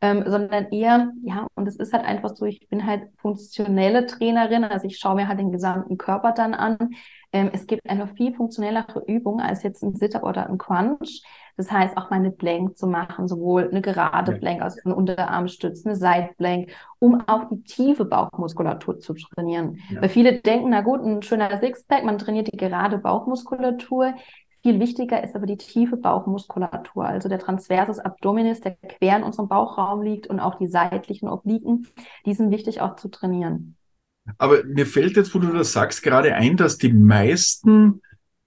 ähm, 0.00 0.24
sondern 0.26 0.66
eher, 0.70 1.12
ja, 1.22 1.46
und 1.54 1.66
es 1.66 1.76
ist 1.76 1.92
halt 1.92 2.04
einfach 2.04 2.34
so, 2.36 2.44
ich 2.44 2.68
bin 2.68 2.86
halt 2.86 3.08
funktionelle 3.18 4.06
Trainerin, 4.06 4.64
also 4.64 4.86
ich 4.86 4.98
schaue 4.98 5.16
mir 5.16 5.28
halt 5.28 5.38
den 5.38 5.52
gesamten 5.52 5.96
Körper 5.98 6.32
dann 6.32 6.54
an. 6.54 6.76
Ähm, 7.32 7.50
es 7.52 7.66
gibt 7.66 7.88
eine 7.88 8.06
viel 8.08 8.34
funktionellere 8.34 9.02
Übung 9.06 9.40
als 9.40 9.62
jetzt 9.62 9.82
ein 9.82 9.96
Sit-Up 9.96 10.22
oder 10.22 10.48
ein 10.48 10.58
Crunch. 10.58 11.22
Das 11.56 11.70
heißt, 11.70 11.96
auch 11.96 12.10
mal 12.10 12.16
eine 12.16 12.32
Plank 12.32 12.76
zu 12.76 12.86
machen, 12.86 13.28
sowohl 13.28 13.68
eine 13.68 13.80
gerade 13.80 14.32
ja. 14.32 14.38
Plank, 14.38 14.62
also 14.62 14.80
eine 14.84 14.96
Unterarmstütz, 14.96 15.86
eine 15.86 15.94
Side-Plank, 15.94 16.70
um 16.98 17.22
auch 17.28 17.48
die 17.48 17.62
tiefe 17.62 18.04
Bauchmuskulatur 18.04 18.98
zu 18.98 19.14
trainieren. 19.14 19.78
Ja. 19.90 20.02
Weil 20.02 20.08
viele 20.08 20.40
denken, 20.40 20.70
na 20.70 20.80
gut, 20.80 21.00
ein 21.00 21.22
schöner 21.22 21.56
Sixpack, 21.60 22.04
man 22.04 22.18
trainiert 22.18 22.52
die 22.52 22.56
gerade 22.56 22.98
Bauchmuskulatur. 22.98 24.14
Viel 24.64 24.80
wichtiger 24.80 25.22
ist 25.22 25.36
aber 25.36 25.44
die 25.44 25.58
tiefe 25.58 25.98
Bauchmuskulatur, 25.98 27.04
also 27.04 27.28
der 27.28 27.38
Transversus 27.38 27.98
Abdominis, 27.98 28.62
der 28.62 28.76
quer 28.76 29.18
in 29.18 29.22
unserem 29.22 29.46
Bauchraum 29.46 30.00
liegt 30.00 30.26
und 30.26 30.40
auch 30.40 30.56
die 30.56 30.68
seitlichen 30.68 31.28
Obliken. 31.28 31.86
Die 32.24 32.32
sind 32.32 32.50
wichtig 32.50 32.80
auch 32.80 32.96
zu 32.96 33.08
trainieren. 33.08 33.76
Aber 34.38 34.64
mir 34.64 34.86
fällt 34.86 35.16
jetzt, 35.16 35.34
wo 35.34 35.38
du 35.38 35.52
das 35.52 35.74
sagst, 35.74 36.02
gerade 36.02 36.34
ein, 36.34 36.56
dass 36.56 36.78
die 36.78 36.94
meisten 36.94 38.00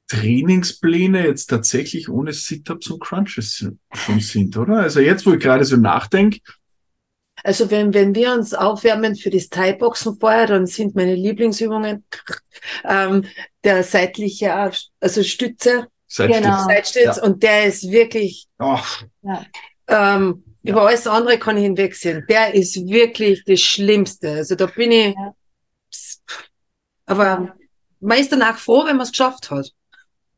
Trainingspläne 0.07 1.23
jetzt 1.23 1.51
tatsächlich 1.51 2.09
ohne 2.09 2.33
Sit-Ups 2.33 2.89
und 2.89 2.99
Crunches 2.99 3.69
schon 3.93 4.19
sind, 4.19 4.57
oder? 4.57 4.79
Also 4.79 4.99
jetzt, 5.01 5.23
wo 5.27 5.33
ich 5.33 5.39
gerade 5.39 5.65
so 5.65 5.77
nachdenke. 5.77 6.39
Also 7.43 7.69
wenn, 7.69 7.93
wenn 7.93 8.15
wir 8.15 8.33
uns 8.33 8.55
aufwärmen 8.55 9.15
für 9.15 9.29
das 9.29 9.49
Thai-Boxen 9.49 10.17
vorher, 10.19 10.47
dann 10.47 10.65
sind 10.65 10.95
meine 10.95 11.13
Lieblingsübungen 11.13 12.05
ähm, 12.85 13.25
der 13.63 13.83
seitliche, 13.83 14.55
also 14.99 15.21
Stütze, 15.21 15.89
Seitstütz. 16.07 16.43
Genau. 16.43 16.63
Seitstütz 16.65 17.17
ja. 17.17 17.23
und 17.23 17.43
der 17.43 17.65
ist 17.65 17.89
wirklich. 17.89 18.47
Ja. 18.59 18.81
Ähm, 19.87 20.43
ja. 20.63 20.71
über 20.71 20.87
alles 20.87 21.07
andere 21.07 21.37
kann 21.37 21.57
ich 21.57 21.63
hinwegsehen. 21.63 22.25
Der 22.29 22.53
ist 22.53 22.75
wirklich 22.87 23.43
das 23.45 23.59
Schlimmste. 23.59 24.31
Also 24.31 24.55
da 24.55 24.65
bin 24.65 24.91
ich, 24.91 25.15
ja. 25.15 25.33
Aber 27.05 27.55
man 27.99 28.17
ist 28.17 28.31
danach 28.31 28.57
froh, 28.57 28.85
wenn 28.85 28.97
man 28.97 29.05
es 29.05 29.11
geschafft 29.11 29.49
hat. 29.49 29.71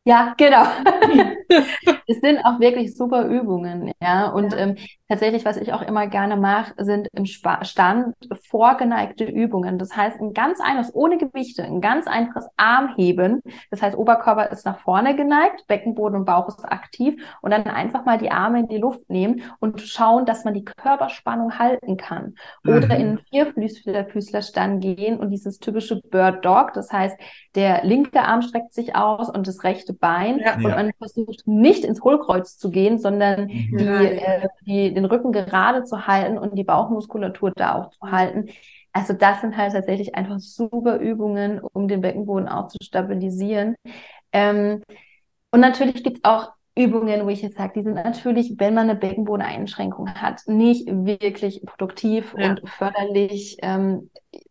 Ja, 0.06 0.34
genau. 0.38 0.66
es 2.08 2.20
sind 2.22 2.40
auch 2.46 2.60
wirklich 2.60 2.96
super 2.96 3.26
Übungen, 3.26 3.92
ja. 4.02 4.30
Und 4.30 4.54
ja. 4.54 4.60
Ähm, 4.60 4.76
tatsächlich, 5.08 5.46
was 5.46 5.58
ich 5.58 5.74
auch 5.74 5.82
immer 5.82 6.08
gerne 6.08 6.38
mache, 6.38 6.74
sind 6.78 7.08
im 7.14 7.26
Stand 7.26 8.16
vorgeneigte 8.48 9.26
Übungen. 9.26 9.80
Das 9.80 9.96
heißt, 9.96 10.20
ein 10.20 10.34
ganz 10.34 10.60
einfaches, 10.62 10.94
ohne 10.94 11.18
Gewichte, 11.18 11.64
ein 11.64 11.82
ganz 11.82 12.08
einfaches 12.08 12.48
Armheben. 12.58 13.42
Das 13.72 13.82
heißt, 13.82 13.98
Oberkörper 13.98 14.52
ist 14.52 14.66
nach 14.66 14.80
vorne 14.80 15.16
geneigt, 15.16 15.66
Beckenboden 15.68 16.20
und 16.20 16.26
Bauch 16.26 16.48
ist 16.48 16.64
aktiv 16.64 17.16
und 17.42 17.52
dann 17.52 17.64
einfach 17.64 18.06
mal 18.06 18.18
die 18.18 18.32
Arme 18.32 18.60
in 18.60 18.68
die 18.68 18.78
Luft 18.78 19.10
nehmen 19.10 19.42
und 19.60 19.82
schauen, 19.82 20.26
dass 20.26 20.46
man 20.46 20.54
die 20.54 20.66
Körperspannung 20.66 21.58
halten 21.58 21.98
kann. 21.98 22.36
Oder 22.64 22.86
mhm. 22.86 22.92
in 22.92 23.20
Vierfüßlerstand 23.30 24.82
gehen 24.82 25.20
und 25.20 25.32
dieses 25.32 25.60
typische 25.60 26.02
Bird 26.02 26.46
Dog. 26.46 26.74
Das 26.74 26.92
heißt, 26.92 27.18
der 27.56 27.84
linke 27.84 28.22
Arm 28.22 28.42
streckt 28.42 28.74
sich 28.74 28.96
aus 28.96 29.30
und 29.30 29.48
das 29.48 29.64
rechte 29.64 29.94
Bein. 29.94 30.40
Ja. 30.40 30.56
Und 30.56 30.64
man 30.64 30.92
versucht 30.98 31.48
nicht 31.48 31.84
ins 31.84 32.02
Hohlkreuz 32.04 32.58
zu 32.58 32.70
gehen, 32.70 33.00
sondern 33.00 33.46
mhm. 33.46 33.78
die, 33.78 33.86
äh, 33.86 34.48
die 34.66 34.94
den 34.94 35.06
Rücken 35.06 35.32
gerade 35.32 35.84
zu 35.84 36.06
halten 36.08 36.38
und 36.38 36.58
die 36.58 36.64
Bauchmuskulatur 36.64 37.52
da 37.56 37.76
auch 37.76 37.90
zu 37.92 38.12
halten. 38.12 38.50
Also 38.92 39.14
das 39.14 39.42
sind 39.42 39.58
halt 39.58 39.74
tatsächlich 39.74 40.16
einfach 40.16 40.40
super 40.40 40.98
Übungen, 40.98 41.60
um 41.60 41.88
den 41.88 42.02
Beckenboden 42.02 42.48
auch 42.48 42.68
zu 42.68 42.78
stabilisieren. 42.82 43.76
Ähm, 44.32 44.84
und 45.52 45.60
natürlich 45.60 46.04
gibt 46.04 46.18
es 46.18 46.24
auch 46.24 46.54
Übungen, 46.76 47.26
wo 47.26 47.30
ich 47.30 47.42
jetzt 47.42 47.58
sage, 47.58 47.74
die 47.76 47.84
sind 47.84 47.96
natürlich, 47.96 48.56
wenn 48.58 48.74
man 48.74 48.90
eine 48.90 49.00
Beckenbodeneinschränkung 49.00 50.14
hat, 50.16 50.42
nicht 50.48 50.88
wirklich 50.88 51.62
produktiv 51.66 52.36
ja. 52.38 52.52
und 52.52 52.70
förderlich. 52.70 53.58
Ähm, 53.62 54.10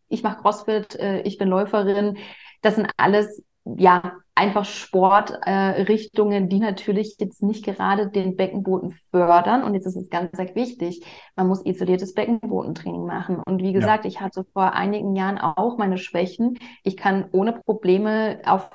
ich 0.09 0.21
mache 0.21 0.41
CrossFit, 0.41 0.95
äh, 0.95 1.21
ich 1.21 1.37
bin 1.37 1.47
Läuferin. 1.47 2.17
Das 2.61 2.75
sind 2.75 2.89
alles 2.97 3.43
ja, 3.77 4.13
einfach 4.35 4.65
Sportrichtungen, 4.65 6.45
äh, 6.45 6.47
die 6.47 6.59
natürlich 6.59 7.17
jetzt 7.19 7.43
nicht 7.43 7.65
gerade 7.65 8.09
den 8.09 8.35
Beckenboden 8.35 8.91
fördern. 9.11 9.63
Und 9.63 9.73
jetzt 9.73 9.85
ist 9.85 9.97
es 9.97 10.09
ganz, 10.09 10.31
ganz 10.31 10.55
wichtig, 10.55 11.03
man 11.35 11.47
muss 11.47 11.65
isoliertes 11.65 12.13
Beckenbodentraining 12.13 13.05
machen. 13.05 13.41
Und 13.45 13.61
wie 13.61 13.73
gesagt, 13.73 14.05
ja. 14.05 14.09
ich 14.09 14.21
hatte 14.21 14.45
vor 14.53 14.73
einigen 14.73 15.15
Jahren 15.15 15.37
auch 15.37 15.77
meine 15.77 15.97
Schwächen. 15.97 16.57
Ich 16.83 16.97
kann 16.97 17.25
ohne 17.31 17.53
Probleme 17.53 18.39
auf 18.45 18.69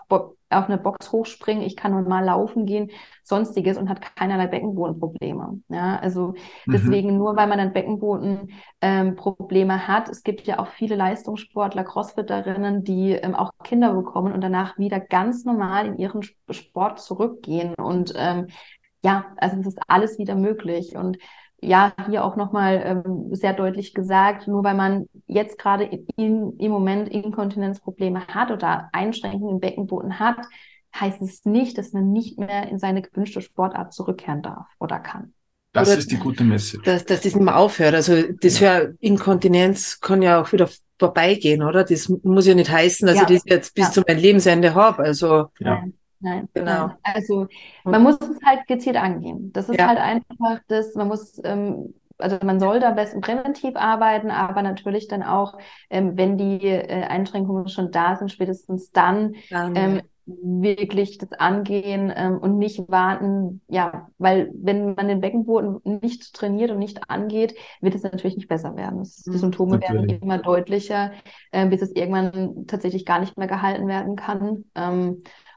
auf 0.54 0.66
eine 0.66 0.78
Box 0.78 1.12
hochspringen, 1.12 1.62
ich 1.62 1.76
kann 1.76 1.92
normal 1.92 2.24
laufen 2.24 2.66
gehen, 2.66 2.90
sonstiges 3.22 3.76
und 3.76 3.88
hat 3.88 4.16
keinerlei 4.16 4.46
Beckenbodenprobleme. 4.46 5.60
Ja, 5.68 5.96
also 5.96 6.34
mhm. 6.66 6.72
deswegen 6.72 7.16
nur, 7.16 7.36
weil 7.36 7.46
man 7.46 7.58
dann 7.58 7.72
Beckenbodenprobleme 7.72 9.74
ähm, 9.74 9.88
hat. 9.88 10.08
Es 10.08 10.22
gibt 10.22 10.46
ja 10.46 10.58
auch 10.58 10.68
viele 10.68 10.96
Leistungssportler, 10.96 11.84
Crossfitterinnen, 11.84 12.84
die 12.84 13.12
ähm, 13.12 13.34
auch 13.34 13.50
Kinder 13.62 13.94
bekommen 13.94 14.32
und 14.32 14.40
danach 14.40 14.78
wieder 14.78 15.00
ganz 15.00 15.44
normal 15.44 15.86
in 15.86 15.98
ihren 15.98 16.22
Sport 16.50 17.00
zurückgehen. 17.00 17.74
Und 17.74 18.14
ähm, 18.16 18.48
ja, 19.04 19.26
also 19.36 19.60
es 19.60 19.66
ist 19.66 19.78
alles 19.88 20.18
wieder 20.18 20.34
möglich. 20.34 20.96
Und 20.96 21.18
ja, 21.64 21.92
hier 22.06 22.24
auch 22.24 22.36
nochmal 22.36 22.82
ähm, 22.84 23.34
sehr 23.34 23.52
deutlich 23.54 23.94
gesagt, 23.94 24.46
nur 24.46 24.62
weil 24.64 24.74
man 24.74 25.06
jetzt 25.26 25.58
gerade 25.58 25.84
im 26.16 26.54
Moment 26.58 27.08
Inkontinenzprobleme 27.08 28.26
hat 28.28 28.50
oder 28.50 28.88
Einschränkungen 28.92 29.54
im 29.56 29.60
Beckenboden 29.60 30.18
hat, 30.18 30.36
heißt 30.94 31.20
es 31.22 31.44
nicht, 31.44 31.76
dass 31.76 31.92
man 31.92 32.12
nicht 32.12 32.38
mehr 32.38 32.68
in 32.68 32.78
seine 32.78 33.02
gewünschte 33.02 33.40
Sportart 33.40 33.92
zurückkehren 33.92 34.42
darf 34.42 34.66
oder 34.78 35.00
kann. 35.00 35.34
Das 35.72 35.88
Oder 35.88 35.98
ist 35.98 36.10
die 36.12 36.18
gute 36.18 36.44
Message. 36.44 36.84
Dass, 36.84 37.04
dass 37.04 37.22
das 37.22 37.34
nicht 37.34 37.42
mehr 37.42 37.56
aufhört. 37.56 37.94
Also 37.94 38.22
das 38.40 38.60
ja. 38.60 38.82
Inkontinenz 39.00 39.98
kann 40.00 40.22
ja 40.22 40.40
auch 40.40 40.52
wieder 40.52 40.68
vorbeigehen, 41.00 41.64
oder? 41.64 41.82
Das 41.82 42.08
muss 42.08 42.46
ja 42.46 42.54
nicht 42.54 42.70
heißen, 42.70 43.08
dass 43.08 43.16
Ja. 43.16 43.22
ich 43.28 43.42
das 43.42 43.42
jetzt 43.46 43.74
bis 43.74 43.86
Ja. 43.86 43.90
zu 43.90 44.02
meinem 44.06 44.18
Lebensende 44.20 44.74
habe. 44.74 45.02
Also 45.02 45.46
Ja. 45.58 45.82
Nein, 46.20 46.48
Genau. 46.54 46.88
nein. 46.88 46.96
Also 47.02 47.46
man 47.90 48.02
muss 48.02 48.16
es 48.20 48.38
halt 48.44 48.66
gezielt 48.66 48.96
angehen. 48.96 49.52
Das 49.52 49.68
ist 49.68 49.78
Ja. 49.78 49.86
halt 49.86 49.98
einfach 49.98 50.60
das, 50.68 50.94
man 50.94 51.08
muss, 51.08 51.40
ähm, 51.44 51.94
also 52.18 52.38
man 52.44 52.60
soll 52.60 52.80
da 52.80 52.90
am 52.90 52.94
besten 52.96 53.20
präventiv 53.20 53.76
arbeiten, 53.76 54.30
aber 54.30 54.62
natürlich 54.62 55.08
dann 55.08 55.22
auch, 55.22 55.58
ähm, 55.90 56.16
wenn 56.16 56.38
die 56.38 56.66
äh, 56.66 57.02
Einschränkungen 57.04 57.68
schon 57.68 57.90
da 57.90 58.16
sind, 58.16 58.30
spätestens 58.32 58.90
dann 58.92 59.34
dann, 59.50 59.74
ähm, 59.74 60.00
wirklich 60.26 61.18
das 61.18 61.32
angehen 61.32 62.10
ähm, 62.16 62.38
und 62.38 62.56
nicht 62.56 62.88
warten, 62.88 63.60
ja, 63.68 64.08
weil 64.16 64.50
wenn 64.54 64.94
man 64.94 65.06
den 65.08 65.20
Beckenboden 65.20 65.80
nicht 66.00 66.32
trainiert 66.34 66.70
und 66.70 66.78
nicht 66.78 67.10
angeht, 67.10 67.54
wird 67.82 67.94
es 67.94 68.04
natürlich 68.04 68.36
nicht 68.36 68.48
besser 68.48 68.74
werden. 68.74 69.02
Die 69.02 69.36
Mhm. 69.36 69.38
Symptome 69.38 69.80
werden 69.82 70.06
Natürlich. 70.06 70.20
immer 70.22 70.38
deutlicher, 70.38 71.12
äh, 71.52 71.66
bis 71.66 71.82
es 71.82 71.90
irgendwann 71.94 72.66
tatsächlich 72.66 73.04
gar 73.04 73.20
nicht 73.20 73.36
mehr 73.36 73.48
gehalten 73.48 73.86
werden 73.86 74.16
kann. 74.16 74.64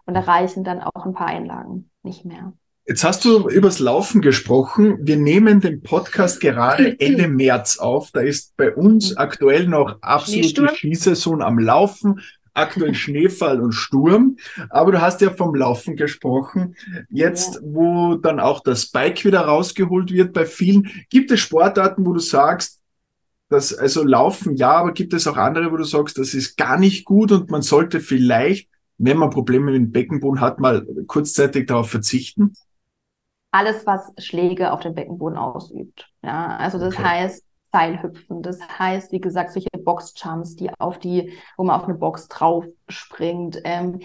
Und 0.07 0.13
da 0.13 0.21
reichen 0.21 0.63
dann 0.63 0.81
auch 0.81 1.05
ein 1.05 1.13
paar 1.13 1.27
Einlagen 1.27 1.89
nicht 2.01 2.25
mehr. 2.25 2.53
Jetzt 2.85 3.03
hast 3.03 3.25
du 3.25 3.49
übers 3.49 3.79
Laufen 3.79 4.21
gesprochen. 4.21 4.99
Wir 5.01 5.17
nehmen 5.17 5.59
den 5.59 5.83
Podcast 5.83 6.39
gerade 6.39 6.95
Ende 7.01 7.27
März 7.27 7.77
auf. 7.77 8.11
Da 8.11 8.21
ist 8.21 8.55
bei 8.55 8.73
uns 8.73 9.17
aktuell 9.17 9.67
noch 9.67 10.01
absolute? 10.01 10.69
Skisaison 10.73 11.41
am 11.41 11.59
Laufen. 11.59 12.21
Aktuell 12.53 12.93
Schneefall 12.95 13.59
und 13.59 13.73
Sturm. 13.73 14.37
Aber 14.69 14.93
du 14.93 15.01
hast 15.01 15.19
ja 15.19 15.31
vom 15.31 15.53
Laufen 15.53 15.97
gesprochen. 15.97 16.77
Jetzt, 17.09 17.59
wo 17.61 18.15
dann 18.15 18.39
auch 18.39 18.61
das 18.61 18.85
Bike 18.85 19.25
wieder 19.25 19.41
rausgeholt 19.41 20.13
wird 20.13 20.31
bei 20.31 20.45
vielen, 20.45 20.89
gibt 21.09 21.29
es 21.31 21.41
Sportarten, 21.41 22.05
wo 22.05 22.13
du 22.13 22.19
sagst, 22.19 22.79
dass, 23.49 23.73
also 23.73 24.05
Laufen 24.05 24.55
ja, 24.55 24.71
aber 24.71 24.93
gibt 24.93 25.13
es 25.13 25.27
auch 25.27 25.35
andere, 25.35 25.69
wo 25.73 25.75
du 25.75 25.83
sagst, 25.83 26.17
das 26.17 26.33
ist 26.33 26.55
gar 26.55 26.79
nicht 26.79 27.03
gut 27.03 27.33
und 27.33 27.51
man 27.51 27.61
sollte 27.61 27.99
vielleicht, 27.99 28.69
wenn 28.97 29.17
man 29.17 29.29
Probleme 29.29 29.65
mit 29.67 29.75
dem 29.75 29.91
Beckenboden 29.91 30.41
hat, 30.41 30.59
mal 30.59 30.85
kurzzeitig 31.07 31.67
darauf 31.67 31.89
verzichten? 31.89 32.53
Alles, 33.51 33.85
was 33.85 34.11
Schläge 34.19 34.71
auf 34.71 34.81
den 34.81 34.93
Beckenboden 34.93 35.37
ausübt. 35.37 36.09
Ja, 36.21 36.57
also 36.57 36.77
das 36.79 36.95
Okay. 36.95 37.03
heißt 37.03 37.43
Seilhüpfen, 37.71 38.41
das 38.43 38.59
heißt, 38.61 39.11
wie 39.11 39.19
gesagt, 39.21 39.51
solche 39.51 39.69
Boxjumps, 39.77 40.55
die 40.55 40.69
auf 40.79 40.99
die, 40.99 41.33
wo 41.57 41.63
man 41.63 41.79
auf 41.79 41.85
eine 41.87 41.95
Box 41.97 42.27
drauf 42.27 42.65
springt, 42.87 43.59
ähm, 43.63 43.99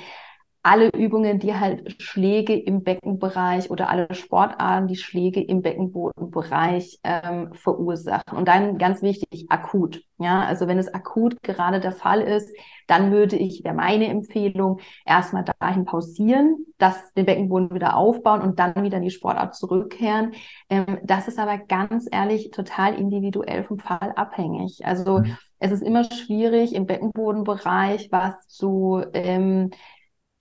alle 0.65 0.91
Übungen, 0.91 1.41
die 1.41 1.55
halt 1.55 2.01
Schläge 2.01 2.55
im 2.55 2.85
Beckenbereich 2.85 3.71
oder 3.71 3.89
alle 3.89 4.15
Sportarten, 4.15 4.87
die 4.87 4.97
Schläge 4.97 5.43
im 5.43 5.61
Beckenbodenbereich 5.63 7.01
ähm, 7.03 7.53
verursachen. 7.55 8.39
Und 8.39 8.47
dann 8.47 8.79
ganz 8.79 9.03
wichtig, 9.03 9.47
akut. 9.49 10.03
Ja, 10.19 10.45
also 10.45 10.69
wenn 10.69 10.79
es 10.79 10.93
akut 10.95 11.43
gerade 11.43 11.81
der 11.81 11.91
Fall 11.93 12.21
ist, 12.21 12.49
dann 12.87 13.11
würde 13.11 13.37
ich, 13.37 13.65
wäre 13.65 13.75
meine 13.75 14.07
Empfehlung, 14.07 14.79
erstmal 15.05 15.45
dahin 15.59 15.85
pausieren, 15.85 16.65
das, 16.79 17.13
den 17.15 17.27
Beckenboden 17.27 17.75
wieder 17.75 17.97
aufbauen 17.97 18.41
und 18.41 18.59
dann 18.61 18.83
wieder 18.83 18.99
in 18.99 19.03
die 19.05 19.11
Sportart 19.11 19.57
zurückkehren. 19.57 20.33
Ähm, 20.71 20.99
das 21.03 21.29
ist 21.29 21.39
aber 21.39 21.59
ganz 21.59 22.07
ehrlich 22.11 22.51
total 22.51 22.95
individuell 22.95 23.65
vom 23.65 23.79
Fall 23.79 24.13
abhängig. 24.17 24.85
Also 24.85 25.23
Mhm. 25.23 25.37
es 25.59 25.71
ist 25.73 25.83
immer 25.83 26.05
schwierig 26.05 26.75
im 26.75 26.87
Beckenbodenbereich 26.87 28.09
was 28.11 28.49
zu 28.49 29.03
ähm, 29.13 29.71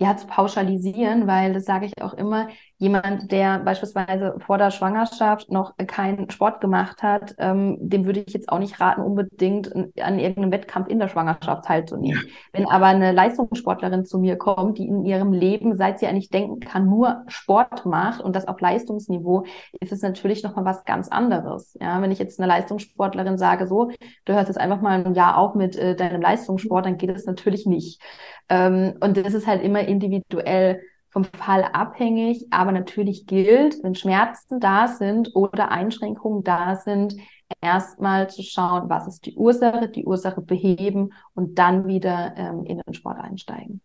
ja, 0.02 0.18
zu 0.18 0.28
pauschalisieren, 0.28 1.28
weil 1.28 1.54
das 1.54 1.66
sage 1.66 1.86
ich 1.86 2.02
auch 2.02 2.14
immer, 2.14 2.50
jemand, 2.82 3.32
der 3.32 3.60
beispielsweise 3.60 4.34
vor 4.40 4.58
der 4.58 4.72
Schwangerschaft 4.72 5.52
noch 5.52 5.78
keinen 5.86 6.32
Sport 6.32 6.62
gemacht 6.62 7.04
hat, 7.04 7.36
ähm, 7.38 7.78
dem 7.80 8.08
würde 8.08 8.24
ich 8.26 8.34
jetzt 8.34 8.50
auch 8.50 8.58
nicht 8.58 8.82
raten, 8.82 9.02
unbedingt 9.02 9.72
an, 9.76 10.18
irgendeinem 10.18 10.52
Wettkampf 10.52 10.88
in 10.88 10.98
der 10.98 11.08
Schwangerschaft 11.08 11.66
teilzunehmen. 11.66 12.24
Wenn 12.52 12.68
aber 12.68 12.88
eine 12.88 13.12
Leistungssportlerin 13.12 14.04
zu 14.06 14.18
mir 14.18 14.36
kommt, 14.36 14.80
die 14.80 14.88
in 14.88 15.06
ihrem 15.06 15.32
Leben, 15.32 15.76
seit 15.76 16.00
sie 16.00 16.08
eigentlich 16.08 16.32
denken 16.32 16.60
kann, 16.60 16.88
nur 16.88 17.22
Sport 17.28 17.86
macht 17.86 18.20
und 18.20 18.36
das 18.36 18.48
auf 18.48 18.60
Leistungsniveau, 18.60 19.46
ist 19.80 19.92
es 19.92 20.02
natürlich 20.02 20.42
nochmal 20.42 20.66
was 20.66 20.84
ganz 20.84 21.08
anderes. 21.08 21.78
Ja, 21.80 22.02
wenn 22.02 22.10
ich 22.10 22.18
jetzt 22.18 22.40
einer 22.40 22.48
Leistungssportlerin 22.48 23.38
sage, 23.38 23.68
so, 23.68 23.92
du 24.26 24.34
hörst 24.34 24.48
jetzt 24.48 24.60
einfach 24.60 24.82
mal 24.82 25.06
ein 25.06 25.14
Jahr 25.14 25.38
auf 25.38 25.54
mit 25.54 25.76
äh, 25.76 25.96
deinem 25.96 26.20
Leistungssport, 26.20 26.88
dann 26.88 26.98
geht 26.98 27.12
es 27.12 27.28
natürlich 27.28 27.68
nicht. 27.68 28.02
Ähm, 28.50 28.96
und 29.02 29.18
das 29.18 29.36
ist 29.36 29.46
halt 29.46 29.62
immer 29.62 29.82
individuell 29.82 30.82
vom 31.12 31.26
Fall 31.26 31.64
abhängig, 31.64 32.48
aber 32.52 32.72
natürlich 32.72 33.26
gilt, 33.28 33.84
wenn 33.84 33.96
Schmerzen 33.96 34.60
da 34.60 34.88
sind 34.88 35.36
oder 35.36 35.70
Einschränkungen 35.72 36.44
da 36.44 36.76
sind, 36.78 37.16
erstmal 37.60 38.30
zu 38.30 38.44
schauen, 38.44 38.90
was 38.90 39.08
ist 39.08 39.26
die 39.26 39.36
Ursache, 39.36 39.90
die 39.90 40.06
Ursache 40.06 40.42
beheben 40.42 41.14
und 41.34 41.56
dann 41.60 41.88
wieder 41.88 42.34
ähm, 42.38 42.64
in 42.66 42.82
den 42.86 42.94
Sport 42.94 43.20
einsteigen. 43.20 43.82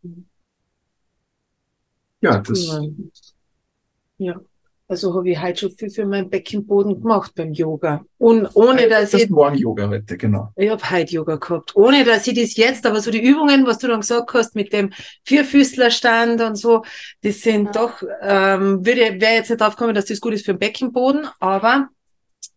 Ja, 2.20 2.38
das, 2.38 2.80
Ja. 4.18 4.40
Ja. 4.88 4.92
Also 4.94 5.14
habe 5.14 5.30
ich 5.30 5.38
halt 5.38 5.58
schon 5.58 5.70
viel 5.72 5.90
für 5.90 6.06
meinen 6.06 6.30
Beckenboden 6.30 7.02
gemacht 7.02 7.32
beim 7.34 7.52
Yoga. 7.52 8.04
Und 8.18 8.48
ohne 8.54 8.88
dass 8.88 9.10
das 9.10 9.22
ich, 9.22 9.30
Morgen-Yoga 9.30 9.88
heute, 9.88 10.16
genau. 10.16 10.50
ich 10.56 10.70
habe 10.70 10.90
heute 10.90 11.12
Yoga 11.12 11.36
gehabt, 11.36 11.74
ohne 11.74 12.04
dass 12.04 12.26
ich 12.26 12.34
das 12.40 12.56
jetzt, 12.56 12.86
aber 12.86 13.00
so 13.00 13.10
die 13.10 13.22
Übungen, 13.22 13.66
was 13.66 13.78
du 13.78 13.88
dann 13.88 14.00
gesagt 14.00 14.32
hast 14.34 14.54
mit 14.54 14.72
dem 14.72 14.92
Vierfüßlerstand 15.24 16.40
und 16.40 16.56
so, 16.56 16.84
das 17.22 17.40
sind 17.40 17.66
Ja. 17.66 17.72
doch, 17.72 18.02
ähm, 18.22 18.86
würde, 18.86 19.20
wäre 19.20 19.34
jetzt 19.34 19.50
nicht 19.50 19.62
aufgekommen, 19.62 19.94
dass 19.94 20.06
das 20.06 20.20
gut 20.20 20.34
ist 20.34 20.44
für 20.46 20.54
den 20.54 20.60
Beckenboden, 20.60 21.26
aber 21.40 21.88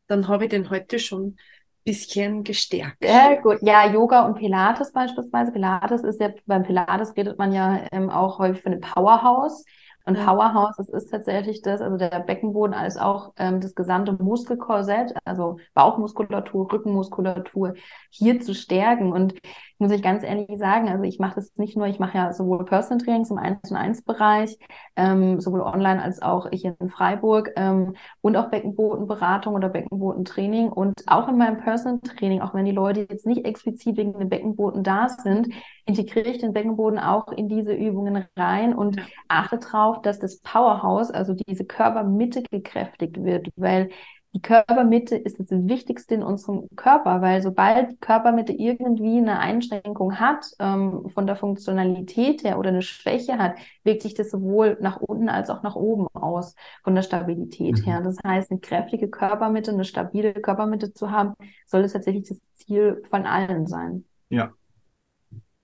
dann 0.07 0.27
habe 0.27 0.45
ich 0.45 0.49
den 0.51 0.69
heute 0.69 0.99
schon 0.99 1.23
ein 1.29 1.37
bisschen 1.83 2.43
gestärkt. 2.43 2.97
Sehr 3.01 3.39
gut. 3.41 3.57
Ja, 3.61 3.91
Yoga 3.91 4.25
und 4.25 4.35
Pilates 4.35 4.91
beispielsweise. 4.91 5.51
Pilates 5.51 6.03
ist 6.03 6.19
ja, 6.19 6.29
beim 6.45 6.63
Pilates 6.63 7.15
redet 7.17 7.39
man 7.39 7.51
ja 7.53 7.85
ähm, 7.91 8.09
auch 8.11 8.37
häufig 8.39 8.61
von 8.61 8.73
dem 8.73 8.81
Powerhouse. 8.81 9.65
Und 10.09 10.17
Ja. 10.17 10.25
Powerhouse, 10.25 10.75
das 10.77 10.89
ist 10.89 11.11
tatsächlich 11.11 11.61
das, 11.61 11.81
also 11.81 11.97
der 11.97 12.19
Beckenboden 12.21 12.73
als 12.73 12.97
auch 12.97 13.33
ähm, 13.37 13.61
das 13.61 13.75
gesamte 13.75 14.13
Muskelkorsett, 14.13 15.13
also 15.25 15.57
Bauchmuskulatur, 15.73 16.71
Rückenmuskulatur 16.71 17.75
hier 18.09 18.41
zu 18.41 18.55
stärken. 18.55 19.11
Und 19.13 19.35
muss 19.79 19.91
ich 19.91 20.01
ganz 20.01 20.23
ehrlich 20.23 20.47
sagen, 20.57 20.89
also 20.89 21.03
ich 21.03 21.19
mache 21.19 21.35
das 21.35 21.55
nicht 21.55 21.77
nur, 21.77 21.87
ich 21.87 21.99
mache 21.99 22.17
ja 22.17 22.33
sowohl 22.33 22.65
Personal 22.65 23.03
Trainings 23.03 23.31
im 23.31 23.37
1 23.37 23.71
und 23.71 23.77
1 23.77 24.03
Bereich, 24.03 24.57
ähm, 24.97 25.39
sowohl 25.39 25.61
online 25.61 26.03
als 26.03 26.21
auch 26.21 26.49
hier 26.51 26.75
in 26.79 26.89
Freiburg 26.89 27.51
ähm, 27.55 27.95
und 28.21 28.35
auch 28.35 28.49
Beckenbodenberatung 28.49 29.55
oder 29.55 29.69
Beckenbodentraining 29.69 30.69
und 30.69 31.01
auch 31.07 31.29
in 31.29 31.37
meinem 31.37 31.57
Personal 31.57 32.01
Training, 32.01 32.41
auch 32.41 32.53
wenn 32.53 32.65
die 32.65 32.71
Leute 32.71 33.07
jetzt 33.09 33.25
nicht 33.25 33.45
explizit 33.45 33.95
wegen 33.95 34.19
dem 34.19 34.27
Beckenboden 34.27 34.83
da 34.83 35.07
sind, 35.07 35.47
integriere 35.85 36.29
ich 36.29 36.39
den 36.39 36.53
Beckenboden 36.53 36.99
auch 36.99 37.31
in 37.31 37.47
diese 37.47 37.73
Übungen 37.73 38.25
rein 38.35 38.75
und 38.75 38.97
achte 39.29 39.59
darauf, 39.59 40.01
dass 40.01 40.19
das 40.19 40.39
Powerhouse, 40.41 41.09
also 41.09 41.33
diese 41.33 41.65
Körpermitte 41.65 42.43
gekräftigt 42.43 43.23
wird, 43.23 43.49
weil 43.55 43.89
die 44.35 44.41
Körpermitte 44.41 45.15
ist 45.15 45.39
das 45.39 45.47
Wichtigste 45.49 46.13
in 46.13 46.21
unserem 46.23 46.67
Körper, 46.75 47.21
weil 47.21 47.41
sobald 47.41 47.91
die 47.91 47.97
Körpermitte 47.97 48.53
irgendwie 48.53 49.17
eine 49.17 49.39
Einschränkung 49.39 50.19
hat, 50.19 50.45
ähm, 50.59 51.09
von 51.09 51.25
der 51.25 51.35
Funktionalität 51.35 52.43
her 52.43 52.59
oder 52.59 52.69
eine 52.69 52.83
Schwäche 52.83 53.39
hat, 53.39 53.55
wirkt 53.83 54.03
sich 54.03 54.13
das 54.13 54.29
sowohl 54.29 54.77
nach 54.81 54.97
unten 54.97 55.29
als 55.29 55.49
auch 55.49 55.63
nach 55.63 55.75
oben 55.75 56.07
aus, 56.13 56.55
von 56.83 56.93
der 56.93 57.01
Stabilität 57.01 57.79
Mhm. 57.79 57.83
her. 57.83 58.01
Das 58.01 58.17
heißt, 58.23 58.51
eine 58.51 58.59
kräftige 58.59 59.09
Körpermitte, 59.09 59.71
eine 59.71 59.83
stabile 59.83 60.33
Körpermitte 60.33 60.93
zu 60.93 61.09
haben, 61.11 61.33
sollte 61.65 61.91
tatsächlich 61.91 62.27
das 62.29 62.39
Ziel 62.53 63.01
von 63.09 63.25
allen 63.25 63.65
sein. 63.65 64.05
Ja. 64.29 64.53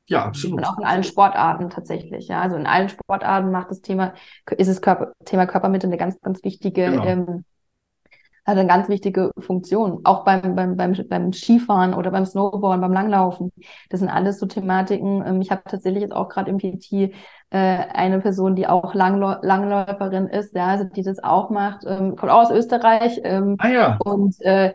Ja, 0.07 0.25
absolut. 0.25 0.59
Und 0.59 0.65
auch 0.65 0.77
in 0.77 0.85
allen 0.85 1.03
Sportarten 1.03 1.69
tatsächlich. 1.69 2.27
Ja, 2.27 2.41
also 2.41 2.55
in 2.55 2.67
allen 2.67 2.89
Sportarten 2.89 3.51
macht 3.51 3.71
das 3.71 3.81
Thema, 3.81 4.13
ist 4.57 4.69
das 4.69 4.81
Körper, 4.81 5.13
Thema 5.25 5.47
Körpermitte 5.47 5.87
eine 5.87 5.97
ganz, 5.97 6.19
ganz 6.21 6.43
wichtige, 6.43 6.91
Genau. 6.91 7.05
ähm, 7.05 7.43
hat 8.45 8.57
eine 8.57 8.67
ganz 8.67 8.89
wichtige 8.89 9.31
Funktion. 9.37 10.01
Auch 10.03 10.23
beim, 10.23 10.55
beim, 10.55 10.77
beim, 10.77 10.93
beim 11.09 11.33
Skifahren 11.33 11.93
oder 11.93 12.11
beim 12.11 12.25
Snowboarden, 12.25 12.81
beim 12.81 12.93
Langlaufen. 12.93 13.51
Das 13.89 13.99
sind 13.99 14.09
alles 14.09 14.39
so 14.39 14.45
Thematiken. 14.45 15.23
Ähm, 15.25 15.41
ich 15.41 15.51
habe 15.51 15.63
tatsächlich 15.65 16.03
jetzt 16.03 16.13
auch 16.13 16.29
gerade 16.29 16.51
im 16.51 16.57
PT 16.57 16.91
äh, 16.93 17.07
eine 17.51 18.19
Person, 18.21 18.55
die 18.55 18.67
auch 18.67 18.93
Langläu 18.93 19.35
Langläuferin 19.41 20.27
ist, 20.27 20.55
ja, 20.55 20.67
also 20.67 20.85
die 20.85 21.03
das 21.03 21.23
auch 21.23 21.49
macht, 21.49 21.85
ähm, 21.85 22.15
kommt 22.15 22.31
auch 22.31 22.43
aus 22.43 22.51
Österreich. 22.51 23.19
Ähm, 23.23 23.57
Ah 23.59 23.67
ja, 23.69 23.97
und 24.03 24.39
äh, 24.41 24.73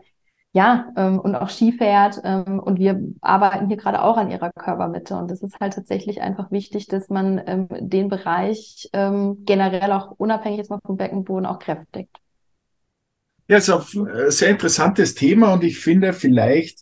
ja, 0.53 0.91
ähm, 0.97 1.19
und 1.19 1.35
auch 1.35 1.49
Ski 1.49 1.71
fährt. 1.71 2.19
Ähm, 2.23 2.59
und 2.59 2.77
wir 2.79 3.01
arbeiten 3.21 3.67
hier 3.67 3.77
gerade 3.77 4.01
auch 4.03 4.17
an 4.17 4.29
ihrer 4.29 4.51
Körpermitte. 4.51 5.15
Und 5.15 5.31
es 5.31 5.41
ist 5.41 5.59
halt 5.61 5.73
tatsächlich 5.73 6.21
einfach 6.21 6.51
wichtig, 6.51 6.87
dass 6.87 7.09
man 7.09 7.41
ähm, 7.45 7.67
den 7.71 8.09
Bereich 8.09 8.89
ähm, 8.93 9.43
generell 9.45 9.91
auch 9.93 10.11
unabhängig 10.17 10.57
jetzt 10.57 10.69
mal 10.69 10.79
vom 10.85 10.97
Beckenboden 10.97 11.45
auch 11.45 11.59
kräftigt. 11.59 12.20
Ja, 13.51 13.57
ist 13.57 13.69
ein 13.69 14.31
sehr 14.31 14.49
interessantes 14.49 15.13
Thema 15.13 15.53
und 15.53 15.63
ich 15.63 15.79
finde 15.79 16.13
vielleicht 16.13 16.79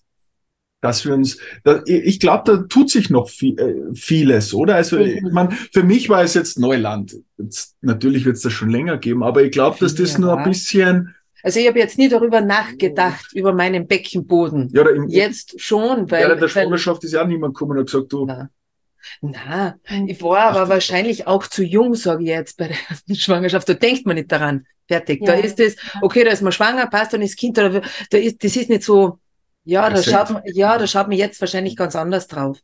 dass 0.82 1.05
wir 1.05 1.13
uns, 1.13 1.38
ich 1.86 2.20
glaube, 2.20 2.43
da 2.45 2.57
tut 2.63 2.89
sich 2.89 3.09
noch 3.09 3.30
viel, 3.30 3.59
äh, 3.59 3.95
vieles, 3.95 4.53
oder? 4.53 4.76
Also, 4.76 4.97
ich 4.97 5.22
mein, 5.22 5.51
für 5.51 5.84
mich 5.84 6.09
war 6.09 6.24
es 6.24 6.34
jetzt 6.34 6.57
Neuland. 6.57 7.17
Jetzt, 7.38 7.76
natürlich 7.82 8.26
wird 8.26 8.38
es 8.38 8.43
das 8.43 8.53
schon 8.53 8.70
länger 8.70 8.97
geben, 8.97 9.24
aber 9.24 9.43
ich 9.43 9.51
glaube, 9.51 9.78
dass 9.80 9.95
das 9.95 10.13
ja. 10.13 10.20
nur 10.20 10.38
ein 10.38 10.49
bisschen. 10.49 11.15
Also 11.41 11.59
ich 11.59 11.67
habe 11.67 11.80
jetzt 11.80 11.97
nie 11.97 12.09
darüber 12.09 12.41
nachgedacht, 12.41 13.34
über 13.34 13.53
meinen 13.53 13.88
Beckenboden. 13.88 14.70
Ja, 14.74 14.88
im, 14.89 15.07
jetzt 15.09 15.59
schon, 15.59 16.09
weil. 16.11 16.22
Ja, 16.22 16.34
in 16.34 16.39
der 16.39 16.47
Schwangerschaft 16.47 17.03
ist 17.03 17.13
ja 17.13 17.26
niemand 17.26 17.55
gekommen 17.55 17.72
und 17.72 17.80
hat 17.80 17.86
gesagt, 17.88 18.13
du. 18.13 18.26
Na. 18.26 18.49
Na, 19.22 19.78
ich 20.07 20.22
war 20.22 20.49
aber 20.49 20.63
Ach, 20.63 20.70
wahrscheinlich 20.70 21.26
auch 21.26 21.47
zu 21.47 21.63
jung, 21.63 21.95
sage 21.95 22.24
ich 22.24 22.30
jetzt, 22.30 22.57
bei 22.57 22.67
der 22.67 22.78
ersten 22.89 23.15
Schwangerschaft. 23.15 23.67
Da 23.70 23.74
denkt 23.74 24.05
man 24.05 24.15
nicht 24.15 24.32
daran. 24.32 24.65
Fertig. 24.90 25.22
Ja. 25.22 25.34
Da 25.34 25.40
ist 25.40 25.60
es, 25.60 25.76
okay, 26.02 26.24
da 26.24 26.32
ist 26.32 26.42
man 26.42 26.52
schwanger, 26.52 26.88
passt, 26.88 27.14
dann 27.14 27.22
ist 27.22 27.38
Kind, 27.38 27.60
da, 27.60 27.70
da 27.70 28.18
ist, 28.18 28.44
das 28.44 28.56
ist 28.56 28.70
nicht 28.70 28.84
so, 28.84 29.20
ja, 29.64 29.88
da 29.88 30.02
schaut 30.02 30.32
man, 30.32 30.42
ja, 30.46 30.80
da 30.80 30.88
schaut 30.88 31.08
man 31.08 31.16
jetzt 31.16 31.40
wahrscheinlich 31.40 31.76
ganz 31.76 31.96
anders 31.96 32.28
drauf. 32.28 32.58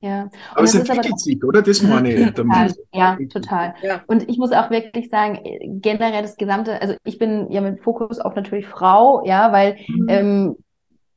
Ja. 0.00 0.22
Und 0.22 0.32
aber 0.52 0.64
es 0.64 0.74
entwickelt 0.74 1.06
aber, 1.06 1.18
sich, 1.18 1.44
oder? 1.44 1.60
Das 1.60 1.82
meine 1.82 2.14
ich 2.14 2.30
damit. 2.32 2.76
Ja, 2.94 3.18
total. 3.30 3.74
Ja. 3.82 4.02
Und 4.06 4.26
ich 4.26 4.38
muss 4.38 4.52
auch 4.52 4.70
wirklich 4.70 5.10
sagen, 5.10 5.38
generell 5.82 6.22
das 6.22 6.36
gesamte, 6.36 6.80
also 6.80 6.94
ich 7.04 7.18
bin 7.18 7.50
ja 7.50 7.60
mit 7.60 7.80
Fokus 7.80 8.20
auf 8.20 8.34
natürlich 8.34 8.66
Frau, 8.66 9.22
ja, 9.26 9.52
weil 9.52 9.76
mhm. 9.88 10.06
ähm, 10.08 10.56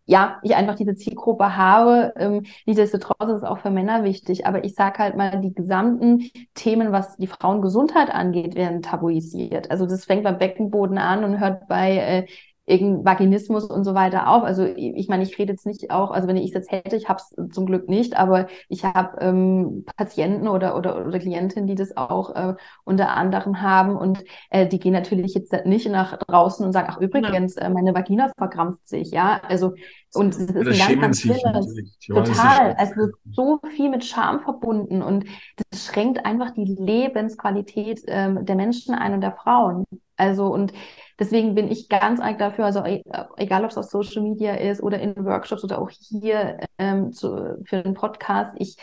ja, 0.09 0.39
ich 0.41 0.55
einfach 0.55 0.73
diese 0.75 0.95
Zielgruppe 0.95 1.55
habe. 1.55 2.13
Ähm, 2.17 2.43
nichtsdestotrotz 2.65 3.29
ist 3.29 3.37
es 3.37 3.43
auch 3.43 3.59
für 3.59 3.69
Männer 3.69 4.03
wichtig. 4.03 4.47
Aber 4.47 4.63
ich 4.63 4.73
sage 4.73 4.97
halt 4.97 5.15
mal, 5.15 5.39
die 5.39 5.53
gesamten 5.53 6.31
Themen, 6.55 6.91
was 6.91 7.15
die 7.17 7.27
Frauengesundheit 7.27 8.09
angeht, 8.09 8.55
werden 8.55 8.81
tabuisiert. 8.81 9.69
Also 9.69 9.85
das 9.85 10.05
fängt 10.05 10.23
beim 10.23 10.39
Beckenboden 10.39 10.97
an 10.97 11.23
und 11.23 11.39
hört 11.39 11.67
bei 11.67 11.97
äh, 11.97 12.27
irgendein 12.69 13.05
Vaginismus 13.05 13.65
und 13.65 13.83
so 13.83 13.95
weiter 13.95 14.27
auf. 14.29 14.43
Also 14.43 14.63
ich 14.63 15.07
meine, 15.07 15.23
ich 15.23 15.37
rede 15.37 15.53
jetzt 15.53 15.65
nicht 15.65 15.91
auch, 15.91 16.11
also 16.11 16.27
wenn 16.27 16.37
ich 16.37 16.49
es 16.49 16.53
jetzt 16.53 16.71
hätte, 16.71 16.95
ich 16.95 17.09
habe 17.09 17.19
es 17.19 17.53
zum 17.53 17.65
Glück 17.65 17.89
nicht, 17.89 18.17
aber 18.17 18.47
ich 18.67 18.83
habe 18.83 19.17
ähm, 19.21 19.85
Patienten 19.97 20.47
oder, 20.47 20.77
oder, 20.77 21.05
oder 21.05 21.19
Klientinnen, 21.19 21.67
die 21.67 21.75
das 21.75 21.97
auch 21.97 22.35
äh, 22.35 22.55
unter 22.83 23.09
anderem 23.09 23.61
haben 23.61 23.97
und 23.97 24.23
äh, 24.51 24.67
die 24.67 24.79
gehen 24.79 24.93
natürlich 24.93 25.33
jetzt 25.33 25.53
nicht 25.65 25.89
nach 25.89 26.17
draußen 26.17 26.65
und 26.65 26.71
sagen, 26.71 26.87
ach 26.91 26.99
übrigens, 26.99 27.57
äh, 27.57 27.69
meine 27.69 27.93
Vagina 27.93 28.31
verkrampft 28.37 28.87
sich, 28.87 29.11
ja, 29.11 29.41
also 29.47 29.73
und 30.13 30.33
es 30.33 30.39
ist 30.39 30.55
ein 30.55 30.99
ganz, 30.99 31.01
ganz 31.01 31.21
schlimmes. 31.21 31.75
Total. 32.07 32.73
Also 32.77 33.09
so 33.31 33.59
viel 33.75 33.89
mit 33.89 34.03
Scham 34.03 34.41
verbunden 34.41 35.01
und 35.01 35.25
das 35.69 35.85
schränkt 35.85 36.25
einfach 36.25 36.51
die 36.51 36.65
Lebensqualität 36.65 38.01
ähm, 38.07 38.45
der 38.45 38.55
Menschen 38.55 38.95
ein 38.95 39.13
und 39.13 39.21
der 39.21 39.33
Frauen. 39.33 39.85
Also 40.17 40.47
und 40.47 40.73
deswegen 41.19 41.53
bin 41.53 41.69
ich 41.69 41.89
ganz 41.89 42.19
arg 42.19 42.37
dafür, 42.37 42.65
also 42.65 42.83
e, 42.83 43.03
egal 43.37 43.63
ob 43.63 43.71
es 43.71 43.77
auf 43.77 43.85
Social 43.85 44.23
Media 44.23 44.53
ist 44.55 44.81
oder 44.81 44.99
in 44.99 45.15
Workshops 45.25 45.63
oder 45.63 45.79
auch 45.79 45.89
hier 45.89 46.59
ähm, 46.77 47.11
zu, 47.11 47.61
für 47.65 47.83
den 47.83 47.93
Podcast, 47.93 48.55
ich 48.57 48.77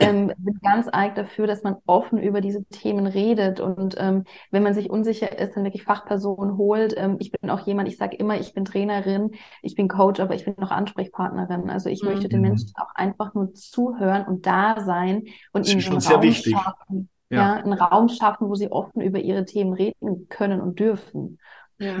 ähm, 0.00 0.32
bin 0.38 0.58
ganz 0.62 0.88
arg 0.88 1.14
dafür, 1.14 1.46
dass 1.46 1.62
man 1.62 1.76
offen 1.86 2.18
über 2.18 2.40
diese 2.40 2.64
Themen 2.64 3.06
redet 3.06 3.60
und 3.60 3.96
ähm, 3.98 4.24
wenn 4.50 4.62
man 4.62 4.74
sich 4.74 4.90
unsicher 4.90 5.38
ist, 5.38 5.54
dann 5.56 5.64
wirklich 5.64 5.84
Fachpersonen 5.84 6.56
holt. 6.56 6.94
Ähm, 6.96 7.16
ich 7.20 7.30
bin 7.30 7.50
auch 7.50 7.66
jemand, 7.66 7.88
ich 7.88 7.98
sage 7.98 8.16
immer, 8.16 8.38
ich 8.38 8.54
bin 8.54 8.64
Trainerin, 8.64 9.32
ich 9.62 9.74
bin 9.74 9.88
Coach, 9.88 10.20
aber 10.20 10.34
ich 10.34 10.44
bin 10.44 10.54
noch 10.58 10.70
Ansprechpartnerin. 10.70 11.70
Also 11.70 11.88
ich 11.90 12.02
mhm. 12.02 12.10
möchte 12.10 12.28
den 12.28 12.40
mhm. 12.40 12.48
Menschen 12.48 12.72
auch 12.76 12.94
einfach 12.94 13.34
nur 13.34 13.52
zuhören 13.54 14.26
und 14.26 14.46
da 14.46 14.80
sein 14.80 15.24
und 15.52 15.68
ihnen 15.68 15.84
einen 15.84 15.98
Raum 15.98 16.22
wichtig. 16.22 16.56
schaffen 16.56 17.08
ja. 17.32 17.38
ja, 17.38 17.52
einen 17.54 17.72
Raum 17.72 18.08
schaffen, 18.08 18.48
wo 18.48 18.54
sie 18.54 18.70
offen 18.70 19.00
über 19.00 19.18
ihre 19.18 19.46
Themen 19.46 19.72
reden 19.72 20.28
können 20.28 20.60
und 20.60 20.78
dürfen. 20.78 21.38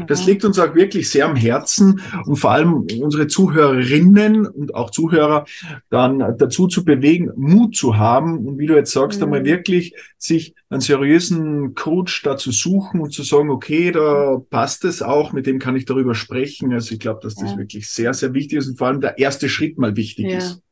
Das 0.06 0.26
liegt 0.26 0.44
uns 0.44 0.58
auch 0.58 0.74
wirklich 0.74 1.10
sehr 1.10 1.26
am 1.26 1.36
Herzen 1.36 2.00
und 2.26 2.36
vor 2.36 2.52
allem 2.52 2.86
unsere 3.00 3.26
Zuhörerinnen 3.26 4.46
und 4.46 4.74
auch 4.74 4.90
Zuhörer 4.90 5.44
dann 5.90 6.18
dazu 6.38 6.68
zu 6.68 6.84
bewegen, 6.84 7.30
Mut 7.36 7.74
zu 7.74 7.96
haben 7.96 8.46
und 8.46 8.58
wie 8.58 8.66
du 8.66 8.74
jetzt 8.74 8.92
sagst, 8.92 9.18
mhm. 9.18 9.24
einmal 9.24 9.44
wirklich 9.44 9.94
sich 10.18 10.54
einen 10.68 10.80
seriösen 10.80 11.74
Coach 11.74 12.22
dazu 12.22 12.52
suchen 12.52 13.00
und 13.00 13.12
zu 13.12 13.22
sagen, 13.22 13.50
okay, 13.50 13.90
da 13.90 14.40
passt 14.50 14.84
es 14.84 15.02
auch, 15.02 15.32
mit 15.32 15.46
dem 15.46 15.58
kann 15.58 15.76
ich 15.76 15.84
darüber 15.84 16.14
sprechen. 16.14 16.72
Also 16.72 16.94
ich 16.94 17.00
glaube, 17.00 17.20
dass 17.22 17.34
das 17.34 17.52
ja. 17.52 17.58
wirklich 17.58 17.90
sehr, 17.90 18.14
sehr 18.14 18.34
wichtig 18.34 18.58
ist 18.58 18.68
und 18.68 18.78
vor 18.78 18.86
allem 18.86 19.00
der 19.00 19.18
erste 19.18 19.48
Schritt 19.48 19.78
mal 19.78 19.96
wichtig 19.96 20.26
ja. 20.26 20.38
ist. 20.38 20.62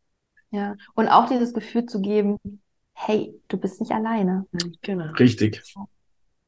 Ja, 0.53 0.77
und 0.95 1.09
auch 1.09 1.29
dieses 1.29 1.53
Gefühl 1.53 1.87
zu 1.87 2.01
geben, 2.01 2.37
hey, 2.93 3.33
du 3.49 3.57
bist 3.57 3.81
nicht 3.81 3.93
alleine. 3.93 4.47
Genau. 4.83 5.13
Richtig. 5.13 5.63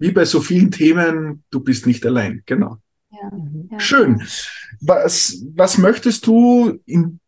Wie 0.03 0.11
bei 0.11 0.25
so 0.25 0.41
vielen 0.41 0.73
Themen, 0.73 1.45
du 1.53 1.61
bist 1.61 1.87
nicht 1.87 2.05
allein. 2.05 2.43
Genau. 2.45 2.79
Ja, 3.13 3.31
ja. 3.71 3.79
Schön. 3.79 4.21
Was, 4.81 5.45
was 5.55 5.79
möchtest 5.79 6.27
du 6.27 6.81
in 6.87 7.21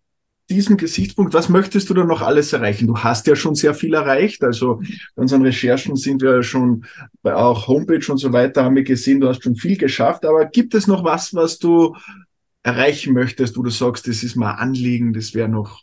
diesem 0.51 0.77
Gesichtspunkt, 0.77 1.35
was 1.35 1.49
möchtest 1.49 1.89
du 1.89 1.95
da 1.95 2.03
noch 2.03 2.21
alles 2.21 2.53
erreichen? 2.53 2.89
Du 2.89 2.99
hast 2.99 3.29
ja 3.29 3.37
schon 3.37 3.55
sehr 3.55 3.75
viel 3.75 3.95
erreicht. 3.95 4.43
Also 4.43 4.83
bei 5.15 5.23
unseren 5.23 5.43
Recherchen 5.43 5.95
sind 5.95 6.21
wir 6.21 6.43
schon 6.43 6.85
bei 7.23 7.37
auch 7.37 7.69
Homepage 7.69 8.11
und 8.11 8.19
so 8.19 8.33
weiter 8.33 8.65
haben 8.65 8.75
wir 8.75 8.83
gesehen, 8.83 9.21
du 9.21 9.29
hast 9.29 9.45
schon 9.45 9.55
viel 9.55 9.79
geschafft. 9.79 10.25
Aber 10.25 10.45
gibt 10.47 10.75
es 10.75 10.89
noch 10.89 11.05
was, 11.05 11.33
was 11.33 11.61
du 11.61 11.95
erreichen 12.65 13.15
möchtest, 13.15 13.57
wo 13.57 13.63
du 13.63 13.71
sagst, 13.71 14.09
das 14.09 14.25
ist 14.25 14.35
mal 14.35 14.55
Anliegen, 14.55 15.13
das 15.13 15.33
wäre 15.33 15.49
noch 15.49 15.83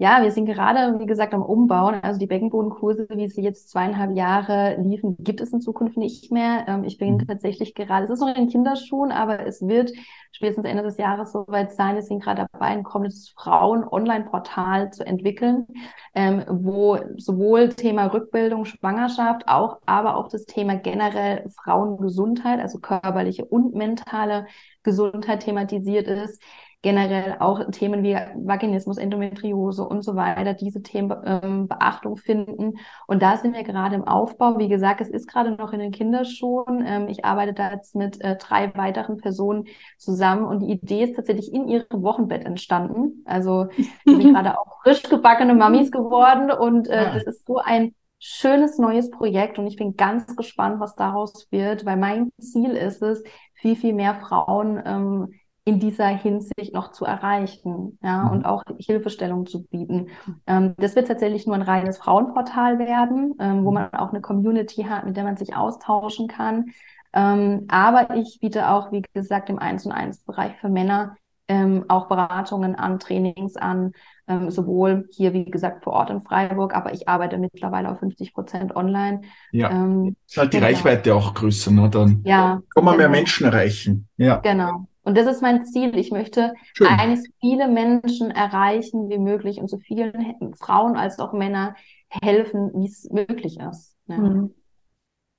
ja, 0.00 0.22
wir 0.22 0.30
sind 0.30 0.46
gerade, 0.46 1.00
wie 1.00 1.06
gesagt, 1.06 1.34
am 1.34 1.42
Umbauen. 1.42 1.96
Also 2.02 2.20
die 2.20 2.28
Beckenbodenkurse, 2.28 3.08
wie 3.10 3.26
sie 3.26 3.42
jetzt 3.42 3.68
zweieinhalb 3.68 4.16
Jahre 4.16 4.80
liefen, 4.80 5.16
gibt 5.18 5.40
es 5.40 5.52
in 5.52 5.60
Zukunft 5.60 5.96
nicht 5.96 6.30
mehr. 6.30 6.66
Ähm, 6.68 6.84
ich 6.84 6.98
bin 6.98 7.14
mhm. 7.14 7.26
tatsächlich 7.26 7.74
gerade, 7.74 8.04
es 8.04 8.10
ist 8.10 8.20
noch 8.20 8.32
in 8.36 8.48
Kinderschuhen, 8.48 9.10
aber 9.10 9.44
es 9.44 9.60
wird 9.60 9.90
spätestens 10.30 10.66
Ende 10.66 10.84
des 10.84 10.98
Jahres 10.98 11.32
soweit 11.32 11.72
sein. 11.72 11.96
Wir 11.96 12.02
sind 12.02 12.22
gerade 12.22 12.46
dabei, 12.52 12.66
ein 12.66 12.84
kommendes 12.84 13.30
Frauen-Online-Portal 13.30 14.92
zu 14.92 15.04
entwickeln, 15.04 15.66
ähm, 16.14 16.44
wo 16.48 16.98
sowohl 17.16 17.70
Thema 17.70 18.06
Rückbildung, 18.06 18.66
Schwangerschaft, 18.66 19.48
auch, 19.48 19.80
aber 19.84 20.16
auch 20.16 20.28
das 20.28 20.44
Thema 20.44 20.76
generell 20.76 21.50
Frauengesundheit, 21.64 22.60
also 22.60 22.78
körperliche 22.78 23.44
und 23.44 23.74
mentale 23.74 24.46
Gesundheit 24.84 25.40
thematisiert 25.40 26.06
ist 26.06 26.40
generell 26.82 27.36
auch 27.40 27.60
Themen 27.72 28.04
wie 28.04 28.16
Vaginismus, 28.36 28.98
Endometriose 28.98 29.82
und 29.82 30.02
so 30.02 30.14
weiter, 30.14 30.54
diese 30.54 30.80
Themen 30.80 31.14
ähm, 31.24 31.68
Beachtung 31.68 32.16
finden. 32.16 32.74
Und 33.08 33.20
da 33.20 33.36
sind 33.36 33.54
wir 33.56 33.64
gerade 33.64 33.96
im 33.96 34.06
Aufbau. 34.06 34.58
Wie 34.58 34.68
gesagt, 34.68 35.00
es 35.00 35.10
ist 35.10 35.26
gerade 35.26 35.52
noch 35.52 35.72
in 35.72 35.80
den 35.80 35.90
Kinderschuhen. 35.90 36.84
Ähm, 36.86 37.08
ich 37.08 37.24
arbeite 37.24 37.52
da 37.52 37.72
jetzt 37.72 37.96
mit 37.96 38.20
äh, 38.20 38.36
drei 38.36 38.72
weiteren 38.76 39.16
Personen 39.16 39.66
zusammen 39.96 40.44
und 40.44 40.60
die 40.60 40.70
Idee 40.70 41.04
ist 41.04 41.16
tatsächlich 41.16 41.52
in 41.52 41.66
ihrem 41.66 42.02
Wochenbett 42.02 42.44
entstanden. 42.44 43.24
Also 43.24 43.68
wir 44.04 44.16
sind 44.16 44.32
gerade 44.34 44.58
auch 44.58 44.80
frisch 44.82 45.02
gebackene 45.02 45.54
Mamis 45.54 45.90
geworden 45.90 46.52
und 46.52 46.88
äh, 46.88 47.02
ja. 47.02 47.14
das 47.14 47.24
ist 47.24 47.46
so 47.46 47.58
ein 47.58 47.94
schönes 48.20 48.78
neues 48.78 49.10
Projekt 49.10 49.58
und 49.58 49.66
ich 49.66 49.76
bin 49.76 49.96
ganz 49.96 50.34
gespannt, 50.36 50.80
was 50.80 50.96
daraus 50.96 51.46
wird, 51.50 51.86
weil 51.86 51.96
mein 51.96 52.30
Ziel 52.40 52.70
ist 52.70 53.00
es, 53.02 53.22
viel, 53.54 53.76
viel 53.76 53.92
mehr 53.92 54.14
Frauen 54.14 54.80
ähm, 54.84 55.32
in 55.68 55.80
dieser 55.80 56.06
Hinsicht 56.06 56.72
noch 56.72 56.92
zu 56.92 57.04
erreichen, 57.04 57.98
ja, 58.02 58.24
mhm. 58.24 58.30
und 58.30 58.44
auch 58.46 58.62
Hilfestellung 58.78 59.44
zu 59.44 59.64
bieten. 59.64 60.08
Ähm, 60.46 60.74
das 60.78 60.96
wird 60.96 61.08
tatsächlich 61.08 61.46
nur 61.46 61.56
ein 61.56 61.62
reines 61.62 61.98
Frauenportal 61.98 62.78
werden, 62.78 63.34
ähm, 63.38 63.66
wo 63.66 63.68
mhm. 63.68 63.74
man 63.74 63.92
auch 63.92 64.08
eine 64.08 64.22
Community 64.22 64.84
hat, 64.84 65.04
mit 65.04 65.18
der 65.18 65.24
man 65.24 65.36
sich 65.36 65.54
austauschen 65.54 66.26
kann. 66.26 66.70
Ähm, 67.12 67.66
aber 67.68 68.16
ich 68.16 68.38
biete 68.40 68.70
auch, 68.70 68.92
wie 68.92 69.02
gesagt, 69.12 69.50
im 69.50 69.58
1 69.58 69.84
und 69.84 69.92
1 69.92 70.24
Bereich 70.24 70.56
für 70.58 70.70
Männer 70.70 71.16
ähm, 71.48 71.84
auch 71.88 72.08
Beratungen 72.08 72.74
an, 72.74 72.98
Trainings 72.98 73.56
an, 73.56 73.92
ähm, 74.26 74.50
sowohl 74.50 75.06
hier, 75.10 75.34
wie 75.34 75.44
gesagt, 75.44 75.84
vor 75.84 75.92
Ort 75.92 76.08
in 76.08 76.22
Freiburg, 76.22 76.74
aber 76.74 76.94
ich 76.94 77.08
arbeite 77.08 77.36
mittlerweile 77.36 77.90
auf 77.90 77.98
50 77.98 78.32
Prozent 78.32 78.74
online. 78.74 79.20
Ja, 79.52 79.70
ähm, 79.70 80.16
ist 80.26 80.38
halt 80.38 80.54
die 80.54 80.58
genau. 80.58 80.68
Reichweite 80.68 81.14
auch 81.14 81.34
größer, 81.34 81.70
ne? 81.70 81.90
dann 81.90 82.22
ja, 82.24 82.62
kann 82.74 82.84
man 82.84 82.96
genau. 82.96 82.96
mehr 82.96 83.08
Menschen 83.10 83.46
erreichen. 83.46 84.08
Ja, 84.16 84.36
genau. 84.36 84.87
Und 85.08 85.16
das 85.16 85.26
ist 85.26 85.40
mein 85.40 85.64
Ziel. 85.64 85.96
Ich 85.96 86.10
möchte 86.10 86.52
Schön. 86.74 86.86
eigentlich 86.86 87.22
so 87.22 87.32
viele 87.40 87.66
Menschen 87.66 88.30
erreichen 88.30 89.08
wie 89.08 89.16
möglich 89.16 89.56
und 89.56 89.70
so 89.70 89.78
vielen 89.78 90.52
Frauen 90.60 90.98
als 90.98 91.18
auch 91.18 91.32
Männer 91.32 91.76
helfen, 92.10 92.72
wie 92.74 92.84
es 92.86 93.08
möglich 93.10 93.58
ist. 93.58 93.96
Ja. 94.06 94.18
Mhm. 94.18 94.54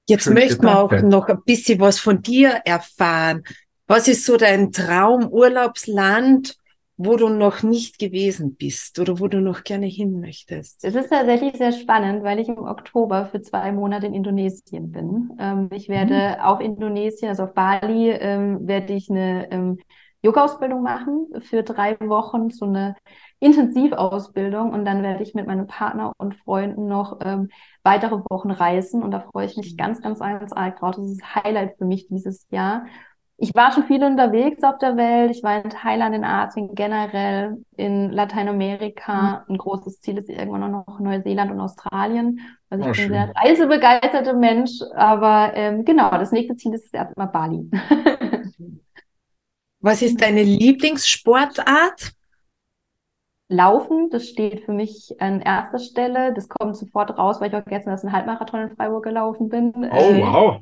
Jetzt 0.07 0.23
Schön 0.23 0.33
möchten 0.33 0.63
wir 0.63 0.79
auch 0.79 0.91
noch 1.03 1.27
ein 1.27 1.43
bisschen 1.45 1.79
was 1.79 1.99
von 1.99 2.23
dir 2.23 2.61
erfahren. 2.65 3.43
Was 3.85 4.07
ist 4.07 4.25
so 4.25 4.37
dein 4.37 4.71
Traumurlaubsland, 4.71 6.57
wo 7.01 7.15
du 7.15 7.29
noch 7.29 7.63
nicht 7.63 7.97
gewesen 7.97 8.57
bist 8.57 8.99
oder 8.99 9.21
wo 9.21 9.29
du 9.29 9.39
noch 9.39 9.63
gerne 9.63 9.85
hin 9.85 10.19
möchtest? 10.19 10.83
Es 10.83 10.95
ist 10.95 11.09
tatsächlich 11.09 11.55
sehr 11.55 11.71
spannend, 11.71 12.23
weil 12.23 12.39
ich 12.39 12.49
im 12.49 12.57
Oktober 12.57 13.27
für 13.27 13.41
zwei 13.41 13.71
Monate 13.71 14.07
in 14.07 14.13
Indonesien 14.13 14.91
bin. 14.91 15.29
Ähm, 15.39 15.69
ich 15.71 15.87
werde 15.87 16.35
mhm. 16.37 16.43
auf 16.43 16.59
Indonesien, 16.59 17.29
also 17.29 17.43
auf 17.43 17.53
Bali, 17.53 18.09
ähm, 18.09 18.67
werde 18.67 18.91
ich 18.91 19.09
eine 19.09 19.49
ähm, 19.49 19.79
Yoga-Ausbildung 20.23 20.83
machen 20.83 21.27
für 21.39 21.63
drei 21.63 21.97
Wochen, 22.01 22.49
so 22.49 22.65
eine 22.65 22.97
Intensivausbildung 23.39 24.73
und 24.73 24.83
dann 24.83 25.01
werde 25.01 25.23
ich 25.23 25.33
mit 25.33 25.47
meinem 25.47 25.67
Partner 25.67 26.11
und 26.17 26.35
Freunden 26.35 26.87
noch 26.87 27.19
ähm, 27.23 27.47
weitere 27.81 28.17
Wochen 28.29 28.51
reisen 28.51 29.01
und 29.03 29.11
da 29.11 29.21
freue 29.21 29.45
ich 29.45 29.55
mich 29.55 29.71
mhm. 29.71 29.77
ganz, 29.77 30.01
ganz, 30.01 30.19
ganz 30.19 30.51
arg 30.51 30.77
drauf. 30.79 30.95
Das 30.97 31.05
ist 31.05 31.21
das 31.21 31.35
Highlight 31.35 31.77
für 31.77 31.85
mich 31.85 32.09
dieses 32.09 32.45
Jahr. 32.49 32.87
Ich 33.41 33.55
war 33.55 33.71
schon 33.71 33.85
viel 33.85 34.03
unterwegs 34.03 34.61
auf 34.63 34.77
der 34.79 34.97
Welt. 34.97 35.31
Ich 35.31 35.43
war 35.43 35.63
in 35.63 35.69
Thailand, 35.69 36.13
in 36.13 36.25
Asien 36.25 36.75
generell, 36.75 37.63
in 37.77 38.11
Lateinamerika. 38.11 39.45
Mhm. 39.47 39.53
Ein 39.53 39.57
großes 39.57 40.01
Ziel 40.01 40.17
ist 40.17 40.29
irgendwann 40.29 40.71
noch 40.71 40.99
Neuseeland 40.99 41.51
und 41.51 41.61
Australien. 41.61 42.41
Also 42.69 42.89
ich 42.89 42.99
oh, 42.99 43.07
bin 43.07 43.13
ein 43.15 43.27
sehr 43.27 43.35
reisebegeisterte 43.35 44.33
Mensch, 44.33 44.71
aber 44.93 45.51
ähm, 45.53 45.85
genau, 45.85 46.09
das 46.11 46.33
nächste 46.33 46.57
Ziel 46.57 46.73
ist 46.73 46.93
erstmal 46.93 47.27
Bali. 47.27 47.69
Was 49.79 50.01
ist 50.01 50.21
deine 50.21 50.43
Lieblingssportart? 50.43 52.11
Laufen, 53.47 54.09
das 54.11 54.27
steht 54.27 54.65
für 54.65 54.73
mich 54.73 55.15
an 55.19 55.41
erster 55.41 55.79
Stelle. 55.79 56.33
Das 56.33 56.49
kommt 56.49 56.75
sofort 56.75 57.17
raus, 57.17 57.39
weil 57.39 57.49
ich 57.49 57.55
auch 57.55 57.65
gestern 57.65 57.91
das 57.91 58.03
ein 58.03 58.11
Halbmarathon 58.11 58.61
in 58.61 58.75
Freiburg 58.75 59.05
gelaufen 59.05 59.47
bin. 59.47 59.71
Oh, 59.75 59.95
äh, 59.95 60.21
wow. 60.21 60.59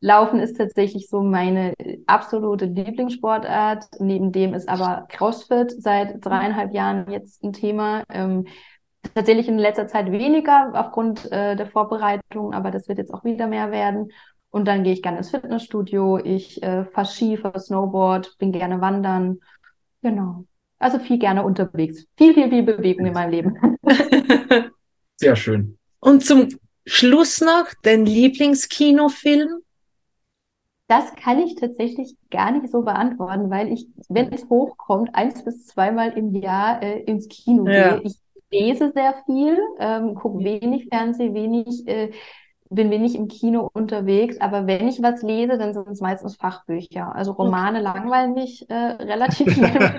Laufen 0.00 0.40
ist 0.40 0.56
tatsächlich 0.56 1.08
so 1.08 1.20
meine 1.22 1.74
absolute 2.06 2.64
Lieblingssportart. 2.64 3.84
Neben 3.98 4.32
dem 4.32 4.54
ist 4.54 4.68
aber 4.68 5.06
CrossFit 5.10 5.74
seit 5.82 6.24
dreieinhalb 6.24 6.72
Jahren 6.72 7.10
jetzt 7.10 7.42
ein 7.44 7.52
Thema. 7.52 8.02
Ähm, 8.08 8.46
tatsächlich 9.14 9.48
in 9.48 9.58
letzter 9.58 9.88
Zeit 9.88 10.10
weniger 10.10 10.72
aufgrund 10.74 11.30
äh, 11.30 11.54
der 11.54 11.66
Vorbereitung, 11.66 12.54
aber 12.54 12.70
das 12.70 12.88
wird 12.88 12.98
jetzt 12.98 13.12
auch 13.12 13.24
wieder 13.24 13.46
mehr 13.46 13.70
werden. 13.70 14.10
Und 14.50 14.66
dann 14.66 14.82
gehe 14.84 14.92
ich 14.92 15.02
gerne 15.02 15.18
ins 15.18 15.30
Fitnessstudio, 15.30 16.18
ich 16.18 16.62
äh, 16.62 16.84
fahre 16.86 17.06
Ski, 17.06 17.36
fahre 17.36 17.60
Snowboard, 17.60 18.36
bin 18.38 18.52
gerne 18.52 18.80
wandern. 18.80 19.38
Genau. 20.02 20.44
Also 20.78 20.98
viel 20.98 21.18
gerne 21.18 21.44
unterwegs. 21.44 22.06
Viel, 22.16 22.34
viel, 22.34 22.48
viel 22.48 22.62
Bewegung 22.62 23.06
in 23.06 23.12
meinem 23.12 23.30
Leben. 23.30 23.78
Sehr 25.16 25.36
schön. 25.36 25.78
Und 26.00 26.24
zum 26.24 26.48
Schluss 26.86 27.42
noch 27.42 27.66
dein 27.82 28.06
Lieblingskinofilm? 28.06 29.60
Das 30.90 31.14
kann 31.14 31.38
ich 31.38 31.54
tatsächlich 31.54 32.16
gar 32.32 32.50
nicht 32.50 32.68
so 32.68 32.82
beantworten, 32.82 33.48
weil 33.48 33.72
ich, 33.72 33.86
wenn 34.08 34.32
es 34.32 34.48
hochkommt, 34.50 35.14
eins 35.14 35.44
bis 35.44 35.66
zweimal 35.66 36.18
im 36.18 36.34
Jahr 36.34 36.82
äh, 36.82 37.04
ins 37.04 37.28
Kino 37.28 37.68
ja. 37.68 37.98
gehe. 37.98 38.02
Ich 38.06 38.16
lese 38.50 38.90
sehr 38.90 39.14
viel, 39.24 39.56
ähm, 39.78 40.16
gucke 40.16 40.42
wenig 40.42 40.88
Fernsehen, 40.88 41.32
wenig 41.32 41.86
äh, 41.86 42.10
bin 42.72 42.90
wenig 42.90 43.16
im 43.16 43.26
Kino 43.26 43.68
unterwegs, 43.72 44.40
aber 44.40 44.68
wenn 44.68 44.86
ich 44.86 45.02
was 45.02 45.22
lese, 45.22 45.58
dann 45.58 45.74
sind 45.74 45.88
es 45.88 46.00
meistens 46.00 46.36
Fachbücher. 46.36 47.14
Also 47.14 47.32
Romane 47.32 47.80
okay. 47.80 47.98
langweilen 47.98 48.34
mich 48.34 48.70
äh, 48.70 48.74
relativ 48.74 49.52
schnell. 49.54 49.92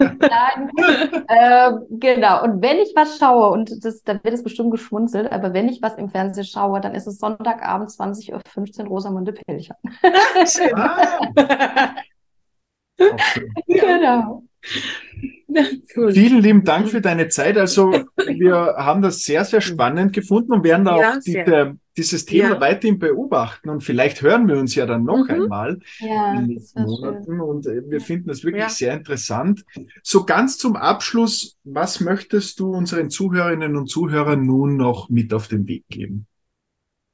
äh, 1.27 1.71
genau. 1.89 2.43
Und 2.43 2.61
wenn 2.61 2.77
ich 2.77 2.93
was 2.95 3.17
schaue, 3.17 3.51
und 3.51 3.83
das, 3.83 4.03
da 4.03 4.13
wird 4.23 4.33
es 4.33 4.43
bestimmt 4.43 4.71
geschmunzelt, 4.71 5.29
aber 5.31 5.53
wenn 5.53 5.67
ich 5.67 5.81
was 5.81 5.97
im 5.97 6.09
Fernsehen 6.09 6.45
schaue, 6.45 6.79
dann 6.79 6.95
ist 6.95 7.07
es 7.07 7.19
Sonntagabend 7.19 7.89
20.15 7.89 8.83
Uhr 8.83 8.87
Rosamunde 8.87 9.33
Pilcher. 9.33 9.75
ah. 10.73 11.95
genau. 13.67 14.43
Cool. 15.95 16.13
Vielen 16.13 16.41
lieben 16.41 16.63
Dank 16.63 16.87
für 16.87 17.01
deine 17.01 17.27
Zeit. 17.27 17.57
Also 17.57 17.91
wir 18.15 18.75
haben 18.77 19.01
das 19.01 19.25
sehr, 19.25 19.43
sehr 19.43 19.59
spannend 19.59 20.13
gefunden 20.13 20.53
und 20.53 20.63
werden 20.63 20.85
da 20.85 20.97
ja, 20.97 21.11
auch 21.11 21.17
diese, 21.25 21.75
dieses 21.97 22.25
Thema 22.25 22.55
ja. 22.55 22.61
weiterhin 22.61 22.99
beobachten 22.99 23.69
und 23.69 23.83
vielleicht 23.83 24.21
hören 24.21 24.47
wir 24.47 24.57
uns 24.57 24.75
ja 24.75 24.85
dann 24.85 25.03
noch 25.03 25.25
mhm. 25.25 25.31
einmal 25.31 25.79
ja, 25.99 26.31
in 26.31 26.37
den 26.37 26.47
nächsten 26.47 26.83
Monaten 26.83 27.25
schön. 27.25 27.41
und 27.41 27.65
äh, 27.67 27.89
wir 27.89 28.01
finden 28.01 28.29
das 28.29 28.43
wirklich 28.43 28.67
sehr 28.69 28.93
interessant. 28.93 29.65
So 30.03 30.25
ganz 30.25 30.57
zum 30.57 30.75
Abschluss, 30.75 31.57
was 31.63 31.99
möchtest 31.99 32.59
du 32.59 32.71
unseren 32.71 33.09
Zuhörerinnen 33.09 33.75
und 33.75 33.87
Zuhörern 33.87 34.45
nun 34.45 34.77
noch 34.77 35.09
mit 35.09 35.33
auf 35.33 35.47
den 35.47 35.67
Weg 35.67 35.85
geben? 35.89 36.27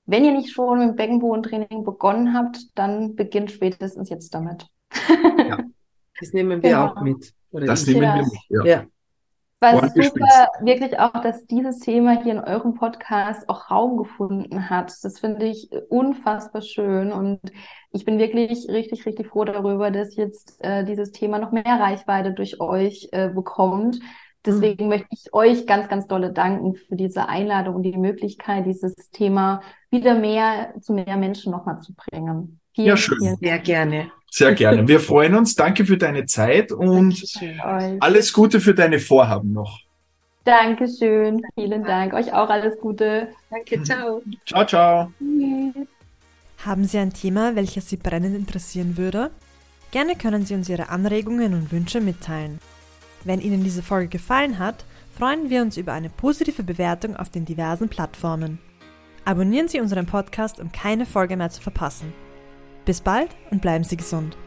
Wenn 0.05 0.23
ihr 0.23 0.31
nicht 0.31 0.53
schon 0.53 0.79
mit 0.79 0.89
dem 0.89 0.95
Beckenbodentraining 0.95 1.83
begonnen 1.83 2.33
habt, 2.33 2.59
dann 2.75 3.15
beginnt 3.15 3.51
spätestens 3.51 4.09
jetzt 4.09 4.33
damit. 4.33 4.67
Ja. 5.47 5.59
Das 6.19 6.33
nehmen 6.33 6.63
wir 6.63 6.69
genau. 6.69 6.87
auch 6.87 7.01
mit. 7.01 7.33
Oder 7.51 7.67
das 7.67 7.85
nehmen 7.85 8.01
wir 8.01 8.15
mit, 8.15 8.65
ja. 8.65 8.85
Was 9.59 9.91
super, 9.93 10.49
wirklich 10.61 10.99
auch, 10.99 11.19
dass 11.23 11.47
dieses 11.47 11.79
Thema 11.79 12.21
hier 12.21 12.33
in 12.33 12.39
eurem 12.39 12.75
Podcast 12.75 13.49
auch 13.49 13.71
Raum 13.71 13.97
gefunden 13.97 14.69
hat. 14.69 14.93
Das 15.01 15.19
finde 15.19 15.47
ich 15.47 15.69
unfassbar 15.89 16.61
schön 16.61 17.11
und 17.11 17.39
ich 17.91 18.05
bin 18.05 18.19
wirklich 18.19 18.67
richtig, 18.69 19.07
richtig 19.07 19.27
froh 19.27 19.45
darüber, 19.45 19.89
dass 19.89 20.15
jetzt 20.15 20.63
äh, 20.63 20.85
dieses 20.85 21.11
Thema 21.11 21.39
noch 21.39 21.51
mehr 21.51 21.65
Reichweite 21.65 22.33
durch 22.33 22.61
euch 22.61 23.09
äh, 23.13 23.29
bekommt. 23.29 23.99
Deswegen 24.45 24.83
mhm. 24.83 24.89
möchte 24.89 25.07
ich 25.11 25.33
euch 25.33 25.65
ganz, 25.65 25.89
ganz 25.89 26.07
dolle 26.07 26.31
danken 26.31 26.75
für 26.75 26.95
diese 26.95 27.27
Einladung 27.27 27.75
und 27.75 27.83
die 27.83 27.97
Möglichkeit, 27.97 28.67
dieses 28.67 28.93
Thema 29.11 29.61
wieder 29.89 30.13
mehr 30.13 30.75
zu 30.79 30.93
mehr 30.93 31.17
Menschen 31.17 31.51
nochmal 31.51 31.79
zu 31.79 31.95
bringen. 31.95 32.59
Vielen, 32.75 32.87
ja, 32.87 32.97
schön. 32.97 33.17
Vielen 33.17 33.37
Sehr 33.37 33.59
gerne. 33.59 34.11
Sehr 34.29 34.53
gerne. 34.53 34.87
Wir 34.87 34.99
freuen 35.11 35.35
uns. 35.35 35.55
Danke 35.55 35.85
für 35.85 35.97
deine 35.97 36.25
Zeit 36.25 36.71
und 36.71 37.21
alles 37.99 38.33
Gute 38.33 38.59
für 38.59 38.73
deine 38.73 38.99
Vorhaben 38.99 39.53
noch. 39.53 39.79
Dankeschön. 40.43 41.41
Vielen 41.55 41.83
Dank. 41.83 42.13
Euch 42.13 42.31
auch 42.31 42.49
alles 42.49 42.79
Gute. 42.79 43.29
Danke. 43.49 43.83
Ciao. 43.83 44.21
Ciao, 44.45 44.65
ciao. 44.65 45.11
Haben 46.65 46.85
Sie 46.85 46.97
ein 46.97 47.11
Thema, 47.11 47.55
welches 47.55 47.89
Sie 47.89 47.97
brennend 47.97 48.35
interessieren 48.35 48.95
würde? 48.97 49.29
Gerne 49.91 50.15
können 50.15 50.45
Sie 50.45 50.53
uns 50.53 50.69
Ihre 50.69 50.89
Anregungen 50.89 51.53
und 51.53 51.71
Wünsche 51.71 51.99
mitteilen. 51.99 52.59
Wenn 53.25 53.41
Ihnen 53.41 53.63
diese 53.63 53.83
Folge 53.83 54.07
gefallen 54.07 54.57
hat, 54.57 54.85
freuen 55.17 55.49
wir 55.49 55.61
uns 55.61 55.75
über 55.75 55.93
eine 55.93 56.09
positive 56.09 56.63
Bewertung 56.63 57.17
auf 57.17 57.29
den 57.29 57.43
diversen 57.43 57.89
Plattformen. 57.89 58.59
Abonnieren 59.25 59.67
Sie 59.67 59.81
unseren 59.81 60.05
Podcast, 60.05 60.61
um 60.61 60.71
keine 60.71 61.05
Folge 61.05 61.35
mehr 61.35 61.49
zu 61.49 61.61
verpassen. 61.61 62.13
Bis 62.87 63.01
bald 63.01 63.35
und 63.51 63.61
bleiben 63.61 63.83
Sie 63.83 63.97
gesund. 63.97 64.37